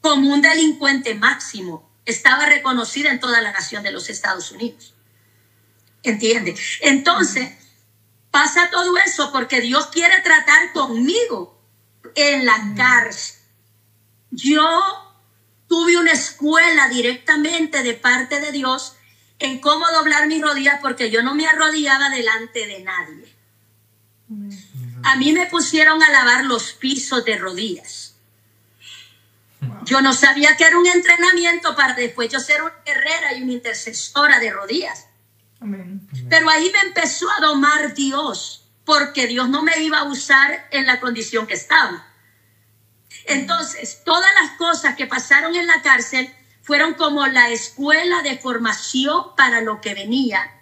Como 0.00 0.32
un 0.32 0.40
delincuente 0.40 1.14
máximo, 1.14 1.87
estaba 2.08 2.46
reconocida 2.46 3.10
en 3.10 3.20
toda 3.20 3.40
la 3.40 3.52
nación 3.52 3.82
de 3.82 3.92
los 3.92 4.08
Estados 4.08 4.50
Unidos. 4.50 4.94
¿Entiende? 6.02 6.56
Entonces, 6.80 7.50
pasa 8.30 8.70
todo 8.70 8.96
eso 8.98 9.30
porque 9.32 9.60
Dios 9.60 9.88
quiere 9.88 10.20
tratar 10.22 10.72
conmigo 10.72 11.60
en 12.14 12.46
la 12.46 12.74
cárcel. 12.76 13.36
Yo 14.30 14.64
tuve 15.68 15.98
una 15.98 16.12
escuela 16.12 16.88
directamente 16.88 17.82
de 17.82 17.94
parte 17.94 18.40
de 18.40 18.52
Dios 18.52 18.94
en 19.38 19.60
cómo 19.60 19.86
doblar 19.90 20.26
mis 20.26 20.42
rodillas 20.42 20.80
porque 20.80 21.10
yo 21.10 21.22
no 21.22 21.34
me 21.34 21.46
arrodillaba 21.46 22.08
delante 22.10 22.66
de 22.66 22.80
nadie. 22.80 23.36
A 25.04 25.16
mí 25.16 25.32
me 25.32 25.46
pusieron 25.46 26.02
a 26.02 26.10
lavar 26.10 26.44
los 26.44 26.72
pisos 26.72 27.24
de 27.24 27.36
rodillas. 27.36 28.07
Yo 29.84 30.00
no 30.00 30.12
sabía 30.12 30.56
que 30.56 30.64
era 30.64 30.78
un 30.78 30.86
entrenamiento 30.86 31.74
para 31.74 31.94
después 31.94 32.30
yo 32.30 32.40
ser 32.40 32.62
una 32.62 32.74
guerrera 32.84 33.34
y 33.34 33.42
una 33.42 33.52
intercesora 33.52 34.38
de 34.38 34.50
rodillas. 34.50 35.06
Pero 36.28 36.48
ahí 36.50 36.70
me 36.72 36.80
empezó 36.88 37.26
a 37.30 37.40
domar 37.40 37.94
Dios, 37.94 38.68
porque 38.84 39.26
Dios 39.26 39.48
no 39.48 39.62
me 39.62 39.78
iba 39.78 39.98
a 39.98 40.04
usar 40.04 40.68
en 40.70 40.86
la 40.86 41.00
condición 41.00 41.46
que 41.46 41.54
estaba. 41.54 42.06
Entonces, 43.26 44.02
todas 44.04 44.30
las 44.40 44.52
cosas 44.52 44.94
que 44.94 45.06
pasaron 45.06 45.54
en 45.54 45.66
la 45.66 45.82
cárcel 45.82 46.32
fueron 46.62 46.94
como 46.94 47.26
la 47.26 47.50
escuela 47.50 48.22
de 48.22 48.38
formación 48.38 49.34
para 49.36 49.60
lo 49.60 49.80
que 49.80 49.94
venía 49.94 50.54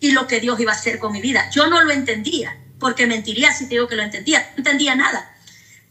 y 0.00 0.12
lo 0.12 0.26
que 0.26 0.40
Dios 0.40 0.58
iba 0.58 0.72
a 0.72 0.74
hacer 0.74 0.98
con 0.98 1.12
mi 1.12 1.20
vida. 1.20 1.48
Yo 1.50 1.68
no 1.68 1.82
lo 1.82 1.92
entendía, 1.92 2.58
porque 2.80 3.06
mentiría 3.06 3.52
si 3.52 3.64
te 3.64 3.76
digo 3.76 3.86
que 3.86 3.96
lo 3.96 4.02
entendía, 4.02 4.40
no 4.52 4.58
entendía 4.58 4.94
nada. 4.94 5.36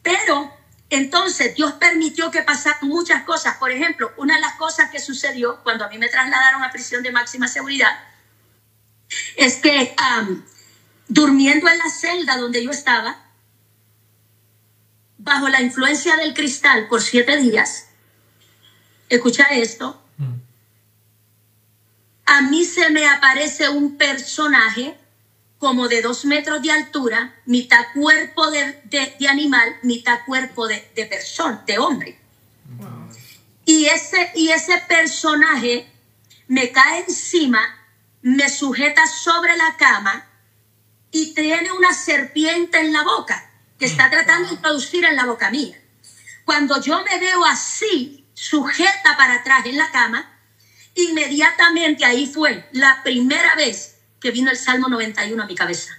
Pero 0.01 0.51
entonces 0.91 1.55
Dios 1.55 1.73
permitió 1.73 2.29
que 2.29 2.43
pasaran 2.43 2.87
muchas 2.87 3.23
cosas. 3.23 3.57
Por 3.57 3.71
ejemplo, 3.71 4.11
una 4.17 4.35
de 4.35 4.41
las 4.41 4.55
cosas 4.55 4.91
que 4.91 4.99
sucedió 4.99 5.61
cuando 5.63 5.85
a 5.85 5.89
mí 5.89 5.97
me 5.97 6.09
trasladaron 6.09 6.63
a 6.63 6.71
prisión 6.71 7.01
de 7.01 7.11
máxima 7.11 7.47
seguridad 7.47 7.97
es 9.37 9.55
que 9.55 9.95
durmiendo 11.07 11.67
en 11.69 11.77
la 11.77 11.89
celda 11.89 12.37
donde 12.37 12.63
yo 12.63 12.71
estaba, 12.71 13.25
bajo 15.17 15.47
la 15.49 15.61
influencia 15.61 16.17
del 16.17 16.33
cristal 16.33 16.87
por 16.87 17.01
siete 17.01 17.37
días, 17.37 17.87
escucha 19.09 19.43
esto, 19.51 19.97
Mm. 20.17 20.33
a 22.25 22.41
mí 22.43 22.63
se 22.65 22.89
me 22.89 23.07
aparece 23.07 23.69
un 23.69 23.97
personaje 23.97 24.97
como 25.61 25.87
de 25.87 26.01
dos 26.01 26.25
metros 26.25 26.59
de 26.63 26.71
altura, 26.71 27.35
mitad 27.45 27.85
cuerpo 27.93 28.49
de, 28.49 28.81
de- 28.85 29.15
de 29.19 29.27
animal, 29.27 29.77
mitad 29.83 30.21
cuerpo 30.25 30.67
de, 30.67 30.91
de 30.95 31.05
persona, 31.05 31.61
de 31.67 31.77
hombre. 31.77 32.19
Wow. 32.79 33.07
Y 33.65 33.85
ese, 33.85 34.31
y 34.33 34.49
ese 34.49 34.79
personaje 34.87 35.87
me 36.47 36.71
cae 36.71 37.05
encima, 37.07 37.61
me 38.23 38.49
sujeta 38.49 39.05
sobre 39.05 39.55
la 39.55 39.77
cama 39.77 40.27
y 41.11 41.35
tiene 41.35 41.71
una 41.71 41.93
serpiente 41.93 42.79
en 42.79 42.91
la 42.91 43.03
boca 43.03 43.47
que 43.77 43.85
está 43.85 44.09
tratando 44.09 44.47
de 44.49 44.55
introducir 44.55 45.05
en 45.05 45.15
la 45.15 45.25
boca 45.25 45.51
mía. 45.51 45.79
Cuando 46.43 46.81
yo 46.81 47.03
me 47.03 47.19
veo 47.19 47.45
así, 47.45 48.25
sujeta 48.33 49.15
para 49.15 49.35
atrás 49.35 49.63
en 49.67 49.77
la 49.77 49.91
cama, 49.91 50.27
inmediatamente 50.95 52.03
ahí 52.03 52.25
fue 52.25 52.67
la 52.71 53.03
primera 53.03 53.53
vez 53.55 53.97
que 54.21 54.31
vino 54.31 54.51
el 54.51 54.57
Salmo 54.57 54.87
91 54.87 55.43
a 55.43 55.47
mi 55.47 55.55
cabeza 55.55 55.91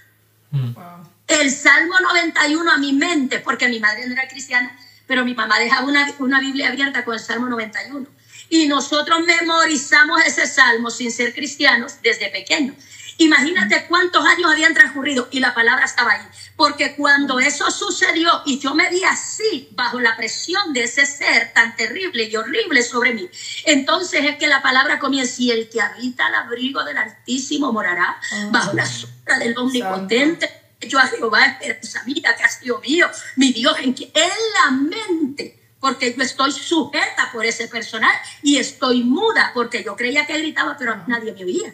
Mm. 0.53 0.73
Wow. 0.75 0.83
el 1.27 1.51
Salmo 1.51 1.95
91 1.99 2.71
a 2.71 2.77
mi 2.77 2.93
mente, 2.93 3.39
porque 3.39 3.67
mi 3.67 3.79
madre 3.79 4.05
no 4.05 4.13
era 4.13 4.27
cristiana, 4.27 4.77
pero 5.07 5.25
mi 5.25 5.33
mamá 5.33 5.57
dejaba 5.57 5.87
una, 5.87 6.07
una 6.19 6.39
Biblia 6.39 6.69
abierta 6.69 7.03
con 7.03 7.15
el 7.15 7.19
Salmo 7.19 7.47
91. 7.49 8.05
Y 8.49 8.67
nosotros 8.67 9.21
memorizamos 9.25 10.23
ese 10.25 10.45
salmo 10.45 10.91
sin 10.91 11.11
ser 11.11 11.33
cristianos 11.33 11.95
desde 12.03 12.29
pequeños. 12.29 12.75
Imagínate 13.17 13.85
cuántos 13.87 14.25
años 14.25 14.51
habían 14.51 14.73
transcurrido 14.73 15.27
y 15.31 15.39
la 15.39 15.53
palabra 15.53 15.85
estaba 15.85 16.13
ahí. 16.13 16.27
Porque 16.55 16.95
cuando 16.95 17.39
eso 17.39 17.69
sucedió 17.71 18.41
y 18.45 18.59
yo 18.59 18.73
me 18.75 18.89
vi 18.89 19.03
así, 19.03 19.69
bajo 19.71 19.99
la 19.99 20.15
presión 20.15 20.73
de 20.73 20.83
ese 20.83 21.05
ser 21.05 21.53
tan 21.53 21.75
terrible 21.75 22.23
y 22.23 22.35
horrible 22.35 22.81
sobre 22.83 23.13
mí, 23.13 23.29
entonces 23.65 24.25
es 24.25 24.37
que 24.37 24.47
la 24.47 24.61
palabra 24.61 24.99
comienza, 24.99 25.41
y 25.41 25.51
el 25.51 25.69
que 25.69 25.81
habita 25.81 26.27
al 26.27 26.35
abrigo 26.35 26.83
del 26.83 26.97
Altísimo 26.97 27.71
morará 27.71 28.19
bajo 28.51 28.73
la 28.73 28.85
sombra 28.85 29.39
del 29.39 29.57
Omnipotente. 29.57 30.61
Yo 30.81 30.99
a 30.99 31.07
Jehová 31.07 31.45
esperanza 31.45 32.03
mía, 32.03 32.35
castillo 32.37 32.79
mío, 32.81 33.07
mi 33.37 33.53
Dios, 33.53 33.75
en 33.79 33.95
que 33.95 34.11
en 34.13 34.29
la 34.53 34.71
mente, 34.71 35.59
porque 35.79 36.13
yo 36.13 36.21
estoy 36.23 36.51
sujeta 36.51 37.29
por 37.31 37.45
ese 37.45 37.67
personal 37.67 38.13
y 38.41 38.57
estoy 38.57 39.03
muda, 39.03 39.51
porque 39.53 39.83
yo 39.83 39.95
creía 39.95 40.25
que 40.25 40.37
gritaba, 40.37 40.75
pero 40.77 41.01
nadie 41.07 41.31
me 41.31 41.45
oía. 41.45 41.73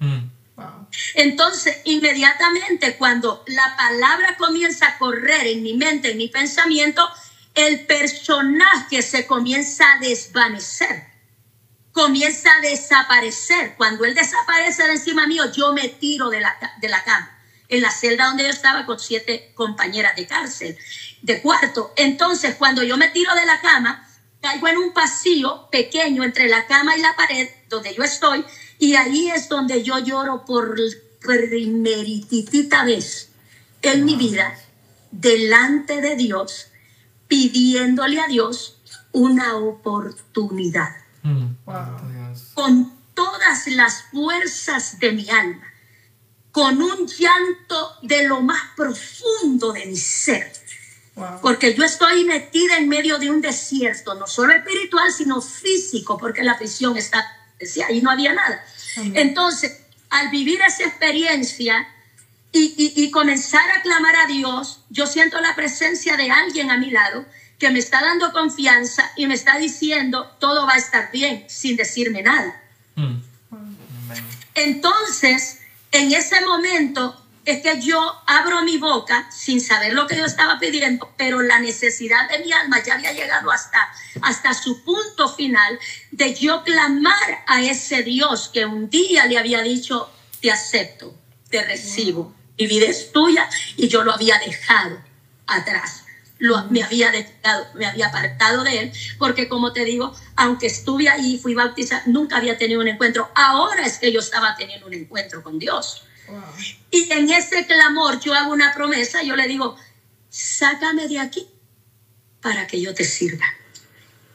Mm. 0.00 0.33
Entonces, 1.14 1.78
inmediatamente 1.84 2.96
cuando 2.96 3.44
la 3.46 3.76
palabra 3.76 4.36
comienza 4.36 4.88
a 4.88 4.98
correr 4.98 5.46
en 5.46 5.62
mi 5.62 5.74
mente, 5.74 6.12
en 6.12 6.18
mi 6.18 6.28
pensamiento, 6.28 7.08
el 7.54 7.86
personaje 7.86 9.02
se 9.02 9.26
comienza 9.26 9.92
a 9.92 9.98
desvanecer, 9.98 11.04
comienza 11.92 12.50
a 12.52 12.60
desaparecer. 12.60 13.74
Cuando 13.76 14.04
él 14.04 14.14
desaparece 14.14 14.84
de 14.84 14.94
encima 14.94 15.26
mío, 15.26 15.50
yo 15.52 15.72
me 15.72 15.88
tiro 15.88 16.30
de 16.30 16.40
la, 16.40 16.56
de 16.80 16.88
la 16.88 17.02
cama, 17.04 17.30
en 17.68 17.80
la 17.80 17.90
celda 17.90 18.26
donde 18.26 18.44
yo 18.44 18.50
estaba 18.50 18.86
con 18.86 18.98
siete 18.98 19.52
compañeras 19.54 20.16
de 20.16 20.26
cárcel, 20.26 20.76
de 21.22 21.40
cuarto. 21.40 21.92
Entonces, 21.96 22.56
cuando 22.56 22.82
yo 22.82 22.96
me 22.96 23.08
tiro 23.08 23.34
de 23.34 23.46
la 23.46 23.60
cama, 23.60 24.04
caigo 24.44 24.68
en 24.68 24.76
un 24.76 24.92
pasillo 24.92 25.70
pequeño 25.70 26.24
entre 26.24 26.48
la 26.48 26.66
cama 26.66 26.96
y 26.96 27.00
la 27.00 27.16
pared 27.16 27.48
donde 27.68 27.94
yo 27.94 28.02
estoy 28.02 28.44
y 28.78 28.94
ahí 28.96 29.30
es 29.30 29.48
donde 29.48 29.82
yo 29.82 29.98
lloro 29.98 30.44
por 30.44 30.76
primeritita 31.20 32.84
vez 32.84 33.30
en 33.82 34.04
mi 34.04 34.16
vida 34.16 34.56
delante 35.10 36.00
de 36.00 36.16
Dios 36.16 36.68
pidiéndole 37.28 38.20
a 38.20 38.26
Dios 38.26 38.78
una 39.12 39.56
oportunidad 39.56 40.88
Mm. 41.24 41.56
Wow. 41.64 41.74
Con 42.52 42.92
todas 43.14 43.66
las 43.68 44.02
fuerzas 44.12 44.98
de 45.00 45.12
mi 45.12 45.28
alma, 45.30 45.64
con 46.52 46.80
un 46.80 47.06
llanto 47.06 47.92
de 48.02 48.28
lo 48.28 48.40
más 48.42 48.60
profundo 48.76 49.72
de 49.72 49.86
mi 49.86 49.96
ser, 49.96 50.52
Wow. 51.16 51.40
porque 51.40 51.74
yo 51.74 51.84
estoy 51.84 52.24
metida 52.24 52.76
en 52.76 52.88
medio 52.88 53.18
de 53.18 53.30
un 53.30 53.40
desierto, 53.40 54.14
no 54.14 54.26
solo 54.26 54.52
espiritual, 54.52 55.12
sino 55.12 55.40
físico, 55.40 56.18
porque 56.18 56.42
la 56.42 56.58
prisión 56.58 56.96
está, 56.96 57.24
decía, 57.58 57.86
ahí 57.88 58.00
no 58.02 58.10
había 58.10 58.32
nada. 58.32 58.64
Amén. 58.96 59.12
Entonces, 59.16 59.80
al 60.10 60.28
vivir 60.30 60.60
esa 60.66 60.84
experiencia 60.84 61.88
y, 62.52 62.74
y- 62.76 63.02
y 63.04 63.10
comenzar 63.10 63.68
a 63.70 63.82
clamar 63.82 64.14
a 64.16 64.26
Dios, 64.26 64.80
yo 64.90 65.06
siento 65.06 65.40
la 65.40 65.54
presencia 65.56 66.16
de 66.16 66.30
alguien 66.30 66.70
a 66.70 66.78
mi 66.78 66.90
lado 66.90 67.24
que 67.58 67.70
me 67.70 67.78
está 67.78 68.00
dando 68.00 68.32
confianza 68.32 69.10
y 69.16 69.26
me 69.26 69.34
está 69.34 69.58
diciendo, 69.58 70.26
todo 70.38 70.66
va 70.66 70.74
a 70.74 70.78
estar 70.78 71.10
bien, 71.12 71.44
sin 71.48 71.76
decirme 71.76 72.22
nada. 72.22 72.60
Mm. 72.96 73.16
Amén. 73.50 73.76
Entonces, 74.54 75.60
en 75.92 76.12
ese 76.12 76.40
momento 76.42 77.23
es 77.44 77.62
que 77.62 77.80
yo 77.80 78.22
abro 78.26 78.62
mi 78.62 78.78
boca 78.78 79.28
sin 79.30 79.60
saber 79.60 79.92
lo 79.92 80.06
que 80.06 80.16
yo 80.16 80.24
estaba 80.24 80.58
pidiendo, 80.58 81.12
pero 81.16 81.42
la 81.42 81.58
necesidad 81.58 82.28
de 82.28 82.38
mi 82.38 82.52
alma 82.52 82.82
ya 82.82 82.94
había 82.94 83.12
llegado 83.12 83.50
hasta, 83.50 83.88
hasta 84.22 84.54
su 84.54 84.82
punto 84.82 85.28
final 85.28 85.78
de 86.10 86.34
yo 86.34 86.62
clamar 86.62 87.44
a 87.46 87.62
ese 87.62 88.02
Dios 88.02 88.50
que 88.52 88.64
un 88.64 88.88
día 88.88 89.26
le 89.26 89.38
había 89.38 89.62
dicho, 89.62 90.10
te 90.40 90.50
acepto, 90.50 91.14
te 91.50 91.62
recibo, 91.62 92.34
mi 92.58 92.66
vida 92.66 92.86
es 92.86 93.12
tuya 93.12 93.48
y 93.76 93.88
yo 93.88 94.04
lo 94.04 94.12
había 94.12 94.38
dejado 94.38 94.98
atrás. 95.46 96.02
Lo, 96.38 96.64
me 96.64 96.82
había 96.82 97.10
dejado, 97.10 97.66
me 97.74 97.86
había 97.86 98.08
apartado 98.08 98.64
de 98.64 98.80
él, 98.80 98.92
porque 99.18 99.48
como 99.48 99.72
te 99.72 99.84
digo, 99.84 100.14
aunque 100.36 100.66
estuve 100.66 101.08
ahí, 101.08 101.38
fui 101.38 101.54
bautizada, 101.54 102.02
nunca 102.06 102.36
había 102.36 102.58
tenido 102.58 102.80
un 102.80 102.88
encuentro. 102.88 103.30
Ahora 103.34 103.86
es 103.86 103.98
que 103.98 104.12
yo 104.12 104.20
estaba 104.20 104.56
teniendo 104.56 104.86
un 104.86 104.94
encuentro 104.94 105.42
con 105.42 105.58
Dios. 105.58 106.04
Wow. 106.28 106.42
Y 106.90 107.12
en 107.12 107.30
ese 107.30 107.66
clamor 107.66 108.20
yo 108.20 108.34
hago 108.34 108.52
una 108.52 108.72
promesa, 108.74 109.22
yo 109.22 109.36
le 109.36 109.48
digo, 109.48 109.76
sácame 110.30 111.08
de 111.08 111.18
aquí 111.18 111.46
para 112.40 112.66
que 112.66 112.80
yo 112.80 112.94
te 112.94 113.04
sirva. 113.04 113.46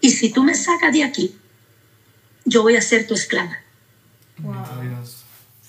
Y 0.01 0.11
si 0.11 0.31
tú 0.31 0.43
me 0.43 0.55
sacas 0.55 0.93
de 0.93 1.03
aquí, 1.03 1.35
yo 2.45 2.63
voy 2.63 2.75
a 2.75 2.81
ser 2.81 3.07
tu 3.07 3.13
esclava. 3.13 3.59
Wow. 4.37 4.55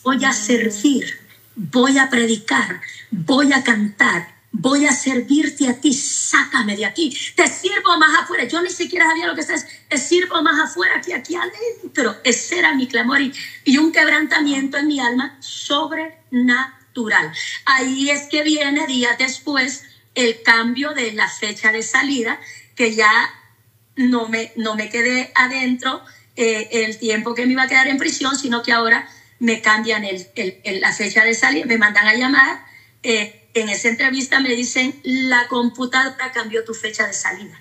Voy 0.02 0.24
a 0.24 0.32
servir, 0.32 1.18
voy 1.54 1.98
a 1.98 2.08
predicar, 2.08 2.80
voy 3.10 3.52
a 3.52 3.62
cantar, 3.62 4.39
voy 4.52 4.84
a 4.86 4.92
servirte 4.92 5.68
a 5.68 5.74
ti, 5.80 5.92
sácame 5.92 6.76
de 6.76 6.84
aquí. 6.86 7.16
Te 7.36 7.46
sirvo 7.48 7.96
más 7.98 8.18
afuera. 8.22 8.44
Yo 8.44 8.60
ni 8.62 8.70
siquiera 8.70 9.06
sabía 9.06 9.26
lo 9.26 9.34
que 9.34 9.40
estás. 9.42 9.66
Te 9.88 9.96
sirvo 9.98 10.42
más 10.42 10.58
afuera 10.60 11.00
que 11.00 11.14
aquí 11.14 11.34
adentro. 11.36 12.16
Ese 12.24 12.58
era 12.58 12.74
mi 12.74 12.86
clamor 12.88 13.20
y, 13.20 13.32
y 13.64 13.78
un 13.78 13.92
quebrantamiento 13.92 14.76
en 14.76 14.86
mi 14.88 15.00
alma 15.00 15.36
sobrenatural. 15.40 17.32
Ahí 17.64 18.10
es 18.10 18.22
que 18.28 18.42
viene 18.42 18.86
días 18.86 19.16
después 19.18 19.84
el 20.14 20.42
cambio 20.42 20.92
de 20.92 21.12
la 21.12 21.28
fecha 21.28 21.70
de 21.72 21.82
salida, 21.82 22.40
que 22.74 22.94
ya 22.94 23.30
no 23.96 24.28
me, 24.28 24.52
no 24.56 24.74
me 24.74 24.88
quedé 24.88 25.32
adentro 25.34 26.02
eh, 26.36 26.68
el 26.72 26.98
tiempo 26.98 27.34
que 27.34 27.46
me 27.46 27.52
iba 27.52 27.64
a 27.64 27.68
quedar 27.68 27.88
en 27.88 27.98
prisión, 27.98 28.36
sino 28.36 28.62
que 28.62 28.72
ahora 28.72 29.08
me 29.38 29.60
cambian 29.62 30.04
el- 30.04 30.26
el- 30.34 30.80
la 30.80 30.92
fecha 30.92 31.24
de 31.24 31.34
salida, 31.34 31.66
me 31.66 31.78
mandan 31.78 32.06
a 32.06 32.14
llamar. 32.14 32.64
eh, 33.02 33.39
en 33.54 33.68
esa 33.68 33.88
entrevista 33.88 34.40
me 34.40 34.50
dicen, 34.50 35.00
la 35.04 35.48
computadora 35.48 36.30
cambió 36.32 36.64
tu 36.64 36.74
fecha 36.74 37.06
de 37.06 37.12
salida. 37.12 37.60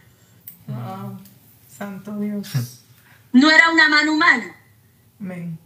Wow. 0.68 1.20
Santo 1.76 2.16
Dios. 2.20 2.82
No 3.32 3.50
era 3.52 3.70
una 3.72 3.88
mano 3.90 4.14
humana, 4.14 4.56
Amén. 5.20 5.58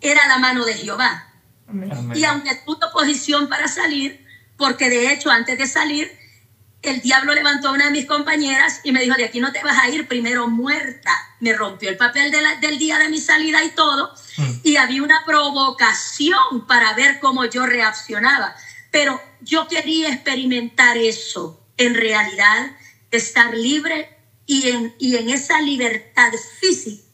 era 0.00 0.26
la 0.28 0.38
mano 0.38 0.64
de 0.64 0.74
Jehová. 0.74 1.28
Amén. 1.68 1.90
Y 2.14 2.24
aunque 2.24 2.54
tuve 2.66 2.84
oposición 2.86 3.48
para 3.48 3.68
salir, 3.68 4.24
porque 4.56 4.90
de 4.90 5.12
hecho 5.12 5.30
antes 5.30 5.56
de 5.58 5.66
salir, 5.66 6.10
el 6.82 7.00
diablo 7.00 7.32
levantó 7.34 7.68
a 7.68 7.72
una 7.72 7.86
de 7.86 7.90
mis 7.92 8.04
compañeras 8.04 8.80
y 8.84 8.92
me 8.92 9.00
dijo, 9.00 9.16
de 9.16 9.24
aquí 9.24 9.40
no 9.40 9.52
te 9.52 9.62
vas 9.64 9.78
a 9.78 9.88
ir, 9.88 10.06
primero 10.06 10.48
muerta. 10.48 11.10
Me 11.40 11.54
rompió 11.54 11.88
el 11.88 11.96
papel 11.96 12.30
de 12.30 12.42
la- 12.42 12.56
del 12.56 12.78
día 12.78 12.98
de 12.98 13.08
mi 13.08 13.18
salida 13.18 13.64
y 13.64 13.70
todo. 13.70 14.12
Mm. 14.36 14.52
Y 14.64 14.76
había 14.76 15.02
una 15.02 15.24
provocación 15.24 16.66
para 16.66 16.92
ver 16.94 17.20
cómo 17.20 17.44
yo 17.46 17.64
reaccionaba. 17.66 18.54
Pero 18.90 19.20
yo 19.44 19.68
quería 19.68 20.12
experimentar 20.12 20.96
eso 20.96 21.60
en 21.76 21.94
realidad, 21.94 22.76
estar 23.10 23.54
libre 23.54 24.08
y 24.46 24.68
en, 24.68 24.94
y 24.98 25.16
en 25.16 25.30
esa 25.30 25.60
libertad 25.60 26.32
física, 26.60 27.04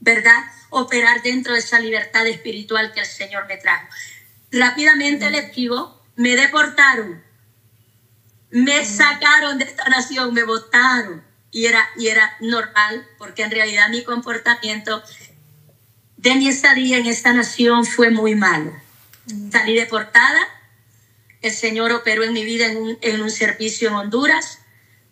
¿verdad? 0.00 0.44
Operar 0.70 1.22
dentro 1.22 1.52
de 1.52 1.60
esa 1.60 1.78
libertad 1.80 2.26
espiritual 2.26 2.92
que 2.92 3.00
el 3.00 3.06
Señor 3.06 3.46
me 3.46 3.56
trajo. 3.56 3.86
Rápidamente 4.50 5.30
les 5.30 5.54
digo, 5.54 6.02
me 6.16 6.36
deportaron, 6.36 7.22
me 8.50 8.84
sacaron 8.84 9.58
de 9.58 9.64
esta 9.64 9.88
nación, 9.88 10.32
me 10.34 10.44
votaron. 10.44 11.24
Y 11.54 11.66
era, 11.66 11.86
y 11.98 12.08
era 12.08 12.34
normal, 12.40 13.06
porque 13.18 13.42
en 13.42 13.50
realidad 13.50 13.90
mi 13.90 14.04
comportamiento 14.04 15.02
de 16.16 16.34
mi 16.36 16.48
estadía 16.48 16.96
en 16.96 17.06
esta 17.06 17.32
nación 17.34 17.84
fue 17.84 18.10
muy 18.10 18.34
malo. 18.34 18.72
Salí 19.50 19.74
deportada, 19.74 20.40
el 21.42 21.52
Señor 21.52 21.92
operó 21.92 22.24
en 22.24 22.32
mi 22.32 22.44
vida 22.44 22.66
en 22.66 22.76
un, 22.76 22.98
en 23.00 23.20
un 23.20 23.30
servicio 23.30 23.88
en 23.88 23.94
Honduras, 23.94 24.58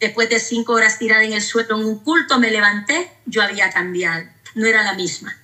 Después 0.00 0.30
de 0.30 0.40
cinco 0.40 0.72
horas 0.72 0.98
tirada 0.98 1.22
en 1.24 1.34
el 1.34 1.42
suelo 1.42 1.78
en 1.78 1.84
un 1.84 1.98
culto, 1.98 2.40
me 2.40 2.50
levanté, 2.50 3.12
yo 3.26 3.42
había 3.42 3.70
cambiado, 3.70 4.24
no 4.54 4.66
era 4.66 4.82
la 4.82 4.94
misma. 4.94 5.36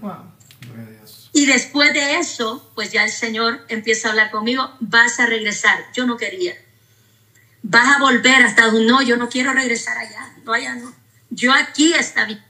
Wow. 0.00 0.32
Y 1.32 1.46
después 1.46 1.92
de 1.92 2.16
eso, 2.18 2.68
pues 2.74 2.90
ya 2.90 3.04
el 3.04 3.10
Señor 3.10 3.64
empieza 3.68 4.08
a 4.08 4.10
hablar 4.10 4.32
conmigo, 4.32 4.74
vas 4.80 5.20
a 5.20 5.26
regresar. 5.26 5.78
Yo 5.94 6.04
no 6.04 6.16
quería. 6.16 6.54
Vas 7.62 7.94
a 7.94 8.00
volver 8.00 8.42
a 8.42 8.48
Estados 8.48 8.74
Unidos. 8.74 8.90
No, 8.90 9.02
yo 9.02 9.16
no 9.16 9.28
quiero 9.28 9.52
regresar 9.52 9.96
allá. 9.98 10.34
No, 10.44 10.52
allá 10.52 10.74
no. 10.74 10.92
Yo 11.30 11.52
aquí 11.52 11.92
está 11.92 12.24
bien. 12.24 12.42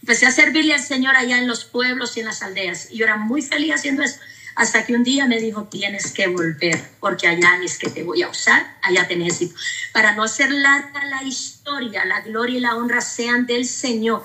Empecé 0.00 0.26
a 0.26 0.32
servirle 0.32 0.74
al 0.74 0.82
Señor 0.82 1.14
allá 1.14 1.38
en 1.38 1.46
los 1.46 1.64
pueblos 1.64 2.16
y 2.16 2.20
en 2.20 2.26
las 2.26 2.42
aldeas. 2.42 2.90
Y 2.90 2.96
yo 2.96 3.04
era 3.04 3.16
muy 3.16 3.42
feliz 3.42 3.74
haciendo 3.74 4.02
eso. 4.02 4.18
Hasta 4.60 4.84
que 4.84 4.94
un 4.94 5.02
día 5.02 5.24
me 5.24 5.40
dijo, 5.40 5.64
tienes 5.64 6.12
que 6.12 6.26
volver, 6.26 6.78
porque 7.00 7.26
allá 7.26 7.58
es 7.64 7.78
que 7.78 7.88
te 7.88 8.02
voy 8.02 8.20
a 8.20 8.28
usar, 8.28 8.76
allá 8.82 9.08
te 9.08 9.16
necesito. 9.16 9.58
Para 9.94 10.14
no 10.14 10.22
hacer 10.22 10.50
larga 10.50 11.02
la 11.06 11.22
historia, 11.22 12.04
la 12.04 12.20
gloria 12.20 12.58
y 12.58 12.60
la 12.60 12.76
honra 12.76 13.00
sean 13.00 13.46
del 13.46 13.64
Señor. 13.64 14.22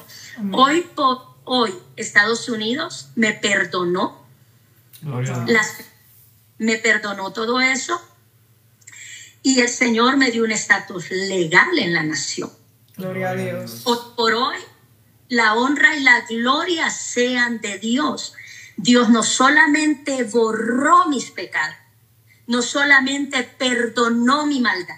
Hoy 0.52 0.82
por 0.94 1.22
hoy, 1.46 1.74
Estados 1.96 2.50
Unidos 2.50 3.12
me 3.16 3.32
perdonó 3.32 4.28
las, 5.48 5.78
me 6.58 6.76
perdonó 6.80 7.32
todo 7.32 7.62
eso 7.62 8.02
y 9.42 9.62
el 9.62 9.70
Señor 9.70 10.18
me 10.18 10.32
dio 10.32 10.44
un 10.44 10.52
estatus 10.52 11.12
legal 11.12 11.80
en 11.80 11.94
la 11.94 12.04
nación. 12.04 12.52
Gloria 12.98 13.30
a 13.30 13.36
Dios. 13.36 13.84
Hoy 13.86 14.00
por 14.18 14.34
hoy, 14.34 14.58
la 15.30 15.54
honra 15.54 15.96
y 15.96 16.04
la 16.04 16.26
gloria 16.28 16.90
sean 16.90 17.62
de 17.62 17.80
Dios. 17.80 18.34
Dios 18.78 19.10
no 19.10 19.24
solamente 19.24 20.24
borró 20.24 21.08
mis 21.08 21.32
pecados, 21.32 21.76
no 22.48 22.62
solamente 22.62 23.44
perdonó 23.44 24.46
mi 24.46 24.60
maldad, 24.60 24.96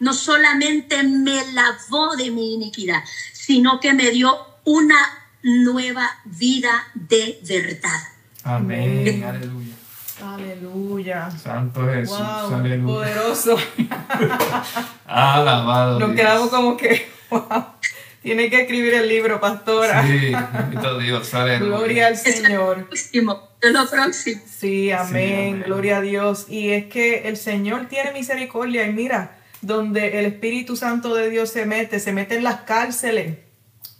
no 0.00 0.12
solamente 0.14 1.02
me 1.02 1.52
lavó 1.52 2.16
de 2.16 2.30
mi 2.30 2.54
iniquidad, 2.54 3.02
sino 3.32 3.80
que 3.80 3.92
me 3.92 4.10
dio 4.10 4.36
una 4.64 4.98
nueva 5.42 6.10
vida 6.24 6.86
de 6.94 7.38
verdad. 7.44 8.00
Amén. 8.44 9.24
Aleluya. 9.24 9.74
Aleluya. 10.20 11.30
Santo 11.30 11.86
Jesús. 11.86 12.18
Wow, 12.18 12.54
Aleluya. 12.54 12.84
poderoso. 12.94 13.56
Alabado. 15.06 16.00
Nos 16.00 16.08
Dios. 16.08 16.20
quedamos 16.20 16.48
como 16.50 16.76
que, 16.76 17.08
wow. 17.30 17.42
Tiene 18.22 18.50
que 18.50 18.62
escribir 18.62 18.94
el 18.94 19.08
libro, 19.08 19.40
pastora. 19.40 20.02
Sí, 20.06 20.32
bendito 20.52 20.98
Dios. 20.98 21.32
Aleluya. 21.34 21.76
Gloria 21.76 22.06
al 22.08 22.12
Es 22.14 22.26
el 22.26 22.34
Señor. 22.34 22.86
próximo, 22.86 23.48
es 23.60 23.72
lo 23.72 23.88
próximo. 23.88 24.42
Sí, 24.46 24.90
amén. 24.90 25.32
amén. 25.32 25.62
Gloria 25.66 25.98
a 25.98 26.00
Dios. 26.00 26.46
Y 26.48 26.70
es 26.70 26.86
que 26.86 27.28
el 27.28 27.36
Señor 27.36 27.86
tiene 27.86 28.12
misericordia. 28.12 28.86
Y 28.86 28.92
mira, 28.92 29.36
donde 29.60 30.18
el 30.18 30.26
Espíritu 30.26 30.76
Santo 30.76 31.14
de 31.14 31.30
Dios 31.30 31.50
se 31.50 31.64
mete, 31.64 32.00
se 32.00 32.12
mete 32.12 32.36
en 32.36 32.44
las 32.44 32.62
cárceles. 32.62 33.38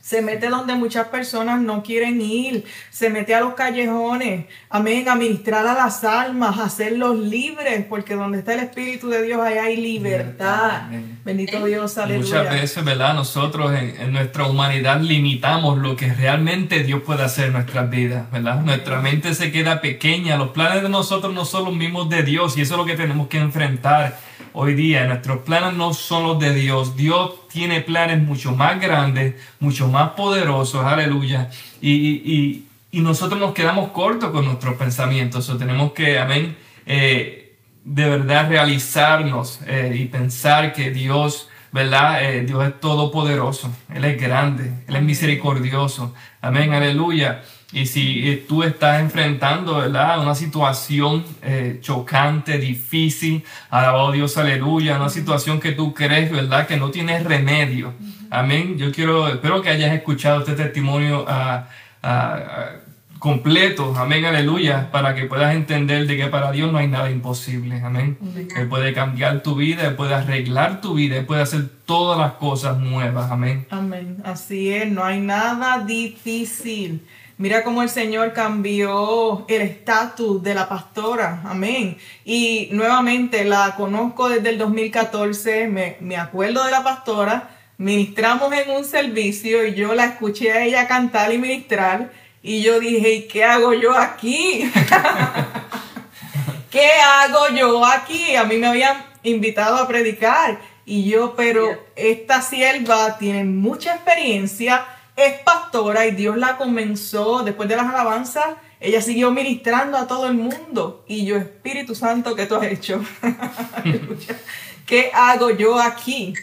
Se 0.09 0.23
mete 0.23 0.49
donde 0.49 0.75
muchas 0.75 1.09
personas 1.09 1.61
no 1.61 1.83
quieren 1.83 2.19
ir, 2.23 2.65
se 2.89 3.11
mete 3.11 3.35
a 3.35 3.41
los 3.41 3.53
callejones, 3.53 4.47
amén, 4.71 5.07
a 5.07 5.15
ministrar 5.15 5.67
a 5.67 5.75
las 5.75 6.03
almas, 6.03 6.59
a 6.59 6.65
hacerlos 6.65 7.19
libres, 7.19 7.85
porque 7.87 8.15
donde 8.15 8.39
está 8.39 8.55
el 8.55 8.61
Espíritu 8.61 9.11
de 9.11 9.21
Dios, 9.21 9.39
ahí 9.39 9.59
hay 9.59 9.77
libertad. 9.77 10.85
Amén. 10.87 11.19
Bendito 11.27 11.63
Dios, 11.63 11.91
Muchas 11.93 11.99
aleluya. 11.99 12.43
veces, 12.45 12.83
¿verdad? 12.83 13.13
Nosotros 13.13 13.71
en, 13.75 14.01
en 14.01 14.13
nuestra 14.15 14.47
humanidad 14.47 14.99
limitamos 14.99 15.77
lo 15.77 15.95
que 15.95 16.11
realmente 16.15 16.83
Dios 16.85 17.03
puede 17.03 17.23
hacer 17.25 17.49
en 17.49 17.53
nuestras 17.53 17.91
vidas, 17.91 18.31
¿verdad? 18.31 18.63
Nuestra 18.63 19.03
mente 19.03 19.35
se 19.35 19.53
queda 19.53 19.83
pequeña, 19.83 20.39
los 20.39 20.53
planes 20.53 20.83
de 20.83 20.89
nosotros 20.89 21.35
no 21.35 21.45
son 21.45 21.67
los 21.67 21.75
mismos 21.77 22.09
de 22.09 22.23
Dios 22.23 22.57
y 22.57 22.63
eso 22.63 22.77
es 22.77 22.79
lo 22.79 22.87
que 22.87 22.97
tenemos 22.97 23.29
que 23.29 23.41
enfrentar 23.41 24.17
hoy 24.61 24.75
día. 24.75 25.07
Nuestros 25.07 25.39
planes 25.43 25.75
no 25.75 25.95
son 25.95 26.25
los 26.25 26.39
de 26.41 26.53
Dios. 26.53 26.97
Dios 26.97 27.49
tiene 27.49 27.81
planes 27.81 28.21
mucho 28.21 28.53
más 28.53 28.81
grandes, 28.81 29.35
mucho 29.61 29.87
más 29.89 30.11
poderosos, 30.11 30.85
aleluya. 30.85 31.49
Y, 31.81 31.93
y- 31.93 32.65
nosotros 33.01 33.39
nos 33.39 33.53
quedamos 33.55 33.91
cortos 33.93 34.31
con 34.31 34.45
nuestros 34.45 34.75
pensamientos, 34.75 35.49
o 35.51 35.57
tenemos 35.57 35.93
que, 35.93 36.19
amén. 36.19 36.57
eh, 36.87 37.57
de 37.85 38.09
verdad 38.09 38.49
realizarnos 38.49 39.61
eh, 39.67 39.95
y 39.95 40.05
pensar 40.07 40.73
que 40.73 40.91
Dios, 40.91 41.49
¿verdad? 41.73 42.23
Eh, 42.25 42.43
Dios 42.43 42.67
es 42.67 42.81
todopoderoso, 42.81 43.71
Él 43.95 44.05
es 44.05 44.21
grande, 44.21 44.73
Él 44.89 44.97
es 44.97 45.03
misericordioso. 45.03 46.13
Amén, 46.41 46.73
aleluya. 46.75 47.43
Y 47.71 47.85
si 47.85 48.29
eh, 48.29 48.45
tú 48.49 48.63
estás 48.63 49.01
enfrentando, 49.01 49.77
¿verdad? 49.77 50.23
Una 50.23 50.35
situación 50.35 51.23
eh, 51.43 51.79
chocante, 51.83 52.57
difícil, 52.57 53.45
alabado 53.69 54.13
Dios, 54.13 54.39
aleluya, 54.39 54.97
una 54.97 55.11
situación 55.11 55.61
que 55.61 55.73
tú 55.73 55.93
crees, 55.93 56.31
¿verdad? 56.31 56.67
Que 56.67 56.79
no 56.79 56.91
tiene 56.91 57.23
remedio. 57.23 57.93
Amén. 58.31 58.79
Yo 58.79 58.91
quiero, 58.91 59.29
espero 59.29 59.61
que 59.61 59.69
hayas 59.69 59.93
escuchado 59.93 60.41
este 60.41 60.53
testimonio 60.53 61.27
ah, 61.29 61.69
ah, 62.03 62.71
completo, 63.19 63.95
amén, 63.97 64.25
aleluya, 64.25 64.91
para 64.91 65.15
que 65.15 65.25
puedas 65.25 65.55
entender 65.55 66.07
de 66.07 66.17
que 66.17 66.27
para 66.27 66.53
Dios 66.53 66.71
no 66.71 66.79
hay 66.79 66.87
nada 66.87 67.11
imposible, 67.11 67.81
amén. 67.83 68.17
Él 68.57 68.69
puede 68.69 68.93
cambiar 68.93 69.43
tu 69.43 69.57
vida, 69.57 69.89
Él 69.89 69.97
puede 69.97 70.15
arreglar 70.15 70.81
tu 70.81 70.95
vida, 70.95 71.17
Él 71.17 71.27
puede 71.27 71.43
hacer 71.43 71.69
todas 71.85 72.19
las 72.19 72.33
cosas 72.35 72.79
nuevas, 72.79 73.31
amén. 73.31 73.67
Amén. 73.71 74.19
Así 74.25 74.71
es, 74.71 74.91
no 74.91 75.05
hay 75.05 75.21
nada 75.21 75.85
difícil. 75.85 77.03
Mira 77.39 77.63
cómo 77.63 77.83
el 77.83 77.89
Señor 77.89 78.33
cambió 78.33 79.45
el 79.49 79.63
estatus 79.63 80.43
de 80.43 80.55
la 80.57 80.69
pastora. 80.69 81.43
Amén. 81.45 81.97
Y 82.25 82.69
nuevamente 82.73 83.45
la 83.45 83.77
conozco 83.77 84.29
desde 84.29 84.51
el 84.51 84.59
2014. 84.59 85.69
Me, 85.69 85.97
me 86.01 86.17
acuerdo 86.17 86.65
de 86.65 86.73
la 86.73 86.83
pastora. 86.83 87.51
Ministramos 87.77 88.53
en 88.53 88.71
un 88.71 88.85
servicio 88.85 89.65
y 89.65 89.75
yo 89.75 89.95
la 89.95 90.07
escuché 90.07 90.53
a 90.53 90.65
ella 90.65 90.89
cantar 90.89 91.33
y 91.33 91.39
ministrar. 91.39 92.11
Y 92.43 92.61
yo 92.61 92.81
dije, 92.81 93.13
¿y 93.13 93.29
qué 93.29 93.45
hago 93.45 93.73
yo 93.73 93.97
aquí? 93.97 94.69
¿qué 96.73 96.91
hago 96.91 97.49
yo 97.57 97.87
aquí? 97.87 98.35
A 98.35 98.43
mí 98.43 98.57
me 98.57 98.67
habían 98.67 98.97
invitado 99.23 99.77
a 99.77 99.87
predicar 99.87 100.59
y 100.85 101.09
yo, 101.09 101.35
pero 101.37 101.87
esta 101.97 102.43
sierva 102.43 103.19
tiene 103.19 103.45
mucha 103.45 103.95
experiencia, 103.95 104.85
es 105.19 105.41
pastora 105.41 106.07
y 106.07 106.13
Dios 106.13 106.37
la 106.37 106.57
comenzó 106.57 107.43
después 107.43 107.69
de 107.69 107.75
las 107.75 107.87
alabanzas. 107.87 108.57
Ella 108.79 109.03
siguió 109.03 109.33
ministrando 109.33 109.99
a 109.99 110.07
todo 110.07 110.29
el 110.29 110.35
mundo 110.35 111.05
y 111.09 111.27
yo, 111.27 111.37
Espíritu 111.37 111.97
Santo, 111.97 112.37
¿qué 112.37 112.47
tú 112.47 112.55
has 112.55 112.67
hecho? 112.67 113.05
¿Qué 114.87 115.11
hago 115.13 115.51
yo 115.51 115.81
aquí? 115.81 116.35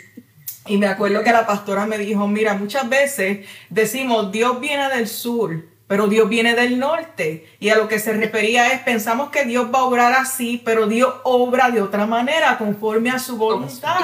Y 0.67 0.77
me 0.77 0.87
acuerdo 0.87 1.23
que 1.23 1.31
la 1.31 1.47
pastora 1.47 1.85
me 1.85 1.97
dijo, 1.97 2.27
mira, 2.27 2.55
muchas 2.55 2.89
veces 2.89 3.47
decimos, 3.69 4.33
Dios 4.33 4.59
viene 4.59 4.89
del 4.89 5.07
sur, 5.07 5.63
pero 5.87 6.07
Dios 6.07 6.27
viene 6.29 6.55
del 6.55 6.79
norte. 6.79 7.47
Y 7.59 7.69
a 7.69 7.75
lo 7.75 7.87
que 7.87 7.99
se 7.99 8.13
refería 8.13 8.71
es, 8.73 8.79
pensamos 8.81 9.29
que 9.29 9.45
Dios 9.45 9.67
va 9.73 9.79
a 9.79 9.83
obrar 9.83 10.13
así, 10.13 10.61
pero 10.63 10.87
Dios 10.87 11.13
obra 11.23 11.69
de 11.69 11.81
otra 11.81 12.05
manera, 12.05 12.57
conforme 12.57 13.11
a 13.11 13.19
su 13.19 13.37
voluntad. 13.37 13.99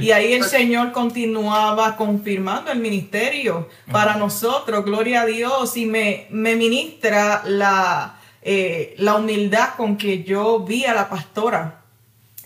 Y 0.00 0.10
ahí 0.10 0.32
el 0.32 0.44
Señor 0.44 0.92
continuaba 0.92 1.96
confirmando 1.96 2.72
el 2.72 2.78
ministerio 2.78 3.68
para 3.92 4.16
nosotros, 4.16 4.84
gloria 4.84 5.22
a 5.22 5.26
Dios, 5.26 5.76
y 5.76 5.84
me, 5.84 6.26
me 6.30 6.56
ministra 6.56 7.42
la, 7.44 8.18
eh, 8.42 8.94
la 8.98 9.16
humildad 9.16 9.70
con 9.76 9.98
que 9.98 10.22
yo 10.24 10.60
vi 10.60 10.86
a 10.86 10.94
la 10.94 11.08
pastora 11.08 11.78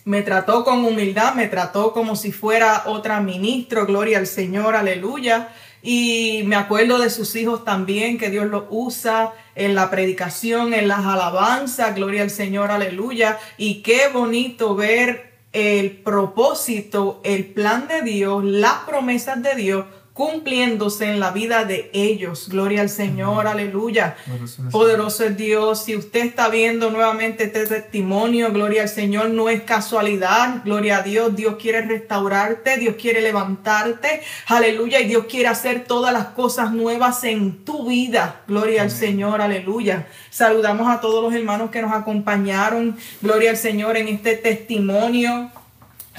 me 0.04 0.22
trató 0.22 0.64
con 0.64 0.84
humildad, 0.84 1.34
me 1.34 1.46
trató 1.46 1.92
como 1.92 2.16
si 2.16 2.32
fuera 2.32 2.84
otra 2.86 3.20
ministro, 3.20 3.86
gloria 3.86 4.18
al 4.18 4.26
Señor, 4.26 4.74
aleluya. 4.74 5.50
Y 5.82 6.42
me 6.46 6.54
acuerdo 6.54 6.98
de 6.98 7.10
sus 7.10 7.34
hijos 7.34 7.64
también, 7.64 8.16
que 8.16 8.30
Dios 8.30 8.46
los 8.46 8.64
usa 8.70 9.32
en 9.54 9.74
la 9.74 9.90
predicación, 9.90 10.74
en 10.74 10.86
las 10.86 11.04
alabanzas, 11.04 11.94
gloria 11.94 12.22
al 12.22 12.30
Señor, 12.30 12.70
aleluya. 12.70 13.38
Y 13.58 13.82
qué 13.82 14.08
bonito 14.12 14.76
ver 14.76 15.32
el 15.52 15.90
propósito, 15.90 17.20
el 17.24 17.46
plan 17.46 17.88
de 17.88 18.02
Dios, 18.02 18.44
las 18.44 18.84
promesas 18.86 19.42
de 19.42 19.54
Dios 19.56 19.84
cumpliéndose 20.12 21.06
en 21.10 21.20
la 21.20 21.30
vida 21.30 21.64
de 21.64 21.90
ellos. 21.94 22.48
Gloria 22.50 22.82
al 22.82 22.90
Señor, 22.90 23.46
aleluya. 23.46 24.16
Poderoso 24.26 24.62
es- 24.66 24.72
Poderoso 24.72 25.24
es 25.24 25.36
Dios. 25.36 25.84
Si 25.84 25.96
usted 25.96 26.24
está 26.26 26.48
viendo 26.48 26.90
nuevamente 26.90 27.44
este 27.44 27.66
testimonio, 27.66 28.52
gloria 28.52 28.82
al 28.82 28.88
Señor, 28.88 29.30
no 29.30 29.48
es 29.48 29.62
casualidad. 29.62 30.62
Gloria 30.64 30.98
a 30.98 31.02
Dios. 31.02 31.34
Dios 31.34 31.56
quiere 31.60 31.80
restaurarte, 31.82 32.76
Dios 32.76 32.96
quiere 33.00 33.22
levantarte. 33.22 34.20
Aleluya. 34.48 35.00
Y 35.00 35.08
Dios 35.08 35.24
quiere 35.28 35.48
hacer 35.48 35.84
todas 35.84 36.12
las 36.12 36.26
cosas 36.26 36.72
nuevas 36.72 37.24
en 37.24 37.64
tu 37.64 37.86
vida. 37.88 38.42
Gloria 38.46 38.82
al 38.82 38.90
Señor. 38.90 39.40
Aleluya. 39.40 40.06
Saludamos 40.30 40.88
a 40.88 41.00
todos 41.00 41.22
los 41.22 41.32
hermanos 41.34 41.70
que 41.70 41.80
nos 41.82 41.92
acompañaron. 41.92 42.96
Gloria 43.22 43.50
al 43.50 43.56
Señor 43.56 43.96
en 43.96 44.08
este 44.08 44.36
testimonio. 44.36 45.50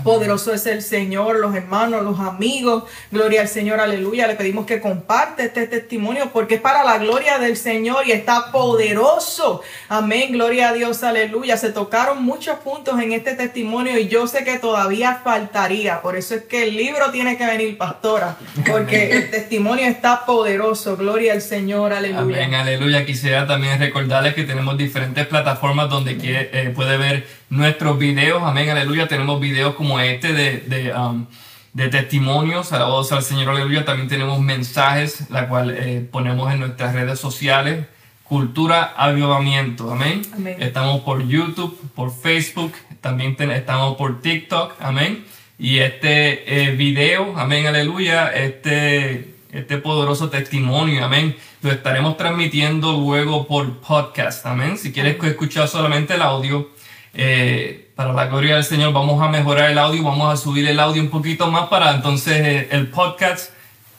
Poderoso 0.01 0.53
es 0.53 0.65
el 0.65 0.81
Señor, 0.81 1.39
los 1.39 1.55
hermanos, 1.55 2.03
los 2.03 2.19
amigos. 2.19 2.85
Gloria 3.11 3.41
al 3.41 3.47
Señor, 3.47 3.79
aleluya. 3.79 4.27
Le 4.27 4.33
pedimos 4.35 4.65
que 4.65 4.81
comparte 4.81 5.45
este 5.45 5.67
testimonio 5.67 6.31
porque 6.33 6.55
es 6.55 6.61
para 6.61 6.83
la 6.83 6.97
gloria 6.97 7.37
del 7.37 7.55
Señor 7.55 8.07
y 8.07 8.11
está 8.11 8.51
poderoso. 8.51 9.61
Amén, 9.89 10.31
gloria 10.31 10.69
a 10.69 10.73
Dios, 10.73 11.03
aleluya. 11.03 11.57
Se 11.57 11.69
tocaron 11.69 12.23
muchos 12.23 12.57
puntos 12.59 12.99
en 12.99 13.13
este 13.13 13.35
testimonio 13.35 13.97
y 13.99 14.07
yo 14.07 14.25
sé 14.25 14.43
que 14.43 14.57
todavía 14.57 15.21
faltaría. 15.23 16.01
Por 16.01 16.17
eso 16.17 16.35
es 16.35 16.43
que 16.43 16.63
el 16.63 16.75
libro 16.75 17.11
tiene 17.11 17.37
que 17.37 17.45
venir, 17.45 17.77
pastora, 17.77 18.35
porque 18.69 19.11
el 19.11 19.29
testimonio 19.29 19.85
está 19.85 20.25
poderoso. 20.25 20.97
Gloria 20.97 21.33
al 21.33 21.41
Señor, 21.41 21.93
aleluya. 21.93 22.43
Amén, 22.43 22.55
aleluya. 22.55 23.05
Quisiera 23.05 23.45
también 23.45 23.79
recordarles 23.79 24.33
que 24.33 24.43
tenemos 24.43 24.75
diferentes 24.75 25.27
plataformas 25.27 25.87
donde 25.89 26.17
eh, 26.19 26.71
puede 26.75 26.97
ver 26.97 27.42
nuestros 27.53 27.99
videos, 27.99 28.41
amén, 28.43 28.69
aleluya. 28.69 29.07
Tenemos 29.07 29.39
videos 29.39 29.75
como 29.75 29.99
este 29.99 30.33
de, 30.33 30.57
de, 30.61 30.93
um, 30.93 31.27
de 31.73 31.87
testimonios, 31.87 32.73
alabados 32.73 33.11
al 33.11 33.23
Señor, 33.23 33.49
aleluya. 33.49 33.85
También 33.85 34.09
tenemos 34.09 34.39
mensajes, 34.41 35.29
la 35.29 35.47
cual 35.47 35.69
eh, 35.77 36.07
ponemos 36.11 36.51
en 36.51 36.61
nuestras 36.61 36.95
redes 36.95 37.19
sociales. 37.19 37.85
Cultura 38.23 38.93
Avivamiento, 38.97 39.91
amén. 39.91 40.23
Estamos 40.59 41.01
por 41.01 41.27
YouTube, 41.27 41.79
por 41.93 42.11
Facebook, 42.11 42.73
también 43.01 43.37
estamos 43.51 43.97
por 43.97 44.21
TikTok, 44.21 44.73
amén. 44.79 45.23
Y 45.59 45.79
este 45.79 46.63
eh, 46.63 46.71
video, 46.71 47.37
amén, 47.37 47.67
aleluya, 47.67 48.29
este, 48.29 49.35
este 49.51 49.77
poderoso 49.77 50.29
testimonio, 50.29 51.05
amén, 51.05 51.35
lo 51.61 51.71
estaremos 51.71 52.17
transmitiendo 52.17 52.93
luego 52.93 53.45
por 53.45 53.79
podcast, 53.79 54.43
amén. 54.47 54.79
Si 54.79 54.91
quieres 54.91 55.21
escuchar 55.23 55.67
solamente 55.67 56.15
el 56.15 56.23
audio, 56.23 56.72
eh, 57.13 57.91
para 57.95 58.11
la 58.11 58.25
gloria 58.25 58.55
del 58.55 58.63
Señor 58.63 58.91
vamos 58.91 59.21
a 59.21 59.29
mejorar 59.29 59.69
el 59.69 59.77
audio, 59.77 60.03
vamos 60.03 60.33
a 60.33 60.37
subir 60.37 60.67
el 60.67 60.79
audio 60.79 61.01
un 61.01 61.09
poquito 61.09 61.51
más 61.51 61.67
para 61.67 61.91
entonces 61.91 62.39
eh, 62.39 62.67
el 62.71 62.87
podcast 62.87 63.51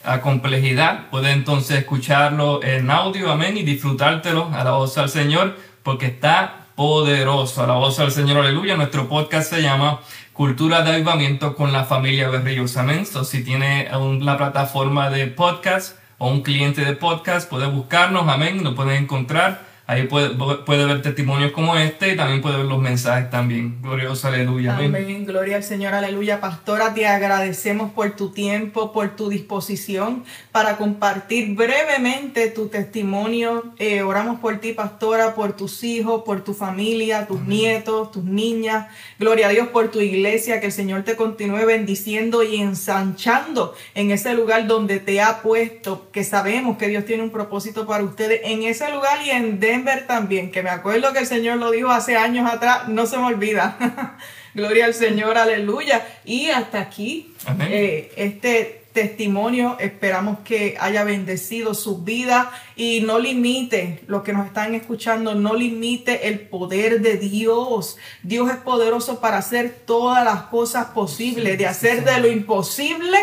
a 0.03 0.21
complejidad, 0.21 1.09
puede 1.09 1.31
entonces 1.31 1.79
escucharlo 1.79 2.61
en 2.63 2.91
audio, 2.91 3.31
amén, 3.31 3.57
y 3.57 3.63
disfrutártelo 3.63 4.51
a 4.53 4.63
la 4.63 4.71
voz 4.71 4.97
al 4.97 5.09
Señor, 5.09 5.57
porque 5.81 6.07
está 6.07 6.67
poderoso, 6.75 7.63
a 7.63 7.67
la 7.67 7.73
voz 7.73 7.99
al 7.99 8.11
Señor, 8.11 8.37
aleluya. 8.37 8.75
Nuestro 8.75 9.07
podcast 9.07 9.49
se 9.49 9.61
llama 9.61 10.01
Cultura 10.33 10.83
de 10.83 10.91
Avivamiento 10.91 11.55
con 11.55 11.71
la 11.71 11.85
familia 11.85 12.29
Berrillos, 12.29 12.77
amén. 12.77 13.05
So, 13.05 13.23
si 13.23 13.43
tiene 13.43 13.89
la 14.19 14.37
plataforma 14.37 15.09
de 15.09 15.27
podcast 15.27 15.97
o 16.17 16.29
un 16.29 16.41
cliente 16.41 16.85
de 16.85 16.93
podcast, 16.93 17.49
puede 17.49 17.67
buscarnos, 17.67 18.27
amén, 18.27 18.63
lo 18.63 18.75
pueden 18.75 19.03
encontrar 19.03 19.64
Ahí 19.87 20.07
puede, 20.07 20.31
puede 20.65 20.85
ver 20.85 21.03
testimonios 21.03 21.51
como 21.51 21.77
este 21.77 22.13
y 22.13 22.15
también 22.15 22.41
puede 22.41 22.57
ver 22.57 22.65
los 22.65 22.81
mensajes 22.81 23.29
también. 23.29 23.81
Glorioso, 23.83 24.27
aleluya. 24.27 24.75
Amén. 24.75 25.25
Gloria 25.25 25.57
al 25.57 25.63
Señor, 25.63 25.93
aleluya. 25.93 26.41
Pastora, 26.41 26.95
te 26.95 27.05
agradecemos 27.05 27.91
por 27.91 28.15
tu 28.15 28.31
tiempo, 28.31 28.91
por 28.91 29.15
tu 29.15 29.29
disposición 29.29 30.23
para 30.51 30.77
compartir 30.77 31.53
brevemente 31.53 32.47
tu 32.47 32.67
testimonio. 32.67 33.73
Eh, 33.77 34.01
oramos 34.01 34.39
por 34.39 34.57
ti, 34.59 34.73
pastora, 34.73 35.35
por 35.35 35.53
tus 35.53 35.83
hijos, 35.83 36.23
por 36.23 36.43
tu 36.43 36.55
familia, 36.55 37.27
tus 37.27 37.41
nietos, 37.41 38.11
tus 38.11 38.23
niñas. 38.23 38.87
Gloria 39.19 39.47
a 39.47 39.49
Dios 39.51 39.67
por 39.67 39.91
tu 39.91 39.99
iglesia, 39.99 40.59
que 40.59 40.67
el 40.67 40.71
Señor 40.71 41.03
te 41.03 41.15
continúe 41.15 41.65
bendiciendo 41.65 42.41
y 42.41 42.55
ensanchando 42.55 43.75
en 43.93 44.09
ese 44.09 44.33
lugar 44.33 44.65
donde 44.65 44.99
te 44.99 45.21
ha 45.21 45.43
puesto, 45.43 46.09
que 46.11 46.23
sabemos 46.23 46.77
que 46.77 46.87
Dios 46.87 47.05
tiene 47.05 47.21
un 47.21 47.29
propósito 47.29 47.85
para 47.85 48.03
ustedes 48.03 48.41
en 48.45 48.63
ese 48.63 48.91
lugar 48.91 49.19
y 49.23 49.29
en 49.29 49.59
ver 49.83 50.07
también, 50.07 50.51
que 50.51 50.63
me 50.63 50.69
acuerdo 50.69 51.11
que 51.11 51.19
el 51.19 51.27
Señor 51.27 51.57
lo 51.57 51.71
dijo 51.71 51.89
hace 51.89 52.15
años 52.15 52.49
atrás, 52.49 52.87
no 52.87 53.05
se 53.05 53.17
me 53.17 53.25
olvida. 53.25 54.17
Gloria 54.53 54.85
al 54.85 54.93
Señor, 54.93 55.37
aleluya. 55.37 56.05
Y 56.23 56.47
hasta 56.47 56.79
aquí, 56.79 57.33
eh, 57.69 58.13
este 58.15 58.85
testimonio. 58.95 59.77
Esperamos 59.79 60.39
que 60.39 60.77
haya 60.79 61.03
bendecido 61.03 61.75
su 61.75 62.03
vida 62.03 62.51
y 62.75 63.01
no 63.01 63.19
limite, 63.19 64.03
los 64.07 64.23
que 64.23 64.33
nos 64.33 64.47
están 64.47 64.75
escuchando, 64.75 65.35
no 65.35 65.53
limite 65.53 66.27
el 66.27 66.41
poder 66.41 67.01
de 67.01 67.17
Dios. 67.17 67.97
Dios 68.23 68.49
es 68.49 68.57
poderoso 68.57 69.19
para 69.19 69.37
hacer 69.37 69.83
todas 69.85 70.23
las 70.25 70.43
cosas 70.43 70.87
posibles, 70.87 71.57
de 71.57 71.67
hacer 71.67 72.03
de 72.03 72.19
lo 72.19 72.27
imposible 72.27 73.17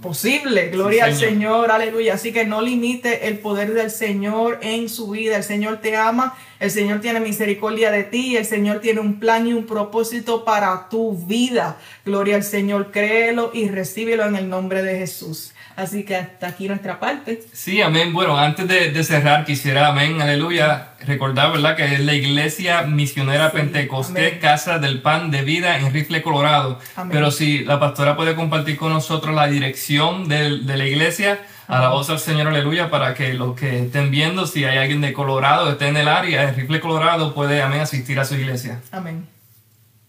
posible. 0.00 0.68
Gloria 0.68 1.06
al 1.06 1.16
Señor, 1.16 1.70
aleluya. 1.70 2.14
Así 2.14 2.32
que 2.32 2.44
no 2.44 2.60
limite 2.60 3.28
el 3.28 3.38
poder 3.38 3.74
del 3.74 3.90
Señor 3.90 4.58
en 4.62 4.88
su 4.88 5.10
vida. 5.10 5.36
El 5.36 5.44
Señor 5.44 5.78
te 5.78 5.96
ama. 5.96 6.36
El 6.62 6.70
Señor 6.70 7.00
tiene 7.00 7.18
misericordia 7.18 7.90
de 7.90 8.04
ti, 8.04 8.36
el 8.36 8.46
Señor 8.46 8.78
tiene 8.78 9.00
un 9.00 9.18
plan 9.18 9.48
y 9.48 9.52
un 9.52 9.66
propósito 9.66 10.44
para 10.44 10.88
tu 10.88 11.16
vida. 11.26 11.76
Gloria 12.04 12.36
al 12.36 12.44
Señor, 12.44 12.92
créelo 12.92 13.50
y 13.52 13.68
recíbelo 13.68 14.24
en 14.26 14.36
el 14.36 14.48
nombre 14.48 14.84
de 14.84 14.96
Jesús. 14.96 15.51
Así 15.76 16.04
que 16.04 16.16
hasta 16.16 16.48
aquí 16.48 16.68
nuestra 16.68 17.00
parte. 17.00 17.42
Sí, 17.52 17.80
amén. 17.80 18.12
Bueno, 18.12 18.38
antes 18.38 18.68
de, 18.68 19.04
cerrar, 19.04 19.44
quisiera, 19.44 19.88
amén, 19.88 20.20
aleluya, 20.20 20.90
recordar, 21.06 21.52
¿verdad? 21.52 21.76
Que 21.76 21.94
es 21.94 22.00
la 22.00 22.14
Iglesia 22.14 22.82
Misionera 22.82 23.52
Pentecostés, 23.52 24.38
Casa 24.38 24.78
del 24.78 25.00
Pan 25.00 25.30
de 25.30 25.42
Vida 25.42 25.78
en 25.78 25.92
Rifle, 25.92 26.22
Colorado. 26.22 26.78
Pero 27.10 27.30
si 27.30 27.64
la 27.64 27.80
pastora 27.80 28.16
puede 28.16 28.34
compartir 28.34 28.76
con 28.76 28.92
nosotros 28.92 29.34
la 29.34 29.46
dirección 29.46 30.28
de, 30.28 30.60
de 30.60 30.76
la 30.76 30.86
iglesia, 30.86 31.40
voz 31.68 32.10
al 32.10 32.18
Señor, 32.18 32.48
aleluya, 32.48 32.90
para 32.90 33.14
que 33.14 33.32
los 33.34 33.58
que 33.58 33.84
estén 33.84 34.10
viendo, 34.10 34.46
si 34.46 34.64
hay 34.64 34.78
alguien 34.78 35.00
de 35.00 35.12
Colorado, 35.12 35.70
esté 35.70 35.88
en 35.88 35.96
el 35.96 36.08
área, 36.08 36.46
de 36.46 36.52
Rifle 36.52 36.80
Colorado, 36.80 37.34
puede, 37.34 37.62
amén, 37.62 37.80
asistir 37.80 38.18
a 38.20 38.24
su 38.24 38.34
iglesia. 38.34 38.80
Amén. 38.90 39.26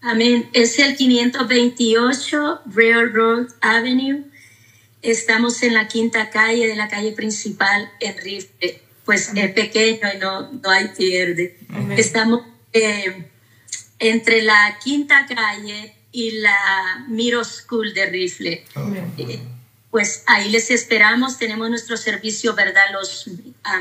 Amén. 0.01 0.49
Es 0.51 0.78
el 0.80 0.97
528 0.97 2.61
Railroad 2.66 3.47
Avenue. 3.61 4.32
Estamos 5.03 5.61
en 5.63 5.73
la 5.73 5.89
quinta 5.89 6.29
calle 6.29 6.65
de 6.65 6.75
la 6.77 6.87
calle 6.87 7.11
principal 7.11 7.91
en 7.99 8.17
Rifle. 8.17 8.81
Pues 9.03 9.31
es 9.35 9.51
pequeño 9.51 10.07
y 10.15 10.17
no, 10.17 10.49
no 10.49 10.69
hay 10.69 10.87
pierde. 10.97 11.59
Estamos 11.97 12.43
eh, 12.71 13.29
entre 13.99 14.41
la 14.41 14.79
quinta 14.81 15.25
calle 15.27 15.93
y 16.13 16.31
la 16.39 17.05
Miro 17.09 17.43
School 17.43 17.93
de 17.93 18.05
Rifle. 18.05 18.65
Eh, 19.17 19.39
pues 19.91 20.23
ahí 20.25 20.49
les 20.49 20.71
esperamos. 20.71 21.37
Tenemos 21.37 21.69
nuestro 21.69 21.97
servicio, 21.97 22.55
¿verdad? 22.55 22.85
Los 22.93 23.29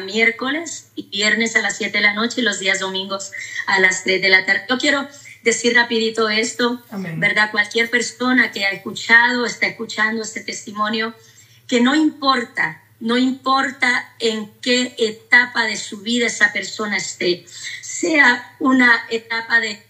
miércoles 0.05 0.89
y 0.97 1.05
viernes 1.05 1.55
a 1.55 1.63
las 1.63 1.77
7 1.77 1.99
de 1.99 2.03
la 2.03 2.15
noche 2.15 2.41
y 2.41 2.45
los 2.45 2.59
días 2.59 2.81
domingos 2.81 3.31
a 3.67 3.79
las 3.79 4.03
3 4.03 4.21
de 4.21 4.29
la 4.29 4.45
tarde. 4.45 4.65
Yo 4.69 4.77
quiero 4.77 5.09
decir 5.43 5.75
rapidito 5.75 6.29
esto, 6.29 6.83
¿verdad? 7.17 7.51
Cualquier 7.51 7.91
persona 7.91 8.53
que 8.53 8.65
ha 8.65 8.71
escuchado, 8.71 9.47
está 9.47 9.67
escuchando 9.67 10.23
este 10.23 10.41
testimonio, 10.41 11.15
que 11.67 11.81
no 11.81 11.95
importa, 11.95 12.83
no 13.01 13.17
importa 13.17 14.15
en 14.19 14.53
qué 14.61 14.95
etapa 14.99 15.65
de 15.65 15.77
su 15.77 16.03
vida 16.03 16.27
esa 16.27 16.53
persona 16.53 16.97
esté, 16.97 17.45
sea 17.81 18.57
una 18.61 19.07
etapa 19.11 19.61
de 19.61 19.85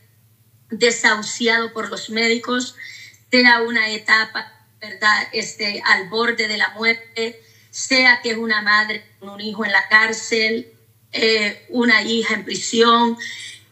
desahuciado 0.71 1.73
por 1.73 1.91
los 1.91 2.09
médicos, 2.09 2.77
sea 3.31 3.63
una 3.63 3.91
etapa 3.91 4.53
¿verdad? 4.83 5.29
Este, 5.33 5.81
al 5.87 6.09
borde 6.09 6.49
de 6.49 6.57
la 6.57 6.71
muerte, 6.71 7.41
sea 7.71 8.21
que 8.21 8.33
es 8.33 8.37
una 8.37 8.63
madre 8.63 9.05
con 9.21 9.31
un 9.31 9.41
hijo 9.41 9.65
en 9.65 9.71
la 9.71 9.89
cárcel, 9.89 10.73
eh, 11.13 11.67
una 11.69 12.03
hija 12.03 12.35
en 12.35 12.45
prisión, 12.45 13.17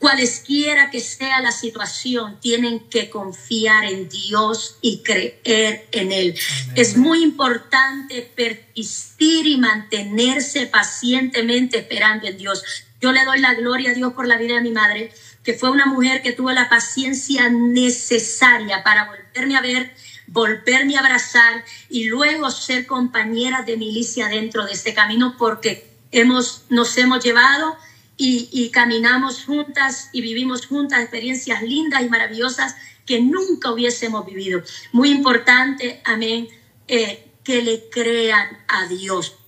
cualesquiera 0.01 0.91
que 0.91 0.99
sea 0.99 1.41
la 1.41 1.53
situación, 1.53 2.41
tienen 2.41 2.81
que 2.89 3.11
confiar 3.11 3.85
en 3.85 4.09
Dios 4.09 4.79
y 4.81 5.03
creer 5.03 5.87
en 5.93 6.11
Él. 6.11 6.35
Es 6.75 6.97
muy 6.97 7.23
importante 7.23 8.23
persistir 8.35 9.47
y 9.47 9.59
mantenerse 9.59 10.67
pacientemente 10.67 11.79
esperando 11.79 12.27
en 12.27 12.39
Dios. 12.39 12.65
Yo 13.01 13.13
le 13.13 13.25
doy 13.25 13.41
la 13.41 13.55
gloria 13.55 13.91
a 13.91 13.95
Dios 13.95 14.15
por 14.15 14.27
la 14.27 14.39
vida 14.39 14.55
de 14.55 14.63
mi 14.63 14.73
madre, 14.73 15.13
que 15.45 15.55
fue 15.55 15.71
una 15.71 15.87
mujer 15.87 16.23
que 16.23 16.33
tuvo 16.33 16.51
la 16.51 16.71
paciencia 16.71 17.51
necesaria 17.51 18.83
para 18.83 19.05
volverme 19.05 19.57
a 19.57 19.61
ver 19.61 19.95
volverme 20.31 20.97
a 20.97 21.01
abrazar 21.01 21.65
y 21.89 22.05
luego 22.05 22.51
ser 22.53 22.87
compañera 22.87 23.63
de 23.63 23.77
milicia 23.77 24.29
dentro 24.29 24.65
de 24.65 24.73
este 24.73 24.95
camino 24.95 25.35
porque 25.37 25.91
hemos, 26.13 26.67
nos 26.69 26.97
hemos 26.99 27.23
llevado 27.23 27.77
y, 28.23 28.71
caminamos 28.71 29.45
juntas 29.45 30.11
y 30.13 30.21
vivimos 30.21 30.67
juntas 30.67 31.01
experiencias 31.01 31.63
lindas 31.63 32.03
y 32.03 32.09
maravillosas 32.09 32.77
que 33.07 33.21
nunca 33.21 33.73
hubiésemos 33.73 34.27
vivido. 34.27 34.63
Muy 34.93 35.11
importante, 35.11 36.03
amén, 36.05 36.49
eh, 36.87 37.31
que 37.43 37.63
le 37.63 37.89
crean 37.89 38.59
a 38.69 38.87
Dios 38.87 39.41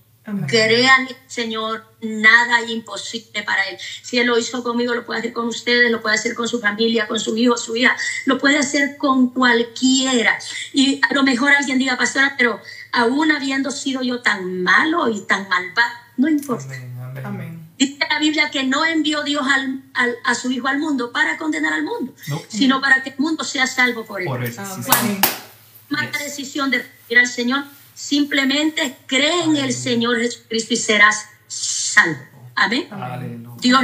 Crean, 0.47 1.09
Señor, 1.27 1.85
nada 2.01 2.63
imposible 2.69 3.43
para 3.43 3.65
Él. 3.65 3.77
Si 4.03 4.19
Él 4.19 4.29
lo 4.29 4.39
hizo 4.39 4.63
conmigo, 4.63 4.95
lo 4.95 5.05
puede 5.05 5.19
hacer 5.19 5.33
con 5.33 5.49
ustedes, 5.49 5.91
lo 5.91 6.01
puede 6.01 6.15
hacer 6.15 6.35
con 6.35 6.47
su 6.47 6.61
familia, 6.61 7.09
con 7.09 7.19
su 7.19 7.37
hijo, 7.37 7.57
su 7.57 7.75
hija, 7.75 7.97
lo 8.27 8.39
puede 8.39 8.59
hacer 8.59 8.97
con 8.99 9.31
cualquiera. 9.31 10.39
Y 10.73 11.01
a 11.09 11.13
lo 11.13 11.25
mejor 11.25 11.53
alguien 11.53 11.79
diga, 11.79 11.97
pastora, 11.97 12.37
pero 12.39 12.61
aún 12.93 13.33
habiendo 13.33 13.73
sido 13.73 14.03
yo 14.03 14.23
tan 14.23 14.63
malo 14.63 15.09
y 15.09 15.23
tan 15.23 15.49
malvado, 15.49 15.95
no 16.17 16.29
importa. 16.29 16.73
Amén. 17.25 17.62
Dice 17.79 17.99
la 18.09 18.19
Biblia 18.19 18.51
que 18.51 18.63
no 18.65 18.85
envió 18.85 19.23
Dios 19.25 19.43
al- 19.47 19.83
al- 19.95 20.17
a 20.25 20.35
su 20.35 20.51
Hijo 20.53 20.69
al 20.69 20.79
mundo 20.79 21.11
para 21.13 21.37
condenar 21.39 21.73
al 21.73 21.83
mundo, 21.85 22.15
No. 22.29 22.41
sino 22.49 22.81
para 22.81 23.03
que 23.03 23.11
el 23.11 23.17
mundo 23.19 23.43
sea 23.45 23.67
salvo 23.67 24.05
por 24.05 24.21
él. 24.21 24.27
Por 24.29 24.45
eso. 24.45 24.63
sí, 24.65 24.83
sí. 24.83 24.91
Amén. 24.95 25.21
Toma 25.89 26.05
la 26.05 26.11
Yes. 26.13 26.21
decisión 26.25 26.71
de 26.71 26.87
ir 27.09 27.19
al 27.19 27.27
Señor, 27.27 27.65
simplemente 27.95 28.97
cree 29.07 29.43
en 29.45 29.57
el 29.57 29.73
Señor 29.73 30.19
Jesucristo 30.19 30.75
y 30.75 30.77
serás 30.77 31.27
salvo. 31.49 32.19
Amén. 32.55 32.89
Aleluya. 32.93 33.57
Dios 33.61 33.83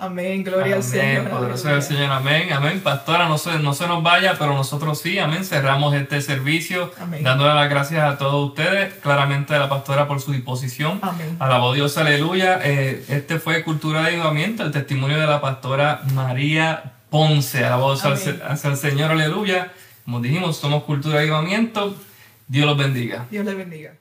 Amén. 0.00 0.44
Gloria 0.44 0.76
al 0.76 0.80
Amén, 0.80 0.82
Señor. 0.84 1.28
poderoso 1.28 1.70
el 1.70 1.82
Señor, 1.82 2.12
amén, 2.12 2.52
amén. 2.52 2.80
Pastora, 2.80 3.28
no 3.28 3.36
se, 3.36 3.58
no 3.58 3.74
se 3.74 3.88
nos 3.88 4.00
vaya, 4.00 4.36
pero 4.38 4.54
nosotros 4.54 5.00
sí, 5.00 5.18
amén. 5.18 5.44
Cerramos 5.44 5.92
este 5.94 6.20
servicio 6.22 6.92
Amén. 7.00 7.24
dándole 7.24 7.52
las 7.52 7.68
gracias 7.68 8.04
a 8.04 8.16
todos 8.16 8.48
ustedes, 8.50 8.94
claramente 8.94 9.56
a 9.56 9.58
la 9.58 9.68
pastora 9.68 10.06
por 10.06 10.20
su 10.20 10.30
disposición. 10.30 11.00
Amén. 11.02 11.36
Alabó 11.40 11.74
Dios, 11.74 11.98
aleluya. 11.98 12.60
Eh, 12.62 13.04
este 13.08 13.40
fue 13.40 13.64
Cultura 13.64 14.02
de 14.02 14.10
Avivamiento, 14.10 14.62
el 14.62 14.70
testimonio 14.70 15.18
de 15.18 15.26
la 15.26 15.40
pastora 15.40 16.02
María 16.14 16.92
Ponce. 17.10 17.64
Alabó 17.64 17.94
Dios 17.96 18.04
al, 18.04 18.72
el 18.72 18.76
Señor, 18.76 19.10
aleluya. 19.10 19.72
Como 20.04 20.20
dijimos, 20.20 20.56
somos 20.58 20.84
Cultura 20.84 21.16
de 21.16 21.22
Avivamiento. 21.22 21.96
Dios 22.46 22.66
los 22.66 22.78
bendiga. 22.78 23.26
Dios 23.30 23.44
le 23.44 23.54
bendiga. 23.54 23.94